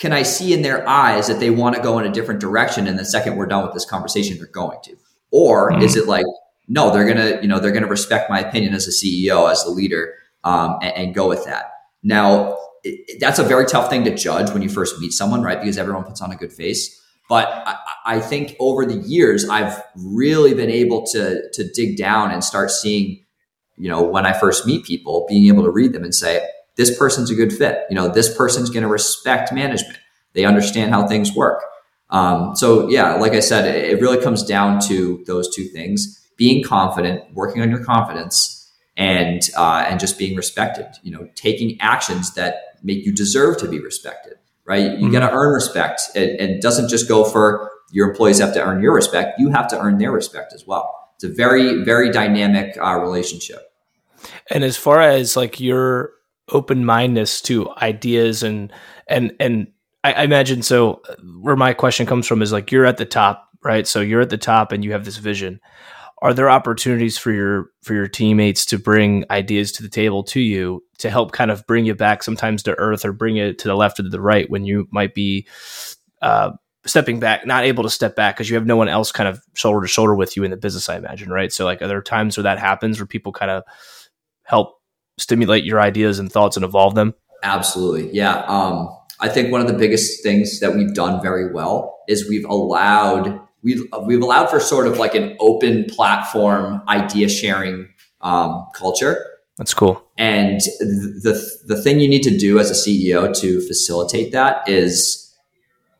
can 0.00 0.12
I 0.12 0.22
see 0.22 0.52
in 0.52 0.62
their 0.62 0.88
eyes 0.88 1.28
that 1.28 1.38
they 1.38 1.50
want 1.50 1.76
to 1.76 1.82
go 1.82 1.98
in 1.98 2.06
a 2.06 2.12
different 2.12 2.40
direction 2.40 2.86
and 2.88 2.98
the 2.98 3.04
second 3.04 3.36
we're 3.36 3.46
done 3.46 3.64
with 3.64 3.74
this 3.74 3.84
conversation 3.84 4.36
they're 4.36 4.46
going 4.46 4.78
to? 4.84 4.96
Or 5.30 5.70
mm-hmm. 5.70 5.82
is 5.82 5.96
it 5.96 6.06
like 6.06 6.24
no, 6.68 6.92
they're 6.92 7.04
going 7.04 7.16
to, 7.16 7.40
you 7.40 7.48
know, 7.48 7.58
they're 7.58 7.72
going 7.72 7.82
to 7.82 7.88
respect 7.88 8.28
my 8.28 8.40
opinion 8.40 8.74
as 8.74 8.86
a 8.86 8.90
CEO, 8.90 9.50
as 9.50 9.64
the 9.64 9.70
leader 9.70 10.14
um, 10.44 10.78
and, 10.82 10.94
and 10.96 11.14
go 11.14 11.26
with 11.26 11.44
that. 11.46 11.72
Now, 12.02 12.58
it, 12.84 13.18
that's 13.18 13.38
a 13.38 13.42
very 13.42 13.64
tough 13.64 13.88
thing 13.88 14.04
to 14.04 14.14
judge 14.14 14.50
when 14.50 14.62
you 14.62 14.68
first 14.68 15.00
meet 15.00 15.12
someone, 15.12 15.42
right? 15.42 15.58
Because 15.58 15.78
everyone 15.78 16.04
puts 16.04 16.20
on 16.20 16.30
a 16.30 16.36
good 16.36 16.52
face. 16.52 17.02
But 17.28 17.48
I, 17.48 17.76
I 18.04 18.20
think 18.20 18.54
over 18.60 18.86
the 18.86 18.96
years, 18.96 19.48
I've 19.48 19.82
really 19.96 20.54
been 20.54 20.70
able 20.70 21.06
to 21.06 21.50
to 21.52 21.68
dig 21.72 21.96
down 21.96 22.30
and 22.30 22.42
start 22.44 22.70
seeing, 22.70 23.24
you 23.76 23.88
know, 23.88 24.02
when 24.02 24.26
I 24.26 24.32
first 24.32 24.66
meet 24.66 24.84
people, 24.84 25.26
being 25.28 25.48
able 25.48 25.64
to 25.64 25.70
read 25.70 25.92
them 25.92 26.04
and 26.04 26.14
say, 26.14 26.46
this 26.76 26.96
person's 26.96 27.30
a 27.30 27.34
good 27.34 27.52
fit. 27.52 27.84
You 27.90 27.96
know, 27.96 28.08
this 28.08 28.34
person's 28.34 28.70
going 28.70 28.82
to 28.82 28.88
respect 28.88 29.52
management. 29.52 29.98
They 30.32 30.44
understand 30.44 30.92
how 30.92 31.06
things 31.06 31.34
work. 31.34 31.62
Um, 32.10 32.56
so 32.56 32.88
yeah, 32.88 33.14
like 33.14 33.32
I 33.32 33.40
said, 33.40 33.64
it, 33.66 33.90
it 33.90 34.00
really 34.00 34.22
comes 34.22 34.42
down 34.42 34.80
to 34.82 35.22
those 35.26 35.54
two 35.54 35.64
things: 35.64 36.26
being 36.36 36.64
confident, 36.64 37.24
working 37.34 37.62
on 37.62 37.70
your 37.70 37.84
confidence, 37.84 38.72
and 38.96 39.42
uh, 39.56 39.84
and 39.88 40.00
just 40.00 40.18
being 40.18 40.36
respected. 40.36 40.86
You 41.02 41.12
know, 41.12 41.28
taking 41.34 41.80
actions 41.80 42.34
that 42.34 42.78
make 42.82 43.04
you 43.04 43.12
deserve 43.12 43.58
to 43.58 43.68
be 43.68 43.80
respected 43.80 44.34
right? 44.68 44.82
You 44.82 45.06
mm-hmm. 45.06 45.12
got 45.12 45.20
to 45.20 45.32
earn 45.32 45.54
respect. 45.54 46.02
It, 46.14 46.38
it 46.38 46.60
doesn't 46.60 46.90
just 46.90 47.08
go 47.08 47.24
for 47.24 47.70
your 47.90 48.10
employees 48.10 48.38
have 48.38 48.54
to 48.54 48.62
earn 48.62 48.82
your 48.82 48.94
respect. 48.94 49.40
You 49.40 49.50
have 49.50 49.66
to 49.68 49.80
earn 49.80 49.98
their 49.98 50.12
respect 50.12 50.52
as 50.52 50.66
well. 50.66 51.10
It's 51.14 51.24
a 51.24 51.28
very, 51.28 51.82
very 51.84 52.10
dynamic 52.12 52.76
uh, 52.80 53.00
relationship. 53.00 53.72
And 54.50 54.62
as 54.62 54.76
far 54.76 55.00
as 55.00 55.36
like 55.36 55.58
your 55.58 56.12
open 56.50 56.84
mindedness 56.84 57.40
to 57.42 57.70
ideas 57.76 58.42
and 58.42 58.72
and 59.06 59.34
and 59.38 59.68
I, 60.04 60.12
I 60.12 60.22
imagine 60.22 60.62
so, 60.62 61.02
where 61.40 61.56
my 61.56 61.74
question 61.74 62.06
comes 62.06 62.26
from 62.26 62.42
is 62.42 62.52
like 62.52 62.70
you're 62.70 62.86
at 62.86 62.98
the 62.98 63.06
top, 63.06 63.48
right? 63.64 63.86
So 63.86 64.00
you're 64.00 64.20
at 64.20 64.30
the 64.30 64.38
top 64.38 64.72
and 64.72 64.84
you 64.84 64.92
have 64.92 65.04
this 65.04 65.16
vision. 65.16 65.60
Are 66.20 66.34
there 66.34 66.50
opportunities 66.50 67.16
for 67.16 67.30
your 67.30 67.70
for 67.82 67.94
your 67.94 68.08
teammates 68.08 68.64
to 68.66 68.78
bring 68.78 69.24
ideas 69.30 69.70
to 69.72 69.82
the 69.82 69.88
table 69.88 70.24
to 70.24 70.40
you 70.40 70.82
to 70.98 71.10
help 71.10 71.30
kind 71.32 71.50
of 71.50 71.64
bring 71.66 71.84
you 71.84 71.94
back 71.94 72.24
sometimes 72.24 72.62
to 72.64 72.76
earth 72.78 73.04
or 73.04 73.12
bring 73.12 73.36
it 73.36 73.58
to 73.60 73.68
the 73.68 73.76
left 73.76 74.00
or 74.00 74.02
to 74.02 74.08
the 74.08 74.20
right 74.20 74.50
when 74.50 74.64
you 74.64 74.88
might 74.90 75.14
be 75.14 75.46
uh, 76.20 76.50
stepping 76.84 77.20
back 77.20 77.46
not 77.46 77.64
able 77.64 77.84
to 77.84 77.90
step 77.90 78.16
back 78.16 78.34
because 78.34 78.50
you 78.50 78.56
have 78.56 78.66
no 78.66 78.76
one 78.76 78.88
else 78.88 79.12
kind 79.12 79.28
of 79.28 79.40
shoulder 79.54 79.80
to 79.80 79.86
shoulder 79.86 80.14
with 80.14 80.36
you 80.36 80.42
in 80.42 80.50
the 80.50 80.56
business 80.56 80.88
i 80.88 80.96
imagine 80.96 81.30
right? 81.30 81.52
So 81.52 81.64
like 81.64 81.80
are 81.82 81.86
there 81.86 82.02
times 82.02 82.36
where 82.36 82.42
that 82.44 82.58
happens 82.58 82.98
where 82.98 83.06
people 83.06 83.30
kind 83.30 83.50
of 83.50 83.62
help 84.42 84.80
stimulate 85.18 85.64
your 85.64 85.80
ideas 85.80 86.18
and 86.18 86.32
thoughts 86.32 86.56
and 86.56 86.64
evolve 86.64 86.96
them? 86.96 87.14
Absolutely. 87.44 88.10
Yeah 88.12 88.42
um, 88.46 88.92
i 89.20 89.28
think 89.28 89.50
one 89.50 89.60
of 89.60 89.66
the 89.66 89.72
biggest 89.72 90.22
things 90.22 90.60
that 90.60 90.74
we've 90.74 90.94
done 90.94 91.20
very 91.22 91.52
well 91.52 91.98
is 92.08 92.28
we've 92.28 92.44
allowed 92.46 93.40
we've 93.62 93.82
we've 94.04 94.22
allowed 94.22 94.48
for 94.48 94.60
sort 94.60 94.86
of 94.86 94.98
like 94.98 95.14
an 95.14 95.36
open 95.40 95.84
platform 95.84 96.82
idea 96.88 97.28
sharing 97.28 97.88
um, 98.20 98.66
culture. 98.74 99.24
That's 99.56 99.74
cool. 99.74 100.04
And 100.16 100.60
the 100.60 101.58
the 101.66 101.80
thing 101.80 102.00
you 102.00 102.08
need 102.08 102.22
to 102.22 102.36
do 102.36 102.58
as 102.58 102.70
a 102.70 102.74
CEO 102.74 103.34
to 103.40 103.60
facilitate 103.66 104.32
that 104.32 104.68
is 104.68 105.24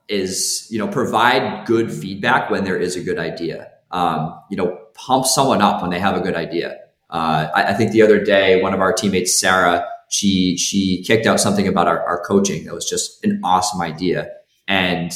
is 0.09 0.66
you 0.70 0.78
know 0.78 0.88
provide 0.88 1.66
good 1.66 1.92
feedback 1.92 2.50
when 2.50 2.64
there 2.64 2.76
is 2.76 2.96
a 2.96 3.00
good 3.00 3.18
idea. 3.18 3.70
Um, 3.90 4.38
you 4.50 4.57
know, 4.57 4.78
pump 4.94 5.26
someone 5.26 5.62
up 5.62 5.81
when 5.83 5.90
they 5.90 5.98
have 5.98 6.16
a 6.16 6.20
good 6.20 6.35
idea. 6.35 6.76
Uh, 7.11 7.48
I, 7.54 7.62
I, 7.68 7.74
think 7.74 7.92
the 7.92 8.02
other 8.02 8.22
day, 8.22 8.61
one 8.61 8.74
of 8.74 8.81
our 8.81 8.92
teammates, 8.92 9.40
Sarah, 9.40 9.88
she 10.11 10.57
she 10.57 11.03
kicked 11.05 11.27
out 11.27 11.40
something 11.40 11.68
about 11.68 11.87
our, 11.87 12.05
our 12.07 12.23
coaching 12.25 12.64
that 12.64 12.75
was 12.75 12.88
just 12.88 13.25
an 13.25 13.40
awesome 13.44 13.81
idea. 13.81 14.31
And 14.66 15.12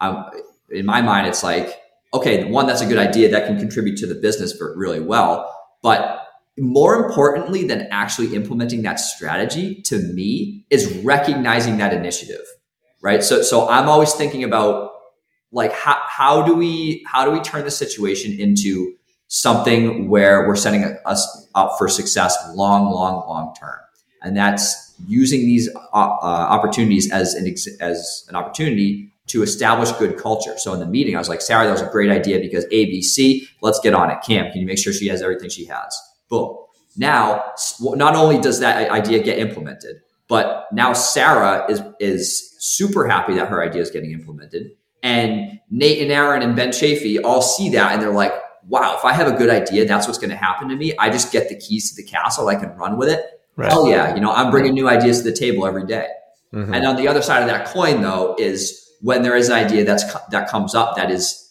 um, 0.00 0.24
in 0.70 0.86
my 0.86 1.02
mind, 1.02 1.26
it's 1.26 1.42
like 1.42 1.80
okay, 2.14 2.44
one, 2.44 2.66
that's 2.66 2.80
a 2.80 2.86
good 2.86 2.98
idea 2.98 3.30
that 3.30 3.46
can 3.46 3.58
contribute 3.58 3.96
to 3.98 4.06
the 4.06 4.14
business 4.14 4.58
really 4.60 5.00
well. 5.00 5.52
But 5.82 6.26
more 6.58 6.96
importantly 6.96 7.66
than 7.66 7.86
actually 7.90 8.34
implementing 8.34 8.82
that 8.82 8.98
strategy 8.98 9.82
to 9.82 9.98
me 9.98 10.64
is 10.70 10.90
recognizing 11.04 11.76
that 11.78 11.92
initiative, 11.92 12.44
right? 13.02 13.22
So, 13.22 13.42
so 13.42 13.68
I'm 13.68 13.88
always 13.88 14.14
thinking 14.14 14.42
about 14.42 14.92
like, 15.52 15.72
how, 15.72 16.00
how 16.06 16.42
do 16.42 16.54
we, 16.54 17.04
how 17.06 17.24
do 17.24 17.30
we 17.30 17.40
turn 17.40 17.64
the 17.64 17.70
situation 17.70 18.38
into 18.40 18.94
something 19.28 20.08
where 20.08 20.46
we're 20.46 20.56
setting 20.56 20.84
us 21.04 21.48
up 21.54 21.76
for 21.76 21.88
success 21.88 22.36
long, 22.54 22.90
long, 22.90 23.28
long 23.28 23.54
term? 23.54 23.78
And 24.26 24.36
that's 24.36 24.94
using 25.06 25.40
these 25.40 25.68
uh, 25.74 25.78
uh, 25.94 26.18
opportunities 26.20 27.10
as 27.12 27.34
an, 27.34 27.54
as 27.80 28.26
an 28.28 28.34
opportunity 28.34 29.12
to 29.28 29.42
establish 29.42 29.90
good 29.92 30.16
culture. 30.18 30.54
So 30.58 30.72
in 30.72 30.80
the 30.80 30.86
meeting, 30.86 31.14
I 31.14 31.18
was 31.18 31.28
like, 31.28 31.40
Sarah, 31.40 31.64
that 31.64 31.72
was 31.72 31.80
a 31.80 31.90
great 31.90 32.10
idea 32.10 32.40
because 32.40 32.64
ABC, 32.66 33.42
let's 33.60 33.78
get 33.80 33.94
on 33.94 34.10
it. 34.10 34.18
Cam, 34.26 34.50
can 34.50 34.60
you 34.60 34.66
make 34.66 34.78
sure 34.78 34.92
she 34.92 35.06
has 35.08 35.22
everything 35.22 35.48
she 35.48 35.64
has? 35.66 35.96
Boom. 36.28 36.56
Now, 36.96 37.52
not 37.80 38.16
only 38.16 38.40
does 38.40 38.60
that 38.60 38.90
idea 38.90 39.22
get 39.22 39.38
implemented, 39.38 40.00
but 40.28 40.66
now 40.72 40.92
Sarah 40.92 41.70
is, 41.70 41.82
is 42.00 42.56
super 42.58 43.06
happy 43.06 43.34
that 43.34 43.48
her 43.48 43.62
idea 43.62 43.82
is 43.82 43.90
getting 43.90 44.12
implemented. 44.12 44.72
And 45.02 45.60
Nate 45.70 46.02
and 46.02 46.10
Aaron 46.10 46.42
and 46.42 46.56
Ben 46.56 46.70
Chafee 46.70 47.22
all 47.22 47.42
see 47.42 47.70
that 47.70 47.92
and 47.92 48.02
they're 48.02 48.12
like, 48.12 48.32
wow, 48.68 48.96
if 48.96 49.04
I 49.04 49.12
have 49.12 49.28
a 49.28 49.36
good 49.36 49.50
idea, 49.50 49.86
that's 49.86 50.06
what's 50.06 50.18
going 50.18 50.30
to 50.30 50.36
happen 50.36 50.68
to 50.68 50.76
me. 50.76 50.96
I 50.98 51.10
just 51.10 51.30
get 51.30 51.48
the 51.48 51.56
keys 51.56 51.90
to 51.90 52.02
the 52.02 52.08
castle. 52.08 52.48
I 52.48 52.56
can 52.56 52.70
run 52.70 52.96
with 52.96 53.08
it. 53.08 53.24
Right. 53.56 53.70
Hell 53.70 53.88
yeah. 53.88 54.14
You 54.14 54.20
know, 54.20 54.32
I'm 54.32 54.50
bringing 54.50 54.74
new 54.74 54.88
ideas 54.88 55.22
to 55.22 55.30
the 55.30 55.36
table 55.36 55.66
every 55.66 55.86
day. 55.86 56.08
Mm-hmm. 56.54 56.74
And 56.74 56.86
on 56.86 56.96
the 56.96 57.08
other 57.08 57.22
side 57.22 57.42
of 57.42 57.48
that 57.48 57.66
coin, 57.66 58.02
though, 58.02 58.36
is 58.38 58.86
when 59.00 59.22
there 59.22 59.36
is 59.36 59.48
an 59.48 59.54
idea 59.54 59.84
that's 59.84 60.04
that 60.30 60.48
comes 60.48 60.74
up 60.74 60.96
that 60.96 61.10
is 61.10 61.42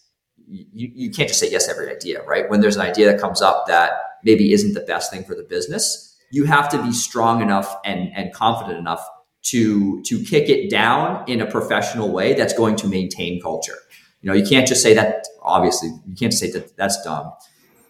you, 0.47 0.91
you 0.93 1.11
can't 1.11 1.27
just 1.27 1.39
say 1.39 1.49
yes 1.49 1.65
to 1.65 1.71
every 1.71 1.89
idea 1.89 2.23
right 2.23 2.49
when 2.49 2.61
there's 2.61 2.75
an 2.75 2.81
idea 2.81 3.11
that 3.11 3.19
comes 3.19 3.41
up 3.41 3.65
that 3.67 3.91
maybe 4.23 4.51
isn't 4.51 4.73
the 4.73 4.81
best 4.81 5.11
thing 5.11 5.23
for 5.23 5.35
the 5.35 5.43
business 5.43 6.17
you 6.31 6.45
have 6.45 6.69
to 6.69 6.81
be 6.81 6.91
strong 6.91 7.41
enough 7.41 7.77
and 7.85 8.11
and 8.15 8.33
confident 8.33 8.77
enough 8.77 9.07
to 9.43 10.01
to 10.03 10.23
kick 10.23 10.49
it 10.49 10.69
down 10.69 11.23
in 11.27 11.41
a 11.41 11.45
professional 11.45 12.11
way 12.11 12.33
that's 12.33 12.53
going 12.53 12.75
to 12.75 12.87
maintain 12.87 13.41
culture 13.41 13.77
you 14.21 14.29
know 14.29 14.35
you 14.35 14.45
can't 14.45 14.67
just 14.67 14.81
say 14.81 14.93
that 14.93 15.25
obviously 15.41 15.89
you 16.07 16.15
can't 16.15 16.33
say 16.33 16.51
that 16.51 16.75
that's 16.77 17.01
dumb 17.03 17.31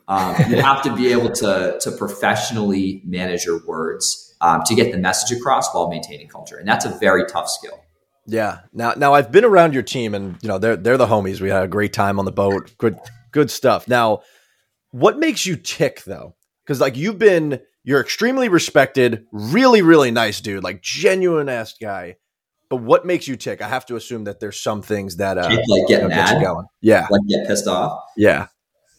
um, 0.08 0.36
you 0.50 0.62
have 0.62 0.82
to 0.84 0.96
be 0.96 1.12
able 1.12 1.32
to 1.32 1.78
to 1.82 1.92
professionally 1.92 3.02
manage 3.06 3.46
your 3.46 3.66
words 3.66 4.36
um, 4.42 4.62
to 4.66 4.76
get 4.76 4.92
the 4.92 4.98
message 4.98 5.38
across 5.38 5.74
while 5.74 5.90
maintaining 5.90 6.28
culture 6.28 6.58
and 6.58 6.68
that's 6.68 6.86
a 6.86 6.90
very 7.00 7.26
tough 7.26 7.50
skill 7.50 7.86
yeah. 8.26 8.60
Now, 8.74 8.94
now 8.98 9.14
I've 9.14 9.32
been 9.32 9.46
around 9.46 9.74
your 9.74 9.84
team, 9.84 10.16
and 10.16 10.38
you 10.42 10.50
know 10.50 10.58
they're 10.58 10.76
they're 10.76 10.98
the 10.98 11.08
homies. 11.08 11.42
We 11.42 11.50
had 11.50 11.64
a 11.64 11.68
great 11.68 11.94
time 11.94 12.20
on 12.20 12.26
the 12.26 12.32
boat. 12.32 12.74
Good, 12.78 12.98
good 13.32 13.52
stuff. 13.52 13.88
Now, 13.88 14.22
what 14.92 15.20
makes 15.20 15.46
you 15.46 15.56
tick 15.56 16.04
though? 16.04 16.36
Because 16.64 16.82
like 16.82 16.98
you've 16.98 17.20
been, 17.20 17.62
you're 17.84 18.02
extremely 18.02 18.50
respected, 18.50 19.26
really, 19.32 19.82
really 19.82 20.10
nice 20.12 20.42
dude, 20.42 20.64
like 20.64 20.82
genuine 20.82 21.50
ass 21.50 21.76
guy. 21.80 22.16
But 22.70 22.78
what 22.78 23.06
makes 23.06 23.28
you 23.28 23.36
tick? 23.36 23.62
I 23.62 23.68
have 23.68 23.86
to 23.88 23.96
assume 23.96 24.24
that 24.24 24.40
there's 24.40 24.60
some 24.60 24.82
things 24.82 25.18
that 25.18 25.38
uh, 25.38 25.48
like 25.68 25.88
get 25.88 26.08
mad, 26.08 26.34
get 26.34 26.44
going. 26.44 26.66
Yeah, 26.82 27.08
like 27.12 27.22
get 27.30 27.48
pissed 27.48 27.68
off. 27.68 28.02
Yeah. 28.18 28.48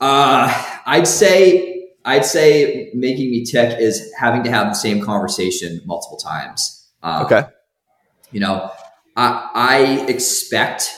Uh, 0.00 0.80
I'd 0.86 1.06
say 1.06 1.90
I'd 2.04 2.24
say 2.24 2.90
making 2.94 3.30
me 3.30 3.44
tick 3.44 3.78
is 3.80 4.12
having 4.18 4.42
to 4.44 4.50
have 4.50 4.68
the 4.68 4.74
same 4.74 5.02
conversation 5.02 5.80
multiple 5.84 6.18
times. 6.18 6.88
Um, 7.02 7.26
okay. 7.26 7.44
You 8.30 8.40
know, 8.40 8.70
I, 9.16 9.50
I 9.54 10.06
expect 10.08 10.94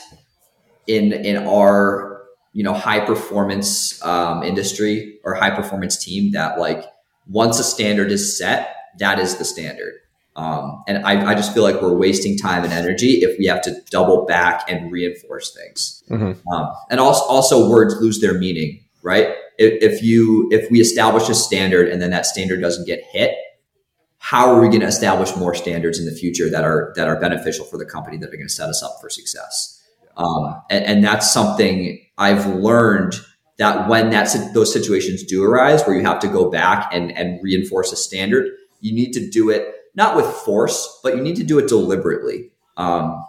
in 0.87 1.13
in 1.13 1.37
our 1.47 2.23
you 2.53 2.63
know 2.63 2.73
high 2.73 2.99
performance 2.99 4.03
um, 4.03 4.43
industry 4.43 5.19
or 5.23 5.33
high 5.35 5.51
performance 5.51 6.03
team 6.03 6.31
that 6.33 6.59
like 6.59 6.83
once 7.27 7.59
a 7.59 7.63
standard 7.63 8.11
is 8.11 8.37
set, 8.37 8.75
that 8.97 9.19
is 9.19 9.37
the 9.37 9.45
standard. 9.45 9.93
Um, 10.35 10.83
and 10.87 11.05
I, 11.05 11.31
I, 11.31 11.35
just 11.35 11.53
feel 11.53 11.63
like 11.63 11.81
we're 11.81 11.97
wasting 11.97 12.37
time 12.37 12.63
and 12.63 12.71
energy 12.71 13.23
if 13.23 13.37
we 13.37 13.45
have 13.47 13.61
to 13.63 13.75
double 13.89 14.25
back 14.25 14.71
and 14.71 14.89
reinforce 14.89 15.53
things. 15.53 16.01
Mm-hmm. 16.09 16.47
Um, 16.47 16.71
and 16.89 16.99
also, 17.01 17.25
also 17.25 17.69
words 17.69 17.95
lose 17.99 18.21
their 18.21 18.35
meaning, 18.37 18.79
right? 19.01 19.35
if, 19.59 20.01
you 20.01 20.47
if 20.51 20.71
we 20.71 20.79
establish 20.79 21.27
a 21.29 21.35
standard 21.35 21.89
and 21.89 22.01
then 22.01 22.11
that 22.11 22.25
standard 22.25 22.61
doesn't 22.61 22.85
get 22.85 23.03
hit, 23.03 23.35
how 24.17 24.51
are 24.51 24.61
we 24.61 24.67
going 24.67 24.81
to 24.81 24.87
establish 24.87 25.35
more 25.35 25.53
standards 25.53 25.99
in 25.99 26.05
the 26.05 26.11
future 26.11 26.49
that 26.49 26.63
are 26.63 26.93
that 26.95 27.07
are 27.07 27.19
beneficial 27.19 27.65
for 27.65 27.77
the 27.77 27.85
company 27.85 28.17
that 28.17 28.27
are 28.27 28.37
going 28.37 28.47
to 28.47 28.53
set 28.53 28.69
us 28.69 28.83
up 28.83 28.97
for 29.01 29.09
success? 29.09 29.81
Um, 30.17 30.61
and, 30.69 30.85
and 30.85 31.03
that's 31.03 31.31
something 31.31 32.05
I've 32.17 32.45
learned 32.47 33.15
that 33.57 33.87
when 33.89 34.09
that 34.11 34.33
those 34.53 34.71
situations 34.71 35.23
do 35.23 35.43
arise 35.43 35.83
where 35.83 35.95
you 35.95 36.03
have 36.03 36.19
to 36.19 36.27
go 36.27 36.49
back 36.49 36.89
and, 36.93 37.17
and 37.17 37.41
reinforce 37.41 37.91
a 37.91 37.95
standard, 37.95 38.49
you 38.81 38.93
need 38.93 39.13
to 39.13 39.29
do 39.29 39.49
it 39.49 39.73
not 39.95 40.15
with 40.15 40.25
force, 40.25 40.99
but 41.01 41.15
you 41.15 41.21
need 41.21 41.35
to 41.37 41.43
do 41.43 41.57
it 41.57 41.67
deliberately. 41.67 42.51
Um, 42.77 43.25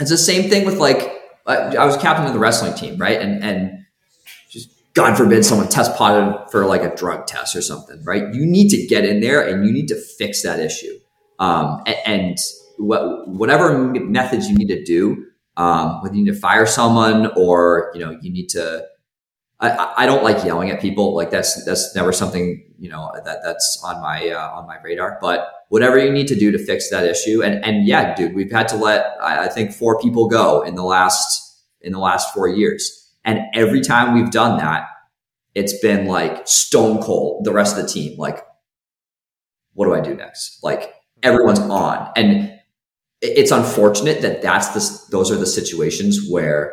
it's 0.00 0.10
the 0.10 0.18
same 0.18 0.50
thing 0.50 0.64
with 0.66 0.78
like 0.78 1.12
I 1.46 1.84
was 1.84 1.96
captain 1.98 2.26
of 2.26 2.32
the 2.32 2.38
wrestling 2.38 2.74
team, 2.74 2.98
right? 2.98 3.20
And 3.20 3.44
and 3.44 3.85
God 4.96 5.16
forbid 5.16 5.44
someone 5.44 5.68
test 5.68 5.94
positive 5.96 6.50
for 6.50 6.66
like 6.66 6.82
a 6.82 6.94
drug 6.96 7.26
test 7.26 7.54
or 7.54 7.62
something, 7.62 8.02
right? 8.02 8.34
You 8.34 8.46
need 8.46 8.70
to 8.70 8.86
get 8.86 9.04
in 9.04 9.20
there 9.20 9.46
and 9.46 9.66
you 9.66 9.72
need 9.72 9.88
to 9.88 9.94
fix 9.94 10.42
that 10.42 10.58
issue. 10.58 10.98
Um, 11.38 11.82
and, 11.86 11.96
and 12.06 12.38
what, 12.78 13.28
whatever 13.28 13.78
methods 13.78 14.48
you 14.48 14.56
need 14.56 14.68
to 14.68 14.82
do, 14.82 15.26
um, 15.58 16.02
whether 16.02 16.14
you 16.14 16.24
need 16.24 16.32
to 16.32 16.38
fire 16.38 16.66
someone 16.66 17.30
or 17.36 17.92
you 17.94 18.00
know 18.00 18.18
you 18.22 18.32
need 18.32 18.48
to 18.50 18.86
I, 19.58 19.94
I 19.98 20.06
don't 20.06 20.22
like 20.22 20.44
yelling 20.44 20.70
at 20.70 20.80
people. 20.80 21.14
Like 21.14 21.30
that's 21.30 21.64
that's 21.64 21.94
never 21.94 22.12
something 22.12 22.62
you 22.78 22.90
know 22.90 23.10
that 23.24 23.38
that's 23.42 23.80
on 23.84 24.02
my 24.02 24.28
uh, 24.28 24.50
on 24.50 24.66
my 24.66 24.78
radar. 24.82 25.18
But 25.20 25.50
whatever 25.68 25.98
you 25.98 26.12
need 26.12 26.28
to 26.28 26.34
do 26.34 26.52
to 26.52 26.58
fix 26.58 26.90
that 26.90 27.04
issue, 27.04 27.42
and 27.42 27.64
and 27.64 27.86
yeah, 27.86 28.14
dude, 28.14 28.34
we've 28.34 28.52
had 28.52 28.68
to 28.68 28.76
let 28.76 29.16
I, 29.20 29.44
I 29.44 29.48
think 29.48 29.72
four 29.72 29.98
people 30.00 30.28
go 30.28 30.62
in 30.62 30.74
the 30.74 30.84
last 30.84 31.42
in 31.80 31.92
the 31.92 31.98
last 31.98 32.34
four 32.34 32.48
years, 32.48 33.05
and 33.26 33.40
every 33.54 33.82
time 33.82 34.14
we've 34.14 34.30
done 34.30 34.58
that, 34.58 34.86
it's 35.54 35.78
been 35.80 36.06
like 36.06 36.46
stone 36.46 37.02
cold. 37.02 37.44
The 37.44 37.52
rest 37.52 37.76
of 37.76 37.82
the 37.82 37.88
team, 37.88 38.16
like, 38.18 38.42
what 39.74 39.86
do 39.86 39.94
I 39.94 40.00
do 40.00 40.14
next? 40.14 40.62
Like 40.62 40.94
everyone's 41.22 41.58
on, 41.58 42.12
and 42.16 42.58
it's 43.20 43.50
unfortunate 43.50 44.22
that 44.22 44.42
that's 44.42 44.68
the 44.68 45.10
those 45.10 45.30
are 45.30 45.36
the 45.36 45.46
situations 45.46 46.28
where 46.30 46.72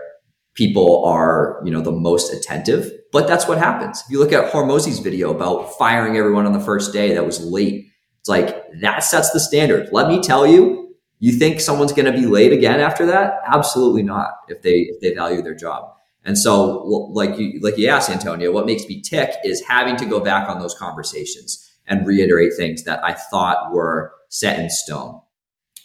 people 0.56 1.04
are, 1.06 1.62
you 1.66 1.72
know, 1.72 1.82
the 1.82 1.92
most 1.92 2.34
attentive. 2.34 2.92
But 3.12 3.28
that's 3.28 3.48
what 3.48 3.58
happens. 3.58 4.02
If 4.06 4.12
you 4.12 4.20
look 4.20 4.32
at 4.34 4.52
Hormozi's 4.52 5.00
video 5.00 5.34
about 5.34 5.78
firing 5.78 6.18
everyone 6.18 6.46
on 6.46 6.54
the 6.54 6.60
first 6.60 6.94
day 6.94 7.14
that 7.14 7.26
was 7.26 7.40
late, 7.44 7.88
it's 8.20 8.30
like 8.30 8.64
that 8.82 9.04
sets 9.04 9.32
the 9.32 9.40
standard. 9.40 9.90
Let 9.92 10.08
me 10.08 10.22
tell 10.22 10.46
you, 10.48 10.96
you 11.20 11.32
think 11.32 11.60
someone's 11.62 11.94
going 11.94 12.12
to 12.12 12.20
be 12.20 12.26
late 12.26 12.52
again 12.52 12.80
after 12.80 13.06
that? 13.08 13.40
Absolutely 13.48 14.04
not. 14.04 14.32
If 14.50 14.62
they 14.62 14.90
if 14.90 15.00
they 15.02 15.14
value 15.14 15.42
their 15.42 15.56
job. 15.56 15.94
And 16.26 16.38
so, 16.38 16.84
like 17.12 17.38
you 17.38 17.60
like 17.62 17.78
you 17.78 17.90
asked 17.90 18.10
Antonio, 18.10 18.52
what 18.52 18.66
makes 18.66 18.88
me 18.88 19.02
tick 19.02 19.36
is 19.44 19.62
having 19.68 19.98
to 19.98 20.06
go 20.06 20.20
back 20.20 20.48
on 20.48 20.60
those 20.60 20.74
conversations 20.76 21.70
and 21.86 22.08
reiterate 22.08 22.54
things 22.56 22.84
that 22.84 23.04
I 23.04 23.14
thought 23.14 23.74
were 23.74 24.14
set 24.30 24.60
in 24.60 24.70
stone. 24.70 25.20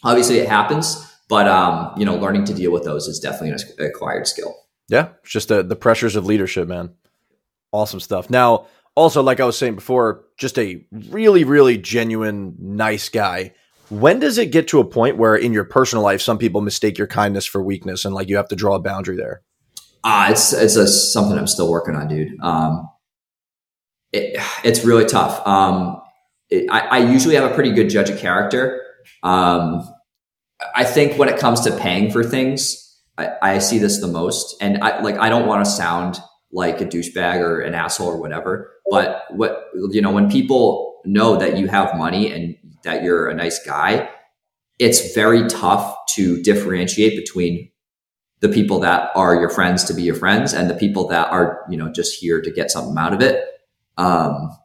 Obviously, 0.03 0.39
it 0.39 0.47
happens, 0.47 1.05
but 1.27 1.47
um, 1.47 1.91
you 1.97 2.05
know, 2.05 2.15
learning 2.15 2.45
to 2.45 2.53
deal 2.53 2.71
with 2.71 2.85
those 2.85 3.07
is 3.07 3.19
definitely 3.19 3.49
an 3.49 3.85
acquired 3.85 4.27
skill. 4.27 4.55
Yeah, 4.87 5.09
it's 5.23 5.31
just 5.31 5.49
the 5.49 5.61
the 5.61 5.75
pressures 5.75 6.15
of 6.15 6.25
leadership, 6.25 6.67
man. 6.67 6.93
Awesome 7.73 7.99
stuff. 7.99 8.29
Now, 8.29 8.65
also, 8.95 9.21
like 9.21 9.39
I 9.39 9.45
was 9.45 9.57
saying 9.57 9.75
before, 9.75 10.25
just 10.37 10.57
a 10.57 10.83
really, 10.91 11.43
really 11.43 11.77
genuine, 11.77 12.55
nice 12.59 13.09
guy. 13.09 13.53
When 13.89 14.19
does 14.19 14.37
it 14.37 14.51
get 14.51 14.67
to 14.69 14.79
a 14.79 14.85
point 14.85 15.17
where 15.17 15.35
in 15.35 15.51
your 15.51 15.63
personal 15.65 16.03
life, 16.03 16.21
some 16.21 16.37
people 16.37 16.61
mistake 16.61 16.97
your 16.97 17.07
kindness 17.07 17.45
for 17.45 17.61
weakness, 17.61 18.05
and 18.05 18.15
like 18.15 18.29
you 18.29 18.37
have 18.37 18.47
to 18.49 18.55
draw 18.55 18.75
a 18.75 18.79
boundary 18.81 19.17
there? 19.17 19.41
Uh, 20.03 20.27
it's 20.31 20.53
it's 20.53 20.75
a, 20.75 20.87
something 20.87 21.37
I'm 21.37 21.47
still 21.47 21.69
working 21.69 21.95
on, 21.95 22.07
dude. 22.07 22.39
Um, 22.41 22.89
it, 24.11 24.41
it's 24.63 24.83
really 24.85 25.05
tough. 25.05 25.45
Um, 25.45 26.01
it, 26.49 26.65
I, 26.69 26.79
I, 26.79 26.97
usually 26.99 27.35
have 27.35 27.49
a 27.49 27.53
pretty 27.53 27.71
good 27.71 27.89
judge 27.89 28.09
of 28.09 28.17
character. 28.17 28.81
Um, 29.23 29.87
I 30.75 30.83
think 30.83 31.17
when 31.17 31.29
it 31.29 31.39
comes 31.39 31.61
to 31.61 31.77
paying 31.77 32.11
for 32.11 32.23
things, 32.23 32.97
I, 33.17 33.29
I 33.41 33.59
see 33.59 33.77
this 33.77 33.99
the 33.99 34.07
most. 34.07 34.55
And 34.61 34.83
I 34.83 35.01
like 35.01 35.17
I 35.17 35.29
don't 35.29 35.47
want 35.47 35.65
to 35.65 35.69
sound 35.69 36.19
like 36.51 36.81
a 36.81 36.85
douchebag 36.85 37.39
or 37.41 37.61
an 37.61 37.75
asshole 37.75 38.07
or 38.07 38.19
whatever, 38.19 38.71
but 38.89 39.25
what 39.29 39.65
you 39.91 40.01
know, 40.01 40.11
when 40.11 40.29
people 40.29 41.01
know 41.05 41.35
that 41.37 41.57
you 41.57 41.67
have 41.67 41.95
money 41.97 42.31
and 42.31 42.55
that 42.83 43.03
you're 43.03 43.27
a 43.27 43.35
nice 43.35 43.63
guy, 43.63 44.09
it's 44.79 45.13
very 45.13 45.47
tough 45.47 45.95
to 46.15 46.41
differentiate 46.41 47.15
between 47.15 47.68
the 48.41 48.49
people 48.49 48.79
that 48.79 49.11
are 49.15 49.35
your 49.35 49.49
friends 49.49 49.83
to 49.85 49.93
be 49.93 50.03
your 50.03 50.15
friends 50.15 50.53
and 50.53 50.69
the 50.69 50.75
people 50.75 51.07
that 51.07 51.31
are, 51.31 51.65
you 51.69 51.77
know, 51.77 51.91
just 51.91 52.19
here 52.19 52.41
to 52.41 52.51
get 52.51 52.71
something 52.71 52.97
out 52.97 53.13
of 53.13 53.21
it. 53.21 53.43
Um, 53.97 54.55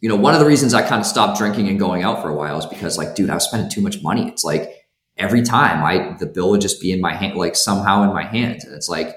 you 0.00 0.08
know, 0.08 0.16
one 0.16 0.34
of 0.34 0.40
the 0.40 0.46
reasons 0.46 0.74
I 0.74 0.82
kind 0.82 1.00
of 1.00 1.06
stopped 1.06 1.38
drinking 1.38 1.68
and 1.68 1.78
going 1.78 2.02
out 2.02 2.22
for 2.22 2.28
a 2.28 2.34
while 2.34 2.58
is 2.58 2.66
because 2.66 2.98
like, 2.98 3.14
dude, 3.14 3.30
I 3.30 3.34
was 3.34 3.44
spending 3.44 3.70
too 3.70 3.82
much 3.82 4.02
money. 4.02 4.26
It's 4.28 4.42
like 4.42 4.86
every 5.16 5.42
time 5.42 5.84
I 5.84 6.16
the 6.18 6.26
bill 6.26 6.50
would 6.50 6.60
just 6.60 6.80
be 6.80 6.92
in 6.92 7.00
my 7.00 7.14
hand, 7.14 7.36
like 7.36 7.54
somehow 7.54 8.02
in 8.02 8.12
my 8.12 8.24
hands. 8.24 8.64
And 8.64 8.74
it's 8.74 8.88
like, 8.88 9.16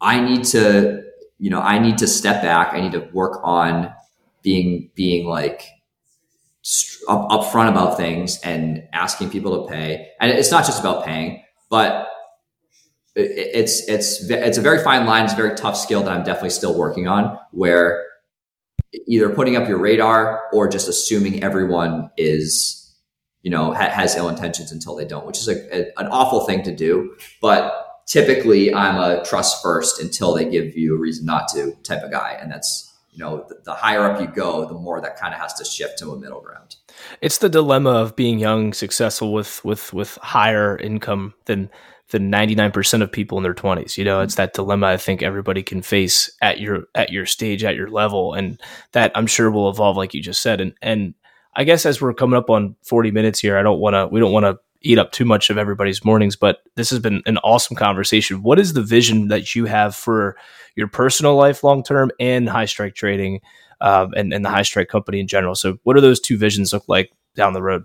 I 0.00 0.20
need 0.20 0.44
to, 0.44 1.02
you 1.38 1.50
know, 1.50 1.60
I 1.60 1.78
need 1.78 1.98
to 1.98 2.06
step 2.06 2.42
back. 2.42 2.72
I 2.72 2.80
need 2.80 2.92
to 2.92 3.08
work 3.12 3.40
on 3.42 3.92
being, 4.42 4.90
being 4.94 5.26
like 5.26 5.64
up, 7.08 7.28
upfront 7.28 7.70
about 7.70 7.96
things 7.96 8.40
and 8.42 8.86
asking 8.92 9.30
people 9.30 9.64
to 9.66 9.72
pay. 9.72 10.08
And 10.20 10.30
it's 10.30 10.50
not 10.50 10.64
just 10.64 10.80
about 10.80 11.04
paying, 11.04 11.42
but 11.68 12.08
it's, 13.14 13.88
it's, 13.88 14.28
it's 14.28 14.58
a 14.58 14.62
very 14.62 14.82
fine 14.82 15.06
line. 15.06 15.24
It's 15.24 15.34
a 15.34 15.36
very 15.36 15.54
tough 15.54 15.76
skill 15.76 16.02
that 16.02 16.12
I'm 16.12 16.24
definitely 16.24 16.50
still 16.50 16.76
working 16.76 17.06
on 17.06 17.38
where 17.52 18.04
either 19.06 19.30
putting 19.30 19.56
up 19.56 19.68
your 19.68 19.78
radar 19.78 20.42
or 20.52 20.68
just 20.68 20.88
assuming 20.88 21.42
everyone 21.42 22.10
is 22.16 22.84
you 23.44 23.50
know, 23.50 23.72
ha- 23.72 23.90
has 23.90 24.16
ill 24.16 24.28
intentions 24.28 24.72
until 24.72 24.96
they 24.96 25.04
don't, 25.04 25.26
which 25.26 25.38
is 25.38 25.48
a, 25.48 25.76
a, 25.76 26.00
an 26.00 26.06
awful 26.08 26.46
thing 26.46 26.62
to 26.62 26.74
do. 26.74 27.14
But 27.40 28.02
typically, 28.06 28.74
I'm 28.74 28.96
a 28.96 29.22
trust 29.22 29.62
first 29.62 30.00
until 30.00 30.34
they 30.34 30.46
give 30.46 30.76
you 30.76 30.96
a 30.96 30.98
reason 30.98 31.26
not 31.26 31.48
to 31.48 31.74
type 31.82 32.02
of 32.02 32.10
guy, 32.10 32.36
and 32.40 32.50
that's 32.50 32.92
you 33.14 33.24
know, 33.24 33.46
the, 33.48 33.56
the 33.64 33.74
higher 33.74 34.10
up 34.10 34.20
you 34.20 34.26
go, 34.26 34.66
the 34.66 34.74
more 34.74 35.00
that 35.00 35.16
kind 35.16 35.32
of 35.32 35.40
has 35.40 35.54
to 35.54 35.64
shift 35.64 35.98
to 36.00 36.10
a 36.10 36.18
middle 36.18 36.40
ground. 36.40 36.76
It's 37.20 37.38
the 37.38 37.48
dilemma 37.48 37.90
of 37.90 38.16
being 38.16 38.38
young, 38.38 38.72
successful 38.72 39.32
with 39.32 39.64
with 39.64 39.92
with 39.92 40.16
higher 40.16 40.76
income 40.76 41.34
than 41.46 41.70
than 42.10 42.30
99% 42.30 43.02
of 43.02 43.10
people 43.10 43.38
in 43.38 43.42
their 43.42 43.54
20s 43.54 43.96
you 43.96 44.04
know 44.04 44.20
it's 44.20 44.34
that 44.34 44.52
dilemma 44.52 44.86
i 44.86 44.96
think 44.96 45.22
everybody 45.22 45.62
can 45.62 45.80
face 45.80 46.30
at 46.42 46.60
your 46.60 46.84
at 46.94 47.10
your 47.10 47.24
stage 47.24 47.64
at 47.64 47.74
your 47.74 47.88
level 47.88 48.34
and 48.34 48.60
that 48.92 49.10
i'm 49.14 49.26
sure 49.26 49.50
will 49.50 49.70
evolve 49.70 49.96
like 49.96 50.12
you 50.12 50.20
just 50.20 50.42
said 50.42 50.60
and 50.60 50.74
and 50.82 51.14
I 51.56 51.64
guess 51.64 51.86
as 51.86 52.00
we're 52.00 52.14
coming 52.14 52.36
up 52.36 52.50
on 52.50 52.76
40 52.82 53.10
minutes 53.10 53.38
here, 53.38 53.56
I 53.56 53.62
don't 53.62 53.78
want 53.78 53.94
to, 53.94 54.08
we 54.08 54.20
don't 54.20 54.32
want 54.32 54.44
to 54.44 54.58
eat 54.84 54.98
up 54.98 55.12
too 55.12 55.24
much 55.24 55.50
of 55.50 55.58
everybody's 55.58 56.04
mornings, 56.04 56.36
but 56.36 56.60
this 56.76 56.90
has 56.90 56.98
been 56.98 57.22
an 57.26 57.38
awesome 57.38 57.76
conversation. 57.76 58.42
What 58.42 58.58
is 58.58 58.72
the 58.74 58.82
vision 58.82 59.28
that 59.28 59.54
you 59.54 59.64
have 59.64 59.96
for 59.96 60.36
your 60.76 60.88
personal 60.88 61.34
life 61.34 61.64
long 61.64 61.82
term 61.82 62.10
and 62.20 62.48
HighStrike 62.48 62.94
trading 62.94 63.40
um, 63.80 64.12
and, 64.14 64.32
and 64.32 64.44
the 64.44 64.50
HighStrike 64.50 64.88
company 64.88 65.20
in 65.20 65.26
general? 65.26 65.54
So, 65.54 65.78
what 65.82 65.94
do 65.94 66.00
those 66.00 66.20
two 66.20 66.38
visions 66.38 66.72
look 66.72 66.84
like 66.86 67.10
down 67.34 67.52
the 67.52 67.62
road? 67.62 67.84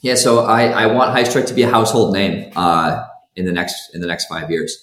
Yeah, 0.00 0.14
so 0.14 0.44
I, 0.44 0.66
I 0.66 0.86
want 0.86 1.16
HighStrike 1.16 1.46
to 1.46 1.54
be 1.54 1.62
a 1.62 1.70
household 1.70 2.14
name 2.14 2.52
uh, 2.54 3.04
in 3.34 3.46
the 3.46 3.52
next 3.52 3.94
in 3.94 4.00
the 4.00 4.06
next 4.06 4.26
five 4.26 4.50
years. 4.50 4.76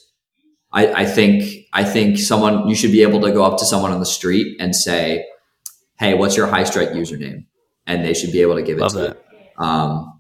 I, 0.74 1.04
I 1.04 1.06
think 1.06 1.68
I 1.72 1.84
think 1.84 2.18
someone 2.18 2.68
you 2.68 2.76
should 2.76 2.92
be 2.92 3.02
able 3.02 3.22
to 3.22 3.32
go 3.32 3.44
up 3.44 3.58
to 3.60 3.66
someone 3.66 3.92
on 3.92 4.00
the 4.00 4.06
street 4.06 4.58
and 4.60 4.76
say, 4.76 5.26
"Hey, 6.00 6.16
what's 6.16 6.36
your 6.36 6.48
HighStrike 6.48 6.94
username?" 6.94 7.46
and 7.88 8.04
they 8.04 8.14
should 8.14 8.32
be 8.32 8.42
able 8.42 8.56
to 8.56 8.64
give 8.64 8.78
it 8.78 8.82
Love 8.82 8.92
to 8.94 8.98
that. 8.98 9.26
you. 9.32 9.64
Um, 9.64 10.15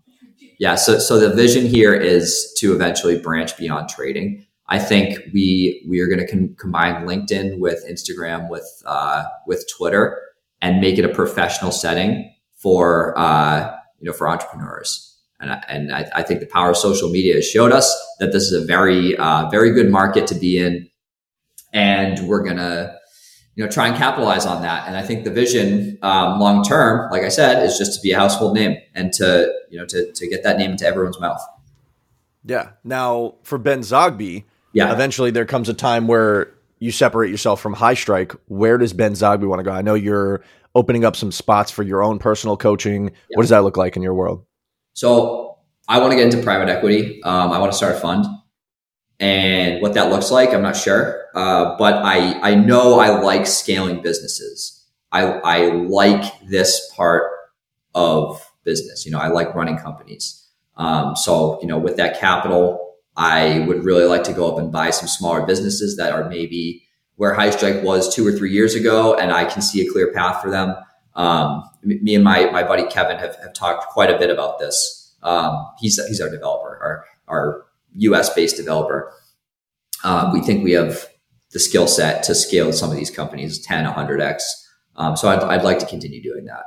yeah. 0.59 0.75
So, 0.75 0.99
so 0.99 1.19
the 1.19 1.33
vision 1.33 1.65
here 1.65 1.93
is 1.93 2.53
to 2.59 2.73
eventually 2.73 3.19
branch 3.19 3.57
beyond 3.57 3.89
trading. 3.89 4.45
I 4.67 4.79
think 4.79 5.19
we 5.33 5.85
we 5.87 5.99
are 5.99 6.07
going 6.07 6.19
to 6.19 6.27
com- 6.27 6.55
combine 6.55 7.05
LinkedIn 7.05 7.59
with 7.59 7.85
Instagram 7.89 8.49
with 8.49 8.67
uh, 8.85 9.25
with 9.45 9.65
Twitter 9.77 10.19
and 10.61 10.81
make 10.81 10.97
it 10.97 11.05
a 11.05 11.09
professional 11.09 11.71
setting 11.71 12.33
for 12.55 13.17
uh, 13.17 13.75
you 13.99 14.07
know 14.07 14.13
for 14.13 14.27
entrepreneurs. 14.27 15.11
And, 15.39 15.51
I, 15.51 15.63
and 15.67 15.93
I, 15.93 16.09
I, 16.15 16.23
think 16.23 16.39
the 16.39 16.45
power 16.45 16.69
of 16.69 16.77
social 16.77 17.09
media 17.09 17.35
has 17.35 17.45
showed 17.45 17.73
us 17.73 17.93
that 18.19 18.31
this 18.31 18.43
is 18.43 18.63
a 18.63 18.65
very 18.65 19.17
uh, 19.17 19.49
very 19.49 19.71
good 19.71 19.91
market 19.91 20.27
to 20.27 20.35
be 20.35 20.57
in, 20.57 20.89
and 21.73 22.25
we're 22.27 22.41
gonna 22.41 22.94
you 23.55 23.63
know, 23.63 23.71
try 23.71 23.87
and 23.87 23.95
capitalize 23.95 24.45
on 24.45 24.61
that. 24.61 24.87
And 24.87 24.97
I 24.97 25.01
think 25.01 25.23
the 25.23 25.31
vision, 25.31 25.97
um, 26.01 26.39
long 26.39 26.63
term, 26.63 27.09
like 27.09 27.23
I 27.23 27.29
said, 27.29 27.63
is 27.63 27.77
just 27.77 27.95
to 27.95 28.01
be 28.01 28.11
a 28.11 28.17
household 28.17 28.53
name 28.53 28.77
and 28.93 29.13
to, 29.13 29.51
you 29.69 29.79
know, 29.79 29.85
to, 29.85 30.11
to 30.11 30.27
get 30.27 30.43
that 30.43 30.57
name 30.57 30.71
into 30.71 30.85
everyone's 30.85 31.19
mouth. 31.19 31.41
Yeah. 32.43 32.71
Now 32.83 33.35
for 33.43 33.57
Ben 33.57 33.79
Zogby, 33.79 34.43
yeah. 34.73 34.91
eventually 34.91 35.31
there 35.31 35.45
comes 35.45 35.69
a 35.69 35.73
time 35.73 36.07
where 36.07 36.53
you 36.79 36.91
separate 36.91 37.31
yourself 37.31 37.61
from 37.61 37.73
HighStrike. 37.73 38.37
Where 38.47 38.77
does 38.77 38.91
Ben 38.91 39.13
Zogby 39.13 39.47
want 39.47 39.59
to 39.59 39.63
go? 39.63 39.71
I 39.71 39.81
know 39.81 39.93
you're 39.95 40.43
opening 40.75 41.05
up 41.05 41.15
some 41.15 41.31
spots 41.31 41.71
for 41.71 41.83
your 41.83 42.03
own 42.03 42.19
personal 42.19 42.57
coaching. 42.57 43.11
What 43.33 43.43
does 43.43 43.49
that 43.49 43.63
look 43.63 43.77
like 43.77 43.95
in 43.95 44.03
your 44.03 44.13
world? 44.13 44.45
So 44.93 45.59
I 45.87 45.99
want 45.99 46.11
to 46.11 46.17
get 46.17 46.25
into 46.25 46.43
private 46.43 46.67
equity. 46.67 47.23
Um, 47.23 47.53
I 47.53 47.59
want 47.59 47.71
to 47.71 47.77
start 47.77 47.95
a 47.95 47.99
fund 47.99 48.25
and 49.19 49.81
what 49.81 49.93
that 49.93 50.09
looks 50.09 50.29
like, 50.29 50.53
I'm 50.53 50.61
not 50.61 50.75
sure 50.75 51.24
uh, 51.35 51.77
but 51.77 51.95
I 51.95 52.39
I 52.39 52.55
know 52.55 52.99
I 52.99 53.19
like 53.19 53.45
scaling 53.45 54.01
businesses. 54.01 54.85
I 55.11 55.23
I 55.23 55.65
like 55.67 56.23
this 56.47 56.91
part 56.95 57.29
of 57.93 58.41
business. 58.63 59.05
You 59.05 59.11
know, 59.11 59.19
I 59.19 59.27
like 59.27 59.53
running 59.53 59.77
companies. 59.77 60.47
Um, 60.77 61.15
so 61.15 61.59
you 61.61 61.67
know, 61.67 61.77
with 61.77 61.97
that 61.97 62.19
capital, 62.19 62.95
I 63.17 63.65
would 63.67 63.83
really 63.83 64.05
like 64.05 64.23
to 64.23 64.33
go 64.33 64.51
up 64.51 64.57
and 64.59 64.71
buy 64.71 64.89
some 64.91 65.09
smaller 65.09 65.45
businesses 65.45 65.97
that 65.97 66.13
are 66.13 66.29
maybe 66.29 66.83
where 67.17 67.35
HighStrike 67.35 67.83
was 67.83 68.13
two 68.13 68.25
or 68.25 68.31
three 68.31 68.51
years 68.51 68.73
ago, 68.73 69.15
and 69.15 69.31
I 69.31 69.45
can 69.45 69.61
see 69.61 69.85
a 69.85 69.91
clear 69.91 70.13
path 70.13 70.41
for 70.41 70.49
them. 70.49 70.75
Um, 71.15 71.63
me 71.83 72.15
and 72.15 72.23
my 72.23 72.49
my 72.51 72.63
buddy 72.63 72.85
Kevin 72.87 73.17
have, 73.17 73.35
have 73.37 73.53
talked 73.53 73.87
quite 73.89 74.09
a 74.09 74.17
bit 74.17 74.29
about 74.29 74.59
this. 74.59 75.13
Um, 75.21 75.65
he's 75.79 76.01
he's 76.07 76.21
our 76.21 76.29
developer, 76.29 76.79
our 76.81 77.05
our 77.27 77.65
U.S. 77.95 78.33
based 78.33 78.55
developer. 78.55 79.11
Um, 80.05 80.31
we 80.31 80.39
think 80.41 80.63
we 80.63 80.73
have 80.73 81.07
the 81.55 81.59
skill 81.61 81.87
set 81.87 82.21
to 82.21 82.35
scale 82.35 82.73
some 82.73 82.91
of 82.91 82.97
these 82.97 83.09
companies 83.09 83.59
10, 83.59 83.85
100x. 83.85 84.41
Um, 84.97 85.15
so 85.15 85.29
I'd, 85.29 85.41
I'd 85.41 85.63
like 85.63 85.79
to 85.79 85.85
continue 85.85 86.21
doing 86.21 86.43
that. 86.45 86.65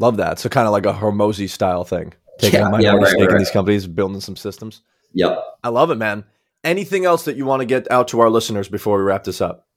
Love 0.00 0.16
that. 0.16 0.40
So 0.40 0.48
kind 0.48 0.66
of 0.66 0.72
like 0.72 0.86
a 0.86 0.92
Hormozi 0.92 1.48
style 1.48 1.84
thing, 1.84 2.12
taking 2.40 2.58
yeah, 2.58 2.78
yeah, 2.80 2.90
right, 2.94 3.14
right, 3.14 3.38
these 3.38 3.52
companies, 3.52 3.86
building 3.86 4.20
some 4.20 4.34
systems. 4.34 4.82
Yep. 5.14 5.38
I 5.62 5.68
love 5.68 5.92
it, 5.92 5.98
man. 5.98 6.24
Anything 6.64 7.04
else 7.04 7.26
that 7.26 7.36
you 7.36 7.46
want 7.46 7.60
to 7.60 7.66
get 7.66 7.88
out 7.92 8.08
to 8.08 8.18
our 8.18 8.28
listeners 8.28 8.68
before 8.68 8.98
we 8.98 9.04
wrap 9.04 9.22
this 9.22 9.40
up? 9.40 9.68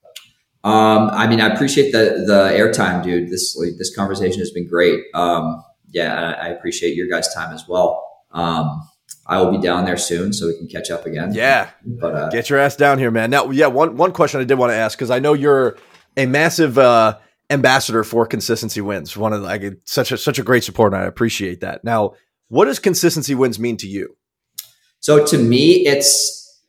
Um, 0.63 1.11
I 1.11 1.27
mean, 1.27 1.39
I 1.39 1.47
appreciate 1.47 1.91
the 1.91 2.23
the 2.25 2.49
airtime, 2.51 3.03
dude. 3.03 3.29
This 3.29 3.55
like, 3.55 3.77
this 3.77 3.95
conversation 3.95 4.39
has 4.39 4.49
been 4.49 4.67
great. 4.67 5.01
Um, 5.13 5.63
yeah, 5.91 6.15
I, 6.19 6.47
I 6.47 6.47
appreciate 6.47 6.95
your 6.95 7.07
guys' 7.07 7.31
time 7.33 7.53
as 7.53 7.67
well. 7.67 8.03
Um, 8.31 8.87
I 9.31 9.41
will 9.41 9.51
be 9.51 9.57
down 9.57 9.85
there 9.85 9.97
soon, 9.97 10.33
so 10.33 10.47
we 10.47 10.57
can 10.57 10.67
catch 10.67 10.91
up 10.91 11.05
again. 11.05 11.33
Yeah, 11.33 11.69
but 11.85 12.15
uh, 12.15 12.29
get 12.29 12.49
your 12.49 12.59
ass 12.59 12.75
down 12.75 12.99
here, 12.99 13.09
man. 13.09 13.29
Now, 13.29 13.49
yeah, 13.49 13.67
one 13.67 13.97
one 13.97 14.11
question 14.11 14.41
I 14.41 14.43
did 14.43 14.57
want 14.57 14.71
to 14.71 14.75
ask 14.75 14.97
because 14.97 15.09
I 15.09 15.19
know 15.19 15.33
you're 15.33 15.77
a 16.17 16.25
massive 16.25 16.77
uh, 16.77 17.17
ambassador 17.49 18.03
for 18.03 18.25
consistency 18.25 18.81
wins. 18.81 19.15
One 19.17 19.33
of 19.33 19.41
the, 19.41 19.47
like 19.47 19.63
such 19.85 20.11
a 20.11 20.17
such 20.17 20.37
a 20.37 20.43
great 20.43 20.63
support, 20.63 20.93
and 20.93 21.01
I 21.01 21.05
appreciate 21.05 21.61
that. 21.61 21.83
Now, 21.83 22.13
what 22.49 22.65
does 22.65 22.77
consistency 22.77 23.33
wins 23.33 23.57
mean 23.57 23.77
to 23.77 23.87
you? 23.87 24.15
So 24.99 25.25
to 25.25 25.37
me, 25.37 25.87
it's 25.87 26.61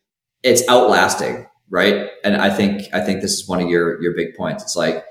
it's 0.42 0.66
outlasting 0.68 1.46
right? 1.72 2.10
And 2.22 2.36
I 2.36 2.50
think 2.50 2.82
I 2.92 3.00
think 3.00 3.22
this 3.22 3.32
is 3.32 3.48
one 3.48 3.60
of 3.60 3.68
your 3.68 4.00
your 4.00 4.14
big 4.14 4.36
points. 4.36 4.62
It's 4.62 4.76
like 4.76 5.04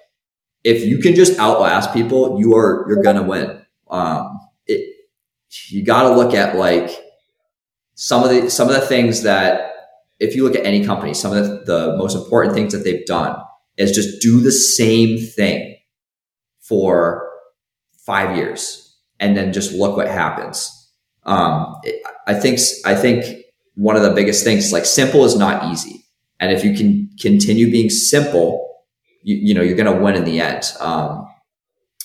if 0.63 0.85
you 0.85 0.99
can 0.99 1.15
just 1.15 1.37
outlast 1.37 1.91
people, 1.91 2.39
you 2.39 2.55
are 2.55 2.85
you're 2.87 3.03
gonna 3.03 3.23
win. 3.23 3.65
Um, 3.89 4.39
it 4.67 4.95
you 5.69 5.83
got 5.83 6.03
to 6.03 6.15
look 6.15 6.33
at 6.33 6.55
like 6.55 6.91
some 8.01 8.23
of 8.23 8.31
the 8.31 8.49
some 8.49 8.67
of 8.67 8.73
the 8.73 8.81
things 8.81 9.21
that 9.21 9.73
if 10.19 10.35
you 10.35 10.43
look 10.43 10.55
at 10.55 10.65
any 10.65 10.83
company, 10.83 11.13
some 11.13 11.31
of 11.31 11.45
the, 11.45 11.63
the 11.65 11.97
most 11.97 12.15
important 12.15 12.55
things 12.55 12.73
that 12.73 12.83
they've 12.83 13.05
done 13.05 13.35
is 13.77 13.91
just 13.91 14.19
do 14.19 14.39
the 14.39 14.51
same 14.51 15.19
thing 15.19 15.77
for 16.61 17.29
five 18.03 18.35
years 18.35 18.97
and 19.19 19.37
then 19.37 19.53
just 19.53 19.71
look 19.71 19.95
what 19.95 20.07
happens. 20.07 20.89
Um, 21.27 21.79
I 22.25 22.33
think 22.33 22.59
I 22.85 22.95
think 22.95 23.45
one 23.75 23.95
of 23.95 24.01
the 24.01 24.13
biggest 24.13 24.43
things 24.43 24.73
like 24.73 24.85
simple 24.85 25.23
is 25.23 25.37
not 25.37 25.71
easy 25.71 26.03
and 26.39 26.51
if 26.51 26.63
you 26.63 26.73
can 26.75 27.07
continue 27.19 27.69
being 27.69 27.91
simple, 27.91 28.79
you, 29.21 29.35
you 29.35 29.53
know, 29.53 29.61
you're 29.61 29.77
going 29.77 29.95
to 29.95 30.03
win 30.03 30.15
in 30.15 30.25
the 30.25 30.41
end. 30.41 30.73
Um, 30.79 31.27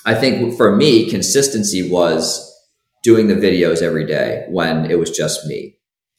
I 0.05 0.15
think 0.15 0.59
for 0.59 0.77
me, 0.77 1.09
consistency 1.09 1.91
was 1.91 2.55
doing 3.03 3.29
the 3.29 3.35
videos 3.35 3.81
every 3.81 4.05
day 4.05 4.45
when 4.51 4.91
it 4.91 4.99
was 4.99 5.11
just 5.11 5.47
me. 5.47 5.76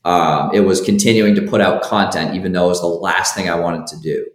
Um, 0.08 0.52
it 0.54 0.62
was 0.62 0.80
continuing 0.80 1.36
to 1.36 1.42
put 1.42 1.60
out 1.60 1.82
content, 1.82 2.36
even 2.36 2.54
though 2.54 2.66
it 2.66 2.76
was 2.76 2.82
the 2.82 2.88
last 2.88 3.36
thing 3.36 3.50
I 3.50 3.60
wanted 3.60 3.88
to 3.88 4.00
do. 4.00 4.26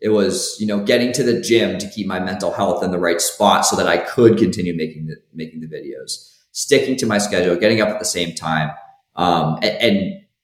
It 0.00 0.08
was, 0.08 0.56
you 0.58 0.66
know, 0.66 0.80
getting 0.82 1.12
to 1.12 1.22
the 1.22 1.40
gym 1.40 1.78
to 1.78 1.88
keep 1.88 2.06
my 2.06 2.18
mental 2.18 2.52
health 2.52 2.82
in 2.82 2.90
the 2.90 2.98
right 2.98 3.20
spot 3.20 3.64
so 3.64 3.76
that 3.76 3.86
I 3.86 3.98
could 3.98 4.36
continue 4.36 4.74
making 4.76 5.06
the, 5.06 5.16
making 5.32 5.60
the 5.60 5.68
videos, 5.68 6.10
sticking 6.50 6.96
to 6.96 7.06
my 7.06 7.18
schedule, 7.18 7.54
getting 7.56 7.80
up 7.80 7.88
at 7.88 8.00
the 8.00 8.04
same 8.18 8.34
time. 8.34 8.70
Um, 9.14 9.58
and, 9.62 9.76
and, 9.86 9.96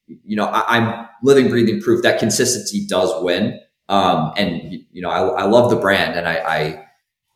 you 0.07 0.37
know, 0.37 0.45
I, 0.45 0.77
I'm 0.77 1.07
living, 1.21 1.49
breathing 1.49 1.81
proof 1.81 2.01
that 2.03 2.19
consistency 2.19 2.87
does 2.87 3.11
win. 3.21 3.59
Um, 3.89 4.31
and 4.37 4.73
you 4.93 5.01
know, 5.01 5.09
I, 5.09 5.41
I 5.41 5.43
love 5.43 5.69
the 5.69 5.75
brand, 5.75 6.17
and 6.17 6.25
I, 6.25 6.35
I, 6.35 6.85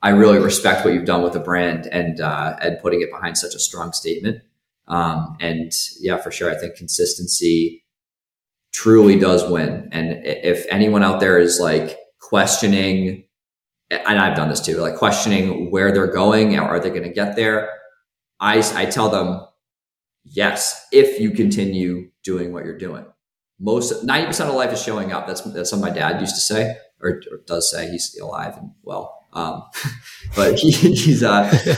I 0.01 0.09
really 0.11 0.39
respect 0.39 0.85
what 0.85 0.93
you've 0.93 1.03
done 1.03 1.21
with 1.21 1.33
the 1.33 1.41
brand 1.41 1.85
and 1.87 2.21
uh, 2.21 2.55
and 2.61 2.79
putting 2.81 3.01
it 3.01 3.11
behind 3.11 3.37
such 3.37 3.55
a 3.55 3.59
strong 3.59 3.91
statement. 3.91 4.41
Um, 4.87 5.37
and 5.39 5.71
yeah, 5.99 6.17
for 6.17 6.31
sure, 6.31 6.51
I 6.51 6.57
think 6.57 6.75
consistency 6.75 7.83
truly 8.73 9.17
does 9.17 9.49
win. 9.49 9.89
And 9.91 10.25
if 10.25 10.65
anyone 10.69 11.03
out 11.03 11.19
there 11.19 11.39
is 11.39 11.59
like 11.59 11.97
questioning, 12.19 13.23
and 13.89 14.19
I've 14.19 14.35
done 14.35 14.49
this 14.49 14.61
too, 14.61 14.77
like 14.77 14.95
questioning 14.95 15.71
where 15.71 15.91
they're 15.91 16.11
going, 16.11 16.57
are 16.57 16.79
they 16.79 16.89
going 16.89 17.03
to 17.03 17.09
get 17.09 17.35
there? 17.35 17.69
I, 18.39 18.57
I 18.75 18.85
tell 18.85 19.09
them, 19.09 19.41
yes, 20.23 20.85
if 20.91 21.19
you 21.19 21.31
continue 21.31 22.09
doing 22.23 22.51
what 22.51 22.65
you're 22.65 22.77
doing 22.77 23.05
most 23.59 24.05
90% 24.05 24.49
of 24.49 24.55
life 24.55 24.73
is 24.73 24.81
showing 24.81 25.11
up. 25.11 25.27
That's 25.27 25.41
that's 25.41 25.71
what 25.71 25.81
my 25.81 25.89
dad 25.89 26.19
used 26.21 26.35
to 26.35 26.41
say, 26.41 26.77
or, 27.01 27.21
or 27.31 27.37
does 27.45 27.71
say. 27.71 27.89
He's 27.89 28.17
alive 28.19 28.57
and 28.57 28.71
well. 28.83 29.19
Um, 29.33 29.63
but 30.35 30.59
he, 30.59 30.71
he's 30.71 31.23
uh, 31.23 31.77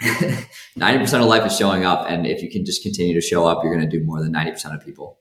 90% 0.00 1.20
of 1.20 1.26
life 1.26 1.44
is 1.46 1.56
showing 1.56 1.84
up, 1.84 2.06
and 2.08 2.26
if 2.26 2.42
you 2.42 2.50
can 2.50 2.64
just 2.64 2.82
continue 2.82 3.14
to 3.14 3.20
show 3.20 3.46
up, 3.46 3.62
you're 3.62 3.74
going 3.74 3.88
to 3.88 3.98
do 3.98 4.04
more 4.04 4.22
than 4.22 4.32
90% 4.32 4.74
of 4.74 4.84
people. 4.84 5.18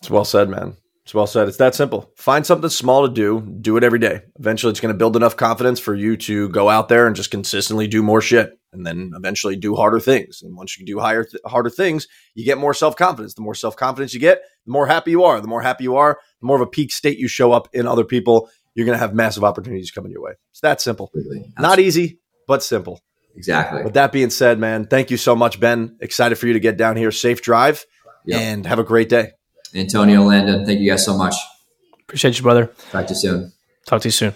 It's 0.00 0.10
well 0.10 0.24
said, 0.24 0.48
man. 0.48 0.76
It's 1.04 1.14
well 1.14 1.26
said. 1.26 1.48
It's 1.48 1.56
that 1.56 1.74
simple. 1.74 2.12
Find 2.16 2.46
something 2.46 2.70
small 2.70 3.06
to 3.06 3.12
do, 3.12 3.40
do 3.60 3.76
it 3.76 3.82
every 3.84 3.98
day. 3.98 4.22
Eventually, 4.38 4.70
it's 4.70 4.80
going 4.80 4.94
to 4.94 4.98
build 4.98 5.16
enough 5.16 5.36
confidence 5.36 5.80
for 5.80 5.94
you 5.94 6.16
to 6.18 6.48
go 6.50 6.68
out 6.68 6.88
there 6.88 7.06
and 7.06 7.16
just 7.16 7.30
consistently 7.30 7.88
do 7.88 8.02
more 8.02 8.20
shit 8.20 8.58
and 8.72 8.86
then 8.86 9.10
eventually 9.16 9.56
do 9.56 9.74
harder 9.74 9.98
things. 9.98 10.42
And 10.42 10.56
once 10.56 10.78
you 10.78 10.86
do 10.86 11.00
higher, 11.00 11.24
th- 11.24 11.42
harder 11.44 11.70
things, 11.70 12.06
you 12.34 12.44
get 12.44 12.58
more 12.58 12.72
self 12.72 12.94
confidence. 12.94 13.34
The 13.34 13.42
more 13.42 13.54
self 13.54 13.76
confidence 13.76 14.14
you 14.14 14.20
get, 14.20 14.42
the 14.64 14.72
more 14.72 14.86
happy 14.86 15.10
you 15.10 15.24
are. 15.24 15.40
The 15.40 15.48
more 15.48 15.62
happy 15.62 15.84
you 15.84 15.96
are, 15.96 16.20
the 16.40 16.46
more 16.46 16.56
of 16.56 16.62
a 16.62 16.66
peak 16.66 16.92
state 16.92 17.18
you 17.18 17.26
show 17.26 17.52
up 17.52 17.68
in 17.72 17.86
other 17.86 18.04
people. 18.04 18.48
You're 18.74 18.86
going 18.86 18.96
to 18.96 19.00
have 19.00 19.14
massive 19.14 19.44
opportunities 19.44 19.90
coming 19.90 20.12
your 20.12 20.22
way. 20.22 20.32
It's 20.50 20.60
that 20.60 20.80
simple. 20.80 21.10
Absolutely. 21.14 21.52
Not 21.58 21.78
easy, 21.78 22.20
but 22.46 22.62
simple. 22.62 23.00
Exactly. 23.36 23.82
With 23.82 23.94
that 23.94 24.12
being 24.12 24.30
said, 24.30 24.58
man, 24.58 24.86
thank 24.86 25.10
you 25.10 25.16
so 25.16 25.34
much, 25.34 25.58
Ben. 25.58 25.96
Excited 26.00 26.36
for 26.36 26.46
you 26.46 26.52
to 26.52 26.60
get 26.60 26.76
down 26.76 26.96
here. 26.96 27.10
Safe 27.10 27.40
drive 27.42 27.84
yep. 28.26 28.40
and 28.40 28.66
have 28.66 28.78
a 28.78 28.84
great 28.84 29.08
day. 29.08 29.32
Antonio 29.74 30.22
Landon, 30.22 30.66
thank 30.66 30.80
you 30.80 30.90
guys 30.90 31.04
so 31.04 31.16
much. 31.16 31.34
Appreciate 32.02 32.36
you, 32.36 32.42
brother. 32.42 32.66
Talk 32.90 33.06
to 33.06 33.14
you 33.14 33.20
soon. 33.20 33.52
Talk 33.86 34.02
to 34.02 34.08
you 34.08 34.12
soon. 34.12 34.34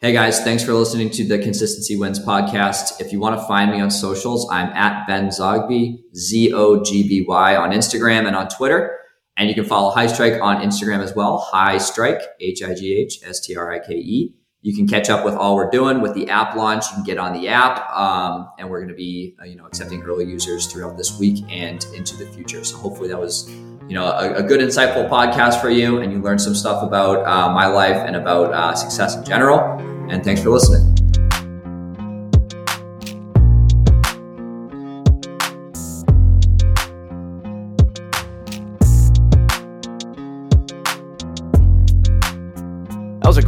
Hey 0.00 0.12
guys, 0.12 0.44
thanks 0.44 0.62
for 0.62 0.74
listening 0.74 1.08
to 1.10 1.26
the 1.26 1.38
Consistency 1.38 1.96
Wins 1.96 2.18
podcast. 2.18 3.00
If 3.00 3.10
you 3.10 3.20
want 3.20 3.40
to 3.40 3.46
find 3.46 3.70
me 3.70 3.80
on 3.80 3.90
socials, 3.90 4.46
I'm 4.50 4.68
at 4.68 5.06
Ben 5.06 5.28
Zogby, 5.28 5.96
Z 6.14 6.52
O 6.52 6.82
G 6.82 7.08
B 7.08 7.24
Y 7.26 7.56
on 7.56 7.70
Instagram 7.70 8.26
and 8.26 8.36
on 8.36 8.48
Twitter. 8.48 8.98
And 9.36 9.48
you 9.48 9.54
can 9.54 9.64
follow 9.64 9.94
HighStrike 9.94 10.42
on 10.42 10.60
Instagram 10.60 11.02
as 11.02 11.14
well. 11.14 11.48
HighStrike, 11.52 12.22
H 12.38 12.62
I 12.62 12.74
G 12.74 12.94
H 12.94 13.20
S 13.24 13.40
T 13.40 13.56
R 13.56 13.72
I 13.72 13.78
K 13.78 13.94
E. 13.94 14.34
You 14.64 14.74
can 14.74 14.88
catch 14.88 15.10
up 15.10 15.26
with 15.26 15.34
all 15.34 15.56
we're 15.56 15.68
doing 15.68 16.00
with 16.00 16.14
the 16.14 16.30
app 16.30 16.56
launch. 16.56 16.86
You 16.86 16.94
can 16.94 17.04
get 17.04 17.18
on 17.18 17.34
the 17.34 17.48
app, 17.48 17.86
um, 17.90 18.48
and 18.58 18.70
we're 18.70 18.78
going 18.78 18.88
to 18.88 18.94
be, 18.94 19.36
uh, 19.38 19.44
you 19.44 19.56
know, 19.56 19.66
accepting 19.66 20.02
early 20.02 20.24
users 20.24 20.72
throughout 20.72 20.96
this 20.96 21.18
week 21.18 21.44
and 21.50 21.84
into 21.94 22.16
the 22.16 22.24
future. 22.24 22.64
So 22.64 22.78
hopefully 22.78 23.10
that 23.10 23.20
was, 23.20 23.46
you 23.86 23.92
know, 23.92 24.06
a, 24.06 24.36
a 24.36 24.42
good, 24.42 24.60
insightful 24.60 25.06
podcast 25.10 25.60
for 25.60 25.68
you, 25.68 25.98
and 25.98 26.10
you 26.10 26.18
learned 26.18 26.40
some 26.40 26.54
stuff 26.54 26.82
about 26.82 27.26
uh, 27.26 27.52
my 27.52 27.66
life 27.66 27.98
and 28.06 28.16
about 28.16 28.54
uh, 28.54 28.74
success 28.74 29.14
in 29.16 29.24
general. 29.26 29.60
And 30.10 30.24
thanks 30.24 30.42
for 30.42 30.48
listening. 30.48 30.93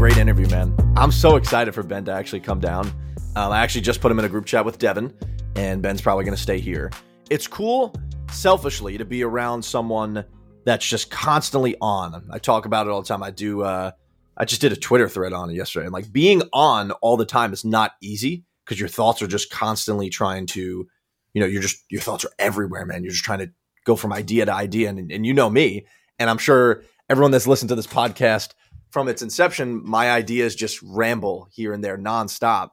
Great 0.07 0.19
interview, 0.19 0.47
man. 0.51 0.73
I'm 0.97 1.11
so 1.11 1.35
excited 1.35 1.75
for 1.75 1.83
Ben 1.83 2.05
to 2.05 2.13
actually 2.13 2.39
come 2.39 2.61
down. 2.61 2.87
Um, 3.35 3.51
I 3.51 3.59
actually 3.59 3.81
just 3.81 4.01
put 4.01 4.13
him 4.13 4.21
in 4.21 4.25
a 4.25 4.29
group 4.29 4.47
chat 4.47 4.65
with 4.65 4.79
Devin, 4.79 5.13
and 5.57 5.83
Ben's 5.83 6.01
probably 6.01 6.23
going 6.25 6.37
to 6.37 6.41
stay 6.41 6.61
here. 6.61 6.93
It's 7.29 7.49
cool, 7.49 7.93
selfishly, 8.31 8.99
to 8.99 9.05
be 9.05 9.25
around 9.25 9.65
someone 9.65 10.25
that's 10.65 10.87
just 10.87 11.11
constantly 11.11 11.75
on. 11.81 12.25
I 12.31 12.39
talk 12.39 12.67
about 12.67 12.87
it 12.87 12.91
all 12.91 13.03
the 13.03 13.09
time. 13.09 13.25
I 13.25 13.33
do. 13.33 13.63
Uh, 13.63 13.91
I 14.37 14.45
just 14.45 14.61
did 14.61 14.71
a 14.71 14.77
Twitter 14.77 15.09
thread 15.09 15.33
on 15.33 15.51
it 15.51 15.55
yesterday, 15.55 15.87
and 15.87 15.93
like 15.93 16.13
being 16.13 16.41
on 16.53 16.93
all 16.93 17.17
the 17.17 17.27
time 17.27 17.53
is 17.53 17.65
not 17.65 17.95
easy 18.01 18.45
because 18.65 18.79
your 18.79 18.89
thoughts 18.89 19.23
are 19.23 19.27
just 19.27 19.51
constantly 19.51 20.09
trying 20.09 20.47
to, 20.47 20.87
you 21.35 21.41
know, 21.41 21.47
you're 21.47 21.63
just 21.63 21.85
your 21.91 22.01
thoughts 22.01 22.25
are 22.25 22.33
everywhere, 22.39 22.87
man. 22.87 23.03
You're 23.03 23.11
just 23.11 23.25
trying 23.25 23.41
to 23.41 23.51
go 23.85 23.97
from 23.97 24.13
idea 24.13 24.47
to 24.47 24.55
idea, 24.55 24.89
and, 24.89 25.11
and 25.11 25.27
you 25.27 25.35
know 25.35 25.51
me, 25.51 25.85
and 26.21 26.31
I'm 26.31 26.39
sure 26.39 26.85
everyone 27.11 27.33
that's 27.33 27.49
listened 27.49 27.71
to 27.71 27.75
this 27.75 27.89
podcast 27.89 28.53
from 28.97 29.09
its 29.09 29.21
inception, 29.21 29.83
my 29.85 30.11
ideas 30.11 30.55
just 30.55 30.81
ramble 30.83 31.49
here 31.53 31.75
and 31.75 31.85
there 31.85 31.99
nonstop. 31.99 32.71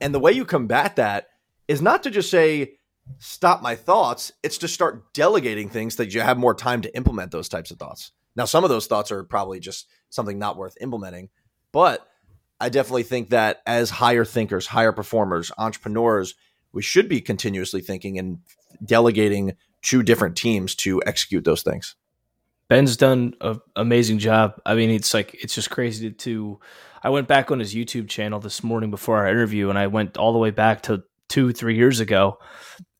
And 0.00 0.14
the 0.14 0.20
way 0.20 0.30
you 0.30 0.44
combat 0.44 0.94
that 0.94 1.26
is 1.66 1.82
not 1.82 2.04
to 2.04 2.12
just 2.12 2.30
say, 2.30 2.74
stop 3.18 3.60
my 3.60 3.74
thoughts. 3.74 4.30
It's 4.44 4.58
to 4.58 4.68
start 4.68 5.12
delegating 5.14 5.68
things 5.68 5.96
that 5.96 6.14
you 6.14 6.20
have 6.20 6.38
more 6.38 6.54
time 6.54 6.80
to 6.82 6.96
implement 6.96 7.32
those 7.32 7.48
types 7.48 7.72
of 7.72 7.80
thoughts. 7.80 8.12
Now, 8.36 8.44
some 8.44 8.62
of 8.62 8.70
those 8.70 8.86
thoughts 8.86 9.10
are 9.10 9.24
probably 9.24 9.58
just 9.58 9.88
something 10.10 10.38
not 10.38 10.56
worth 10.56 10.76
implementing, 10.80 11.30
but 11.72 12.06
I 12.60 12.68
definitely 12.68 13.02
think 13.02 13.30
that 13.30 13.60
as 13.66 13.90
higher 13.90 14.24
thinkers, 14.24 14.68
higher 14.68 14.92
performers, 14.92 15.50
entrepreneurs, 15.58 16.36
we 16.72 16.82
should 16.82 17.08
be 17.08 17.20
continuously 17.20 17.80
thinking 17.80 18.16
and 18.16 18.38
delegating 18.84 19.56
to 19.82 20.04
different 20.04 20.36
teams 20.36 20.76
to 20.76 21.02
execute 21.04 21.42
those 21.42 21.64
things. 21.64 21.96
Ben's 22.68 22.96
done 22.96 23.34
an 23.40 23.60
amazing 23.76 24.18
job. 24.18 24.54
I 24.64 24.74
mean, 24.74 24.90
it's 24.90 25.14
like 25.14 25.34
it's 25.34 25.54
just 25.54 25.70
crazy 25.70 26.10
to. 26.10 26.60
I 27.02 27.10
went 27.10 27.28
back 27.28 27.50
on 27.50 27.58
his 27.58 27.74
YouTube 27.74 28.08
channel 28.08 28.40
this 28.40 28.62
morning 28.64 28.90
before 28.90 29.18
our 29.18 29.28
interview, 29.28 29.68
and 29.68 29.78
I 29.78 29.88
went 29.88 30.16
all 30.16 30.32
the 30.32 30.38
way 30.38 30.50
back 30.50 30.82
to 30.82 31.02
two, 31.28 31.52
three 31.52 31.76
years 31.76 32.00
ago, 32.00 32.38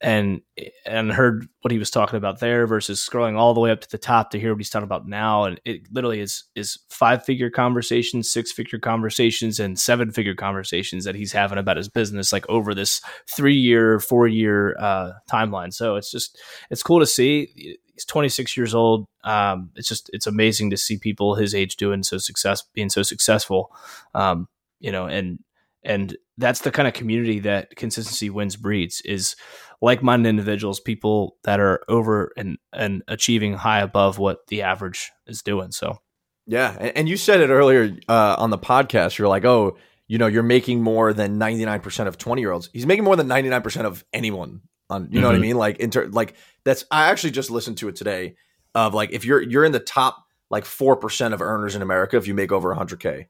and 0.00 0.42
and 0.84 1.10
heard 1.10 1.46
what 1.62 1.72
he 1.72 1.78
was 1.78 1.90
talking 1.90 2.16
about 2.18 2.40
there 2.40 2.66
versus 2.66 3.06
scrolling 3.06 3.38
all 3.38 3.54
the 3.54 3.60
way 3.60 3.70
up 3.70 3.80
to 3.80 3.90
the 3.90 3.96
top 3.96 4.30
to 4.30 4.40
hear 4.40 4.52
what 4.52 4.58
he's 4.58 4.68
talking 4.68 4.84
about 4.84 5.06
now. 5.06 5.44
And 5.44 5.60
it 5.64 5.82
literally 5.90 6.20
is 6.20 6.44
is 6.54 6.78
five 6.90 7.24
figure 7.24 7.48
conversations, 7.48 8.30
six 8.30 8.52
figure 8.52 8.78
conversations, 8.78 9.58
and 9.58 9.78
seven 9.78 10.10
figure 10.10 10.34
conversations 10.34 11.04
that 11.04 11.14
he's 11.14 11.32
having 11.32 11.58
about 11.58 11.78
his 11.78 11.88
business, 11.88 12.32
like 12.32 12.48
over 12.50 12.74
this 12.74 13.00
three 13.30 13.56
year, 13.56 13.98
four 13.98 14.26
year 14.26 14.76
uh, 14.78 15.12
timeline. 15.30 15.72
So 15.72 15.96
it's 15.96 16.10
just 16.10 16.38
it's 16.70 16.82
cool 16.82 17.00
to 17.00 17.06
see. 17.06 17.78
He's 17.94 18.04
26 18.04 18.56
years 18.56 18.74
old. 18.74 19.06
Um, 19.22 19.70
it's 19.76 19.88
just 19.88 20.10
it's 20.12 20.26
amazing 20.26 20.70
to 20.70 20.76
see 20.76 20.98
people 20.98 21.36
his 21.36 21.54
age 21.54 21.76
doing 21.76 22.02
so 22.02 22.18
success, 22.18 22.62
being 22.74 22.90
so 22.90 23.02
successful. 23.02 23.74
Um, 24.14 24.48
you 24.80 24.92
know, 24.92 25.06
and 25.06 25.38
and 25.84 26.16
that's 26.38 26.60
the 26.60 26.70
kind 26.70 26.88
of 26.88 26.94
community 26.94 27.38
that 27.40 27.76
consistency 27.76 28.30
wins 28.30 28.56
breeds 28.56 29.00
is 29.02 29.36
like-minded 29.80 30.28
individuals 30.28 30.80
people 30.80 31.36
that 31.44 31.60
are 31.60 31.82
over 31.88 32.32
and 32.36 32.58
and 32.72 33.02
achieving 33.06 33.54
high 33.54 33.80
above 33.80 34.18
what 34.18 34.46
the 34.48 34.62
average 34.62 35.12
is 35.26 35.42
doing 35.42 35.70
so 35.70 35.98
yeah 36.46 36.72
and 36.96 37.08
you 37.08 37.16
said 37.16 37.40
it 37.40 37.50
earlier 37.50 37.96
uh, 38.08 38.34
on 38.38 38.50
the 38.50 38.58
podcast 38.58 39.18
you're 39.18 39.28
like 39.28 39.44
oh 39.44 39.76
you 40.08 40.18
know 40.18 40.26
you're 40.26 40.42
making 40.42 40.82
more 40.82 41.12
than 41.12 41.38
99% 41.38 42.06
of 42.06 42.18
20 42.18 42.40
year 42.40 42.52
olds 42.52 42.70
he's 42.72 42.86
making 42.86 43.04
more 43.04 43.16
than 43.16 43.28
99% 43.28 43.84
of 43.84 44.04
anyone 44.12 44.62
on 44.90 45.08
you 45.10 45.20
know 45.20 45.26
mm-hmm. 45.26 45.26
what 45.26 45.30
i 45.30 45.34
mm-hmm. 45.34 45.42
mean 45.42 45.56
like 45.56 45.78
inter 45.78 46.06
like 46.08 46.34
that's 46.64 46.84
i 46.90 47.10
actually 47.10 47.30
just 47.30 47.50
listened 47.50 47.78
to 47.78 47.88
it 47.88 47.96
today 47.96 48.36
of 48.74 48.94
like 48.94 49.12
if 49.12 49.24
you're 49.24 49.40
you're 49.40 49.64
in 49.64 49.72
the 49.72 49.80
top 49.80 50.24
like 50.50 50.64
4% 50.64 51.32
of 51.32 51.40
earners 51.40 51.74
in 51.74 51.82
america 51.82 52.16
if 52.16 52.26
you 52.26 52.34
make 52.34 52.52
over 52.52 52.74
100k 52.74 53.26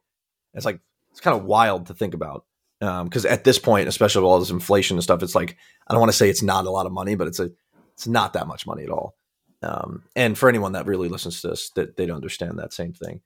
it's 0.52 0.64
like 0.64 0.80
it's 1.10 1.20
kind 1.20 1.36
of 1.36 1.44
wild 1.44 1.86
to 1.86 1.94
think 1.94 2.12
about 2.14 2.44
because 2.80 3.24
um, 3.24 3.32
at 3.32 3.44
this 3.44 3.58
point, 3.58 3.88
especially 3.88 4.22
with 4.22 4.28
all 4.28 4.40
this 4.40 4.50
inflation 4.50 4.96
and 4.96 5.04
stuff, 5.04 5.22
it's 5.22 5.34
like 5.34 5.56
I 5.86 5.94
don't 5.94 6.00
want 6.00 6.12
to 6.12 6.16
say 6.16 6.28
it's 6.28 6.42
not 6.42 6.66
a 6.66 6.70
lot 6.70 6.86
of 6.86 6.92
money, 6.92 7.14
but 7.14 7.28
it's 7.28 7.40
a 7.40 7.50
it's 7.94 8.06
not 8.06 8.32
that 8.32 8.46
much 8.46 8.66
money 8.66 8.84
at 8.84 8.90
all. 8.90 9.14
Um, 9.62 10.02
and 10.14 10.36
for 10.36 10.48
anyone 10.48 10.72
that 10.72 10.86
really 10.86 11.08
listens 11.08 11.40
to 11.40 11.48
this, 11.48 11.70
that 11.70 11.96
they 11.96 12.06
don't 12.06 12.16
understand 12.16 12.58
that 12.58 12.72
same 12.72 12.92
thing. 12.92 13.20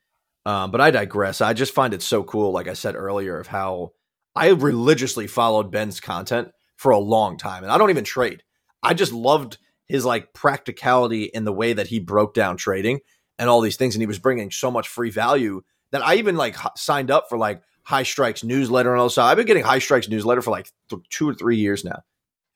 Um, 0.47 0.71
but 0.71 0.81
I 0.81 0.91
digress. 0.91 1.41
I 1.41 1.53
just 1.53 1.75
find 1.75 1.93
it 1.93 2.03
so 2.03 2.23
cool, 2.23 2.53
like 2.53 2.69
I 2.69 2.75
said 2.75 2.95
earlier, 2.95 3.39
of 3.39 3.49
how 3.49 3.93
I 4.37 4.49
religiously 4.51 5.27
followed 5.27 5.71
Ben's 5.71 6.01
content 6.01 6.53
for 6.79 6.93
a 6.93 6.99
long 6.99 7.37
time, 7.37 7.65
and 7.65 7.73
I 7.73 7.77
don't 7.77 7.91
even 7.91 8.05
trade. 8.05 8.45
I 8.83 8.95
just 8.95 9.13
loved 9.13 9.59
his 9.87 10.05
like 10.05 10.33
practicality 10.33 11.25
in 11.25 11.45
the 11.45 11.53
way 11.53 11.73
that 11.73 11.89
he 11.89 11.99
broke 11.99 12.35
down 12.35 12.57
trading 12.57 13.01
and 13.39 13.51
all 13.51 13.61
these 13.61 13.77
things, 13.77 13.95
and 13.95 14.01
he 14.03 14.07
was 14.07 14.21
bringing 14.21 14.51
so 14.51 14.71
much 14.71 14.89
free 14.89 15.11
value 15.11 15.63
that 15.91 16.07
I 16.07 16.15
even 16.15 16.37
like 16.37 16.57
signed 16.77 17.11
up 17.11 17.29
for 17.29 17.37
like 17.37 17.63
HighStrikes 17.87 18.45
newsletter 18.45 18.93
and 18.93 19.01
all 19.01 19.09
that. 19.09 19.19
I've 19.19 19.37
been 19.37 19.47
getting 19.47 19.65
HighStrikes 19.65 20.09
newsletter 20.09 20.41
for 20.41 20.51
like 20.53 20.71
th- 20.89 21.03
two 21.11 21.29
or 21.29 21.35
three 21.35 21.57
years 21.57 21.85
now. 21.85 22.03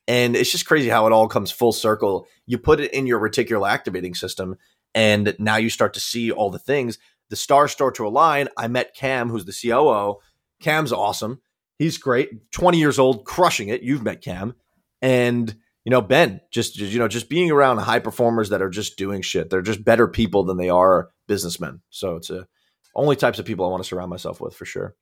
And 0.07 0.37
it's 0.37 0.53
just 0.53 0.67
crazy 0.67 0.89
how 0.89 1.07
it 1.07 1.13
all 1.13 1.29
comes 1.29 1.51
full 1.51 1.73
circle. 1.73 2.27
You 2.47 2.59
put 2.59 2.81
it 2.81 2.93
in 2.93 3.07
your 3.07 3.21
reticular 3.21 3.69
activating 3.69 4.15
system, 4.15 4.57
and 4.95 5.35
now 5.39 5.57
you 5.57 5.69
start 5.69 5.95
to 5.95 6.01
see 6.01 6.31
all 6.31 6.51
the 6.51 6.59
things. 6.59 6.99
The 7.31 7.37
stars 7.37 7.73
start 7.73 7.97
to 7.97 8.07
align. 8.07 8.49
I 8.57 8.69
met 8.69 8.95
Cam, 8.95 9.31
who's 9.31 9.47
the 9.47 9.71
COO. 9.71 10.21
Cam's 10.61 10.93
awesome. 10.93 11.41
He's 11.83 11.99
great. 11.99 12.53
20 12.53 12.79
years 12.79 13.01
old, 13.01 13.25
crushing 13.25 13.69
it. 13.69 13.83
You've 13.83 14.05
met 14.05 14.21
Cam. 14.21 14.55
And, 15.01 15.53
you 15.85 15.91
know, 15.91 16.01
Ben, 16.01 16.41
just, 16.53 16.79
you 16.79 17.01
know, 17.01 17.09
just 17.09 17.29
being 17.29 17.51
around 17.51 17.79
high 17.79 17.99
performers 17.99 18.51
that 18.51 18.63
are 18.63 18.71
just 18.71 18.97
doing 18.97 19.21
shit. 19.21 19.51
They're 19.51 19.63
just 19.63 19.85
better 19.85 20.07
people 20.07 20.45
than 20.45 20.59
they 20.59 20.69
are 20.69 21.11
businessmen. 21.27 21.81
So 21.91 22.15
it's 22.15 22.31
a, 22.31 22.47
only 22.95 23.17
types 23.17 23.41
of 23.41 23.47
people 23.47 23.67
I 23.67 23.69
want 23.71 23.83
to 23.83 23.89
surround 23.89 24.11
myself 24.11 24.41
with 24.41 24.55
for 24.55 24.65
sure. 24.65 24.95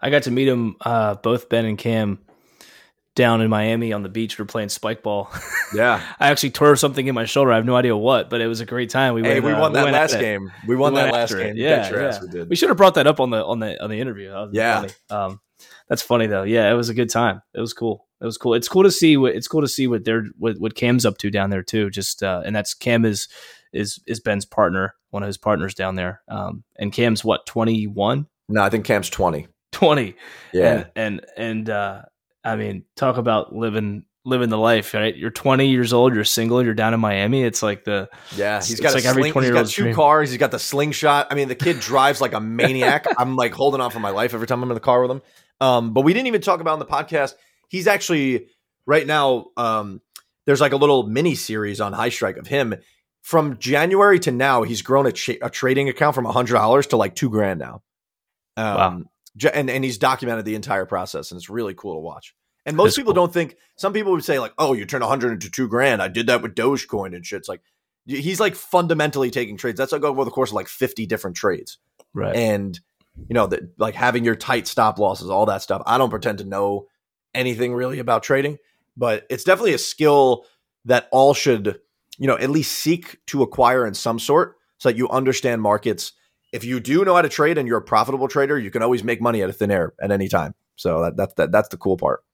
I 0.00 0.10
got 0.10 0.22
to 0.24 0.30
meet 0.30 0.44
them 0.44 0.76
uh, 0.80 1.16
both 1.16 1.48
Ben 1.48 1.64
and 1.64 1.76
Cam 1.76 2.20
down 3.16 3.40
in 3.40 3.50
Miami 3.50 3.92
on 3.92 4.04
the 4.04 4.08
beach. 4.08 4.38
We 4.38 4.42
are 4.44 4.46
playing 4.46 4.68
spike 4.68 5.02
ball. 5.02 5.32
Yeah, 5.72 6.02
I 6.18 6.32
actually 6.32 6.50
tore 6.50 6.74
something 6.74 7.06
in 7.06 7.14
my 7.14 7.26
shoulder. 7.26 7.52
I 7.52 7.54
have 7.54 7.64
no 7.64 7.76
idea 7.76 7.96
what, 7.96 8.28
but 8.28 8.40
it 8.40 8.48
was 8.48 8.58
a 8.58 8.66
great 8.66 8.90
time. 8.90 9.14
We 9.14 9.22
hey, 9.22 9.38
went, 9.38 9.44
we 9.44 9.52
won 9.52 9.70
uh, 9.70 9.74
that 9.74 9.84
we 9.84 9.92
last 9.92 10.18
game. 10.18 10.50
We 10.66 10.74
won 10.74 10.94
we 10.94 10.98
that 10.98 11.12
last 11.12 11.32
game. 11.32 11.56
Yeah, 11.56 11.88
yeah. 11.88 12.20
we 12.20 12.26
did. 12.26 12.50
We 12.50 12.56
should 12.56 12.70
have 12.70 12.76
brought 12.76 12.94
that 12.94 13.06
up 13.06 13.20
on 13.20 13.30
the 13.30 13.44
on 13.44 13.60
the 13.60 13.80
on 13.80 13.88
the 13.88 14.00
interview. 14.00 14.48
Yeah. 14.50 14.88
Um, 15.10 15.40
that's 15.90 16.00
funny 16.00 16.26
though. 16.26 16.44
Yeah, 16.44 16.70
it 16.70 16.74
was 16.74 16.88
a 16.88 16.94
good 16.94 17.10
time. 17.10 17.42
It 17.52 17.60
was 17.60 17.74
cool. 17.74 18.06
It 18.22 18.24
was 18.24 18.38
cool. 18.38 18.54
It's 18.54 18.68
cool 18.68 18.84
to 18.84 18.90
see 18.90 19.18
what 19.18 19.34
it's 19.34 19.48
cool 19.48 19.60
to 19.60 19.68
see 19.68 19.86
what 19.86 20.04
they're 20.04 20.24
what, 20.38 20.58
what 20.58 20.74
Cam's 20.74 21.04
up 21.04 21.18
to 21.18 21.30
down 21.30 21.50
there 21.50 21.62
too. 21.62 21.90
Just 21.90 22.22
uh, 22.22 22.40
and 22.46 22.56
that's 22.56 22.72
Cam 22.72 23.04
is 23.04 23.28
is 23.72 24.00
is 24.06 24.20
Ben's 24.20 24.46
partner, 24.46 24.94
one 25.10 25.22
of 25.22 25.26
his 25.26 25.36
partners 25.36 25.74
down 25.74 25.96
there. 25.96 26.22
Um, 26.28 26.64
and 26.78 26.92
Cam's 26.92 27.22
what 27.22 27.44
twenty 27.44 27.86
one. 27.86 28.26
No, 28.48 28.62
I 28.62 28.70
think 28.70 28.86
Cam's 28.86 29.10
twenty. 29.10 29.48
20. 29.72 30.14
Yeah. 30.52 30.72
And, 30.72 30.86
and, 30.96 31.26
and 31.36 31.70
uh, 31.70 32.02
I 32.44 32.56
mean, 32.56 32.84
talk 32.96 33.16
about 33.16 33.54
living 33.54 34.04
living 34.26 34.50
the 34.50 34.58
life, 34.58 34.92
right? 34.92 35.16
You're 35.16 35.30
20 35.30 35.68
years 35.68 35.94
old, 35.94 36.14
you're 36.14 36.24
single, 36.24 36.62
you're 36.62 36.74
down 36.74 36.92
in 36.92 37.00
Miami. 37.00 37.42
It's 37.42 37.62
like 37.62 37.84
the 37.84 38.08
yeah. 38.36 38.62
He's 38.62 38.78
got 38.78 38.92
like 38.92 39.02
sling, 39.02 39.18
every 39.18 39.30
20 39.30 39.46
year 39.46 39.56
old. 39.56 39.66
He's 39.66 39.72
got 39.72 39.76
two 39.76 39.82
dream. 39.84 39.94
cars. 39.94 40.30
He's 40.30 40.38
got 40.38 40.50
the 40.50 40.58
slingshot. 40.58 41.28
I 41.30 41.34
mean, 41.34 41.48
the 41.48 41.54
kid 41.54 41.80
drives 41.80 42.20
like 42.20 42.34
a 42.34 42.40
maniac. 42.40 43.06
I'm 43.18 43.36
like 43.36 43.54
holding 43.54 43.80
on 43.80 43.90
for 43.90 44.00
my 44.00 44.10
life 44.10 44.34
every 44.34 44.46
time 44.46 44.62
I'm 44.62 44.70
in 44.70 44.74
the 44.74 44.80
car 44.80 45.00
with 45.00 45.10
him. 45.10 45.22
Um, 45.60 45.92
but 45.92 46.02
we 46.02 46.12
didn't 46.12 46.28
even 46.28 46.40
talk 46.40 46.60
about 46.60 46.74
in 46.74 46.78
the 46.78 46.86
podcast. 46.86 47.34
He's 47.68 47.86
actually 47.86 48.48
right 48.86 49.06
now. 49.06 49.46
Um, 49.56 50.00
there's 50.46 50.60
like 50.60 50.72
a 50.72 50.76
little 50.76 51.06
mini 51.06 51.34
series 51.34 51.80
on 51.80 51.92
HighStrike 51.92 52.38
of 52.38 52.46
him 52.46 52.74
from 53.22 53.58
January 53.58 54.18
to 54.20 54.30
now. 54.30 54.62
He's 54.62 54.82
grown 54.82 55.06
a, 55.06 55.12
a 55.42 55.50
trading 55.50 55.88
account 55.88 56.14
from 56.14 56.24
hundred 56.24 56.54
dollars 56.54 56.88
to 56.88 56.96
like 56.96 57.14
two 57.14 57.30
grand 57.30 57.60
now. 57.60 57.82
Um, 58.56 58.76
wow 58.76 59.02
and 59.52 59.70
and 59.70 59.84
he's 59.84 59.98
documented 59.98 60.44
the 60.44 60.54
entire 60.54 60.86
process, 60.86 61.30
and 61.30 61.38
it's 61.38 61.50
really 61.50 61.74
cool 61.74 61.94
to 61.94 62.00
watch. 62.00 62.34
And 62.66 62.76
most 62.76 62.88
That's 62.88 62.96
people 62.98 63.14
cool. 63.14 63.26
don't 63.26 63.32
think. 63.32 63.56
Some 63.76 63.92
people 63.92 64.12
would 64.12 64.24
say 64.24 64.38
like, 64.38 64.52
"Oh, 64.58 64.72
you 64.72 64.84
turn 64.86 65.02
hundred 65.02 65.32
into 65.32 65.50
two 65.50 65.68
grand." 65.68 66.02
I 66.02 66.08
did 66.08 66.26
that 66.26 66.42
with 66.42 66.54
Dogecoin 66.54 67.14
and 67.14 67.24
shit. 67.24 67.38
It's 67.38 67.48
like 67.48 67.62
he's 68.06 68.40
like 68.40 68.54
fundamentally 68.54 69.30
taking 69.30 69.56
trades. 69.56 69.78
That's 69.78 69.92
like 69.92 70.02
over 70.02 70.24
the 70.24 70.30
course 70.30 70.50
of 70.50 70.54
like 70.54 70.68
fifty 70.68 71.06
different 71.06 71.36
trades, 71.36 71.78
right? 72.12 72.34
And 72.34 72.78
you 73.16 73.34
know 73.34 73.46
that 73.46 73.78
like 73.78 73.94
having 73.94 74.24
your 74.24 74.36
tight 74.36 74.66
stop 74.66 74.98
losses, 74.98 75.30
all 75.30 75.46
that 75.46 75.62
stuff. 75.62 75.82
I 75.86 75.98
don't 75.98 76.10
pretend 76.10 76.38
to 76.38 76.44
know 76.44 76.86
anything 77.34 77.74
really 77.74 77.98
about 77.98 78.22
trading, 78.22 78.58
but 78.96 79.26
it's 79.30 79.44
definitely 79.44 79.74
a 79.74 79.78
skill 79.78 80.44
that 80.84 81.08
all 81.12 81.34
should 81.34 81.80
you 82.18 82.26
know 82.26 82.36
at 82.36 82.50
least 82.50 82.72
seek 82.72 83.18
to 83.26 83.42
acquire 83.42 83.86
in 83.86 83.94
some 83.94 84.18
sort, 84.18 84.56
so 84.78 84.88
that 84.88 84.96
you 84.96 85.08
understand 85.08 85.62
markets 85.62 86.12
if 86.52 86.64
you 86.64 86.80
do 86.80 87.04
know 87.04 87.14
how 87.14 87.22
to 87.22 87.28
trade 87.28 87.58
and 87.58 87.68
you're 87.68 87.78
a 87.78 87.82
profitable 87.82 88.28
trader, 88.28 88.58
you 88.58 88.70
can 88.70 88.82
always 88.82 89.04
make 89.04 89.20
money 89.20 89.42
out 89.42 89.50
of 89.50 89.56
thin 89.56 89.70
air 89.70 89.94
at 90.00 90.10
any 90.10 90.28
time. 90.28 90.54
So 90.76 91.02
that, 91.02 91.16
that, 91.16 91.36
that 91.36 91.52
that's 91.52 91.68
the 91.68 91.76
cool 91.76 91.96
part. 91.96 92.24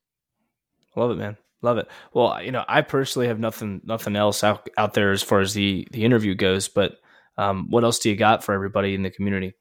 Love 0.94 1.10
it, 1.10 1.16
man. 1.16 1.36
Love 1.62 1.78
it. 1.78 1.88
Well, 2.12 2.42
you 2.42 2.52
know, 2.52 2.64
I 2.68 2.82
personally 2.82 3.28
have 3.28 3.38
nothing 3.38 3.80
nothing 3.84 4.16
else 4.16 4.44
out 4.44 4.68
out 4.76 4.94
there 4.94 5.12
as 5.12 5.22
far 5.22 5.40
as 5.40 5.52
the 5.52 5.86
the 5.90 6.04
interview 6.04 6.34
goes. 6.34 6.68
But 6.68 6.98
um, 7.36 7.66
what 7.70 7.84
else 7.84 7.98
do 7.98 8.08
you 8.08 8.16
got 8.16 8.44
for 8.44 8.54
everybody 8.54 8.94
in 8.94 9.02
the 9.02 9.10
community? 9.10 9.54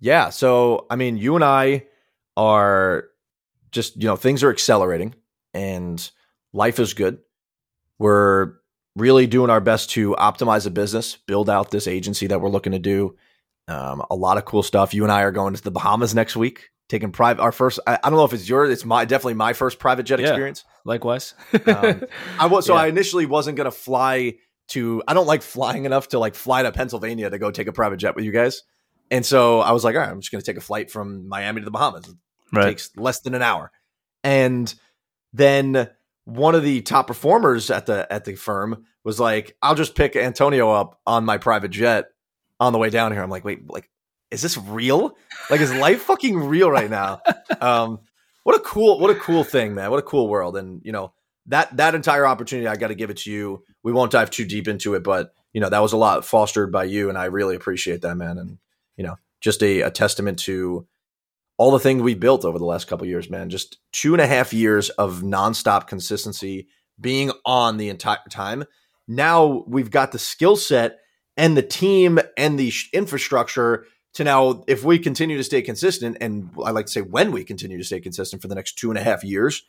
Yeah. 0.00 0.30
So 0.30 0.86
I 0.90 0.96
mean, 0.96 1.16
you 1.16 1.34
and 1.34 1.44
I 1.44 1.86
are 2.36 3.04
just 3.70 4.00
you 4.00 4.08
know 4.08 4.16
things 4.16 4.42
are 4.42 4.50
accelerating 4.50 5.14
and 5.54 6.10
life 6.52 6.78
is 6.78 6.94
good. 6.94 7.18
We're 7.98 8.54
really 8.94 9.26
doing 9.26 9.50
our 9.50 9.60
best 9.60 9.90
to 9.90 10.14
optimize 10.16 10.66
a 10.66 10.70
business, 10.70 11.16
build 11.16 11.50
out 11.50 11.70
this 11.70 11.86
agency 11.86 12.26
that 12.28 12.40
we're 12.40 12.48
looking 12.48 12.72
to 12.72 12.78
do 12.78 13.16
um, 13.68 14.02
a 14.10 14.14
lot 14.14 14.38
of 14.38 14.44
cool 14.44 14.62
stuff. 14.62 14.94
You 14.94 15.02
and 15.02 15.12
I 15.12 15.22
are 15.22 15.32
going 15.32 15.54
to 15.54 15.62
the 15.62 15.70
Bahamas 15.70 16.14
next 16.14 16.36
week, 16.36 16.70
taking 16.88 17.12
private. 17.12 17.42
Our 17.42 17.52
first, 17.52 17.80
I, 17.86 17.98
I 18.02 18.10
don't 18.10 18.18
know 18.18 18.24
if 18.24 18.32
it's 18.32 18.48
yours. 18.48 18.70
It's 18.70 18.84
my 18.84 19.04
definitely 19.04 19.34
my 19.34 19.52
first 19.52 19.78
private 19.78 20.04
jet 20.04 20.20
yeah, 20.20 20.28
experience. 20.28 20.64
Likewise, 20.84 21.34
um, 21.66 22.04
I 22.38 22.46
was 22.46 22.66
so 22.66 22.74
yeah. 22.76 22.82
I 22.82 22.86
initially 22.86 23.26
wasn't 23.26 23.56
going 23.56 23.66
to 23.66 23.76
fly 23.76 24.34
to. 24.68 25.02
I 25.06 25.14
don't 25.14 25.26
like 25.26 25.42
flying 25.42 25.84
enough 25.84 26.08
to 26.08 26.18
like 26.18 26.34
fly 26.34 26.62
to 26.62 26.72
Pennsylvania 26.72 27.28
to 27.30 27.38
go 27.38 27.50
take 27.50 27.66
a 27.66 27.72
private 27.72 27.96
jet 27.96 28.14
with 28.14 28.24
you 28.24 28.32
guys. 28.32 28.62
And 29.10 29.24
so 29.24 29.60
I 29.60 29.72
was 29.72 29.84
like, 29.84 29.94
all 29.94 30.00
right, 30.00 30.10
I'm 30.10 30.20
just 30.20 30.32
going 30.32 30.42
to 30.42 30.46
take 30.46 30.56
a 30.56 30.64
flight 30.64 30.90
from 30.90 31.28
Miami 31.28 31.60
to 31.60 31.64
the 31.64 31.70
Bahamas. 31.70 32.08
It 32.08 32.14
right. 32.52 32.64
takes 32.64 32.90
less 32.96 33.20
than 33.20 33.34
an 33.34 33.42
hour. 33.42 33.70
And 34.24 34.72
then 35.32 35.88
one 36.24 36.54
of 36.54 36.62
the 36.62 36.82
top 36.82 37.06
performers 37.06 37.70
at 37.70 37.86
the 37.86 38.12
at 38.12 38.24
the 38.24 38.34
firm 38.34 38.84
was 39.04 39.20
like, 39.20 39.56
I'll 39.62 39.76
just 39.76 39.94
pick 39.94 40.16
Antonio 40.16 40.70
up 40.72 41.00
on 41.06 41.24
my 41.24 41.38
private 41.38 41.70
jet 41.70 42.06
on 42.58 42.72
the 42.72 42.78
way 42.78 42.90
down 42.90 43.12
here. 43.12 43.22
I'm 43.22 43.30
like, 43.30 43.44
wait, 43.44 43.70
like, 43.70 43.88
is 44.30 44.42
this 44.42 44.58
real? 44.58 45.16
Like, 45.48 45.60
is 45.60 45.72
life 45.72 46.02
fucking 46.02 46.36
real 46.36 46.70
right 46.70 46.90
now? 46.90 47.20
Um, 47.60 48.00
what 48.42 48.54
a 48.54 48.60
cool, 48.60 49.00
what 49.00 49.08
a 49.08 49.14
cool 49.14 49.42
thing, 49.44 49.74
man. 49.74 49.90
What 49.90 49.98
a 49.98 50.02
cool 50.02 50.28
world. 50.28 50.56
And 50.56 50.82
you 50.84 50.92
know, 50.92 51.14
that 51.46 51.74
that 51.78 51.94
entire 51.94 52.26
opportunity, 52.26 52.68
I 52.68 52.76
got 52.76 52.88
to 52.88 52.94
give 52.94 53.08
it 53.08 53.18
to 53.18 53.30
you. 53.30 53.64
We 53.82 53.92
won't 53.92 54.12
dive 54.12 54.30
too 54.30 54.44
deep 54.44 54.68
into 54.68 54.94
it, 54.94 55.02
but 55.02 55.32
you 55.52 55.60
know, 55.60 55.68
that 55.70 55.80
was 55.80 55.92
a 55.92 55.96
lot 55.96 56.24
fostered 56.24 56.70
by 56.70 56.84
you. 56.84 57.08
And 57.08 57.16
I 57.16 57.26
really 57.26 57.56
appreciate 57.56 58.02
that, 58.02 58.16
man. 58.16 58.36
And, 58.36 58.58
you 58.96 59.04
know, 59.04 59.16
just 59.40 59.62
a, 59.62 59.82
a 59.82 59.90
testament 59.90 60.38
to 60.40 60.86
all 61.58 61.70
the 61.70 61.78
things 61.78 62.02
we 62.02 62.14
built 62.14 62.44
over 62.44 62.58
the 62.58 62.64
last 62.64 62.86
couple 62.86 63.06
years, 63.06 63.30
man. 63.30 63.48
Just 63.48 63.78
two 63.92 64.12
and 64.14 64.20
a 64.20 64.26
half 64.26 64.52
years 64.52 64.90
of 64.90 65.22
nonstop 65.22 65.86
consistency 65.86 66.68
being 67.00 67.30
on 67.44 67.76
the 67.76 67.88
entire 67.88 68.18
time. 68.30 68.64
Now 69.08 69.64
we've 69.66 69.90
got 69.90 70.12
the 70.12 70.18
skill 70.18 70.56
set 70.56 70.98
and 71.36 71.56
the 71.56 71.62
team 71.62 72.18
and 72.36 72.58
the 72.58 72.72
infrastructure 72.92 73.86
to 74.16 74.24
now, 74.24 74.64
if 74.66 74.82
we 74.82 74.98
continue 74.98 75.36
to 75.36 75.44
stay 75.44 75.60
consistent, 75.60 76.16
and 76.22 76.48
I 76.64 76.70
like 76.70 76.86
to 76.86 76.92
say 76.92 77.02
when 77.02 77.32
we 77.32 77.44
continue 77.44 77.76
to 77.76 77.84
stay 77.84 78.00
consistent 78.00 78.40
for 78.40 78.48
the 78.48 78.54
next 78.54 78.78
two 78.78 78.90
and 78.90 78.98
a 78.98 79.02
half 79.02 79.22
years, 79.22 79.62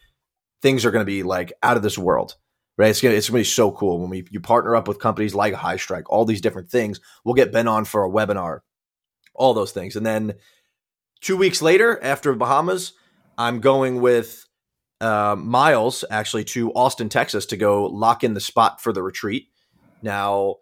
things 0.61 0.86
are 0.86 0.91
going 0.91 1.01
to 1.01 1.05
be 1.05 1.21
like 1.21 1.51
out 1.61 1.75
of 1.75 1.84
this 1.84 1.97
world, 1.97 2.36
right? 2.78 2.89
It's 2.89 3.01
gonna 3.01 3.15
it's 3.15 3.30
gonna 3.30 3.41
be 3.41 3.43
so 3.43 3.71
cool 3.71 3.99
when 3.99 4.09
we 4.09 4.25
you 4.32 4.39
partner 4.39 4.73
up 4.78 4.88
with 4.88 5.01
companies 5.01 5.36
like 5.36 5.53
HighStrike, 5.53 6.03
all 6.07 6.23
these 6.23 6.39
different 6.39 6.69
things. 6.69 7.01
We'll 7.25 7.36
get 7.36 7.51
Ben 7.51 7.67
on 7.67 7.84
for 7.84 8.05
a 8.05 8.09
webinar, 8.09 8.59
all 9.38 9.53
those 9.53 9.71
things, 9.71 9.95
and 9.95 10.05
then 10.05 10.33
two 11.21 11.38
weeks 11.38 11.61
later, 11.61 11.99
after 12.03 12.33
Bahamas, 12.33 12.93
I'm 13.38 13.59
going 13.59 14.01
with 14.01 14.45
uh, 14.99 15.35
Miles 15.38 16.03
actually 16.09 16.43
to 16.45 16.71
Austin, 16.73 17.09
Texas, 17.09 17.45
to 17.47 17.57
go 17.57 17.85
lock 17.85 18.23
in 18.23 18.33
the 18.33 18.41
spot 18.41 18.81
for 18.81 18.91
the 18.91 19.03
retreat. 19.03 19.47
Now 20.01 20.57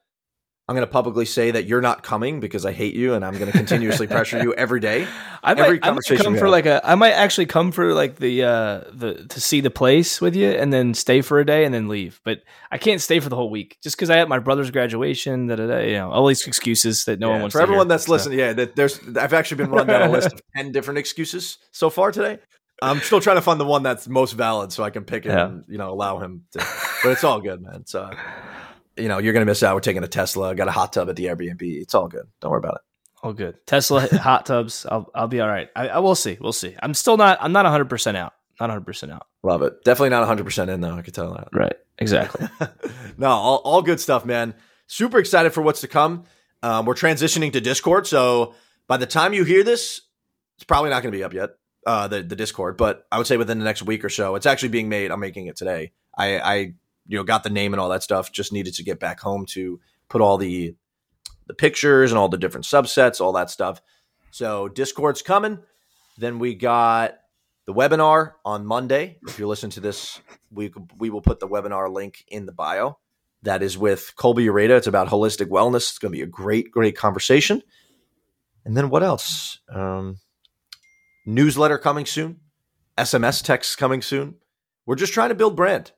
I'm 0.68 0.76
going 0.76 0.86
to 0.86 0.91
publicly 0.91 1.26
say 1.26 1.51
that 1.51 1.66
you're 1.66 1.82
not 1.82 2.01
coming 2.01 2.39
because 2.39 2.66
I 2.66 2.72
hate 2.72 2.95
you, 2.95 3.13
and 3.13 3.24
I'm 3.24 3.38
going 3.38 3.51
to 3.51 3.55
continuously 3.55 4.07
pressure 4.07 4.41
you 4.41 4.51
every 4.55 4.80
day. 4.80 5.05
I 5.43 5.53
might, 5.53 5.63
every 5.63 5.80
I 5.84 5.91
might 5.91 6.03
come 6.18 6.36
for 6.38 6.49
like 6.49 6.66
a. 6.66 6.82
I 6.84 6.95
might 6.95 7.11
actually 7.11 7.45
come 7.45 7.72
for 7.72 7.93
like 7.93 8.16
the 8.16 8.43
uh 8.43 8.82
the 8.91 9.28
to 9.30 9.39
see 9.39 9.61
the 9.61 9.70
place 9.70 10.20
with 10.20 10.36
you, 10.36 10.49
and 10.49 10.74
then 10.74 10.95
stay 10.95 11.22
for 11.22 11.39
a 11.39 11.45
day, 11.45 11.66
and 11.66 11.74
then 11.74 11.88
leave. 11.88 12.20
But 12.24 12.41
I 12.72 12.80
can't 12.80 12.99
stay 12.99 13.20
for 13.20 13.30
the 13.30 13.36
whole 13.36 13.51
week 13.51 13.78
just 13.84 13.95
because 13.95 14.09
I 14.09 14.18
have 14.18 14.28
my 14.28 14.39
brother's 14.39 14.72
graduation. 14.72 15.45
That 15.47 15.59
you 15.59 15.93
know, 15.93 16.11
all 16.11 16.26
these 16.26 16.47
excuses 16.47 17.05
that 17.05 17.20
no 17.20 17.28
yeah, 17.28 17.34
one 17.34 17.41
wants. 17.41 17.53
For 17.53 17.61
everyone 17.61 17.86
hear, 17.86 17.89
that's 17.89 18.07
so. 18.07 18.13
listening, 18.13 18.39
yeah, 18.39 18.53
that 18.53 18.76
there's 18.76 18.99
I've 19.16 19.34
actually 19.34 19.57
been 19.57 19.70
running 19.70 19.88
down 19.88 20.09
a 20.09 20.11
list 20.11 20.34
of 20.34 20.41
ten 20.55 20.72
different 20.72 20.97
excuses 20.97 21.59
so 21.74 21.91
far 21.91 22.11
today. 22.11 22.39
I'm 22.82 22.99
still 23.01 23.22
trying 23.22 23.38
to 23.38 23.41
find 23.41 23.59
the 23.59 23.66
one 23.66 23.84
that's 23.84 24.07
most 24.07 24.34
valid 24.34 24.72
so 24.72 24.84
I 24.84 24.89
can 24.89 25.05
pick 25.05 25.28
it 25.28 25.30
yeah. 25.30 25.45
and 25.45 25.63
you 25.68 25.78
know 25.78 25.91
allow 25.91 26.18
him 26.18 26.45
to. 26.53 26.66
But 27.03 27.11
it's 27.11 27.24
all 27.24 27.39
good, 27.39 27.61
man. 27.61 27.86
So 27.86 28.09
you 28.97 29.07
know, 29.07 29.17
you're 29.17 29.33
going 29.33 29.45
to 29.45 29.49
miss 29.49 29.63
out. 29.63 29.75
We're 29.75 29.81
taking 29.81 30.03
a 30.03 30.07
Tesla. 30.07 30.55
Got 30.55 30.67
a 30.67 30.71
hot 30.71 30.93
tub 30.93 31.09
at 31.09 31.15
the 31.15 31.25
Airbnb. 31.25 31.61
It's 31.61 31.93
all 31.93 32.07
good. 32.07 32.27
Don't 32.41 32.51
worry 32.51 32.59
about 32.59 32.75
it. 32.75 32.81
All 33.23 33.33
good. 33.33 33.57
Tesla 33.65 34.07
hot 34.17 34.45
tubs. 34.45 34.85
I'll 34.89 35.09
I'll 35.15 35.27
be 35.27 35.41
all 35.41 35.47
right. 35.47 35.69
I, 35.75 35.87
I 35.89 35.99
will 35.99 36.15
see. 36.15 36.37
We'll 36.39 36.53
see. 36.53 36.75
I'm 36.81 36.93
still 36.93 37.17
not. 37.17 37.37
I'm 37.41 37.51
not 37.51 37.65
100 37.65 37.89
percent 37.89 38.17
out. 38.17 38.33
Not 38.59 38.69
100 38.69 38.85
percent 38.85 39.11
out. 39.11 39.27
Love 39.43 39.61
it. 39.63 39.83
Definitely 39.83 40.09
not 40.09 40.19
100 40.19 40.43
percent 40.43 40.69
in 40.69 40.81
though. 40.81 40.93
I 40.93 41.01
can 41.01 41.13
tell 41.13 41.33
that. 41.33 41.49
Right. 41.51 41.75
Exactly. 41.97 42.47
no, 43.17 43.27
all, 43.27 43.57
all 43.63 43.81
good 43.81 43.99
stuff, 43.99 44.25
man. 44.25 44.53
Super 44.87 45.17
excited 45.17 45.53
for 45.53 45.61
what's 45.61 45.81
to 45.81 45.87
come. 45.87 46.25
Um, 46.61 46.85
we're 46.85 46.93
transitioning 46.93 47.53
to 47.53 47.61
Discord, 47.61 48.07
so 48.07 48.53
by 48.87 48.97
the 48.97 49.05
time 49.05 49.33
you 49.33 49.43
hear 49.43 49.63
this, 49.63 50.01
it's 50.55 50.63
probably 50.63 50.89
not 50.89 51.03
going 51.03 51.11
to 51.11 51.17
be 51.17 51.23
up 51.23 51.33
yet. 51.33 51.51
Uh, 51.85 52.07
the 52.07 52.23
the 52.23 52.35
Discord, 52.35 52.77
but 52.77 53.05
I 53.11 53.17
would 53.17 53.27
say 53.27 53.37
within 53.37 53.59
the 53.59 53.65
next 53.65 53.83
week 53.83 54.03
or 54.03 54.09
so, 54.09 54.35
it's 54.35 54.47
actually 54.47 54.69
being 54.69 54.89
made. 54.89 55.11
I'm 55.11 55.19
making 55.19 55.47
it 55.47 55.55
today. 55.55 55.91
I, 56.17 56.39
I 56.39 56.73
you 57.08 57.18
know 57.18 57.24
got 57.24 57.43
the 57.43 57.49
name 57.49 57.74
and 57.74 57.80
all 57.80 57.89
that 57.89 58.03
stuff. 58.03 58.32
Just 58.32 58.51
needed 58.53 58.74
to 58.76 58.84
get 58.84 58.99
back 58.99 59.20
home 59.20 59.45
to 59.47 59.80
put 60.10 60.22
all 60.22 60.38
the 60.38 60.76
the 61.47 61.53
pictures 61.53 62.12
and 62.12 62.18
all 62.18 62.30
the 62.30 62.38
different 62.38 62.66
subsets, 62.66 63.22
all 63.22 63.34
that 63.34 63.49
stuff. 63.49 63.82
So 64.32 64.68
Discord's 64.68 65.22
coming. 65.22 65.60
Then 66.18 66.39
we 66.39 66.56
got 66.56 67.20
the 67.66 67.74
webinar 67.74 68.34
on 68.43 68.66
Monday. 68.66 69.18
If 69.28 69.38
you're 69.38 69.47
listening 69.47 69.72
to 69.72 69.80
this, 69.80 70.20
we 70.51 70.74
we 70.97 71.10
will 71.10 71.22
put 71.22 71.39
the 71.39 71.47
webinar 71.47 71.91
link 71.91 72.24
in 72.28 72.45
the 72.45 72.51
bio. 72.51 72.97
That 73.43 73.62
is 73.62 73.78
with 73.78 74.14
Colby 74.16 74.45
Ureta. 74.45 74.78
It's 74.78 74.88
about 74.88 75.10
holistic 75.10 75.47
wellness. 75.47 75.89
It's 75.89 75.99
going 75.99 76.12
to 76.12 76.18
be 76.18 76.24
a 76.24 76.28
great, 76.28 76.72
great 76.72 76.97
conversation. 76.97 77.62
And 78.66 78.76
then 78.76 78.89
what 78.89 79.03
else? 79.03 79.60
Um, 79.70 80.18
newsletter 81.28 81.78
coming 81.78 82.08
soon. 82.08 82.39
SMS 82.97 83.43
text 83.43 83.78
coming 83.78 84.01
soon. 84.01 84.36
We're 84.88 84.95
just 84.95 85.14
trying 85.14 85.30
to 85.30 85.36
build 85.36 85.56
brand. 85.56 85.91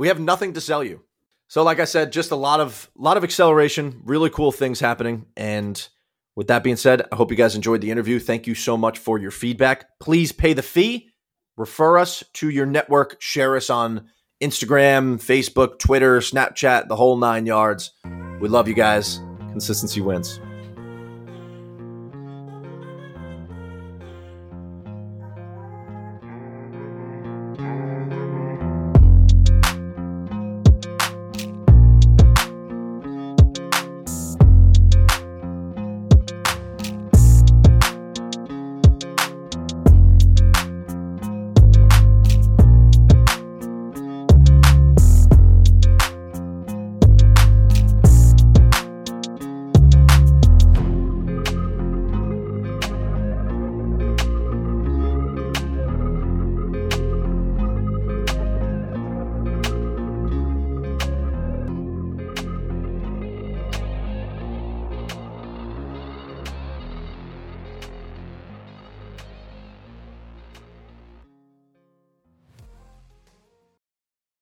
We 0.00 0.08
have 0.08 0.18
nothing 0.18 0.54
to 0.54 0.62
sell 0.62 0.82
you. 0.82 1.02
So, 1.48 1.62
like 1.62 1.78
I 1.78 1.84
said, 1.84 2.10
just 2.10 2.30
a 2.30 2.36
lot 2.36 2.58
of 2.58 2.90
lot 2.96 3.18
of 3.18 3.22
acceleration, 3.22 4.00
really 4.02 4.30
cool 4.30 4.50
things 4.50 4.80
happening. 4.80 5.26
And 5.36 5.86
with 6.34 6.46
that 6.46 6.64
being 6.64 6.76
said, 6.76 7.06
I 7.12 7.16
hope 7.16 7.30
you 7.30 7.36
guys 7.36 7.54
enjoyed 7.54 7.82
the 7.82 7.90
interview. 7.90 8.18
Thank 8.18 8.46
you 8.46 8.54
so 8.54 8.78
much 8.78 8.98
for 8.98 9.18
your 9.18 9.30
feedback. 9.30 9.84
Please 10.00 10.32
pay 10.32 10.54
the 10.54 10.62
fee, 10.62 11.10
refer 11.58 11.98
us 11.98 12.24
to 12.34 12.48
your 12.48 12.64
network, 12.64 13.20
share 13.20 13.56
us 13.56 13.68
on 13.68 14.08
Instagram, 14.42 15.18
Facebook, 15.18 15.78
Twitter, 15.78 16.20
Snapchat, 16.20 16.88
the 16.88 16.96
whole 16.96 17.18
nine 17.18 17.44
yards. 17.44 17.92
We 18.40 18.48
love 18.48 18.68
you 18.68 18.74
guys. 18.74 19.20
Consistency 19.50 20.00
wins. 20.00 20.40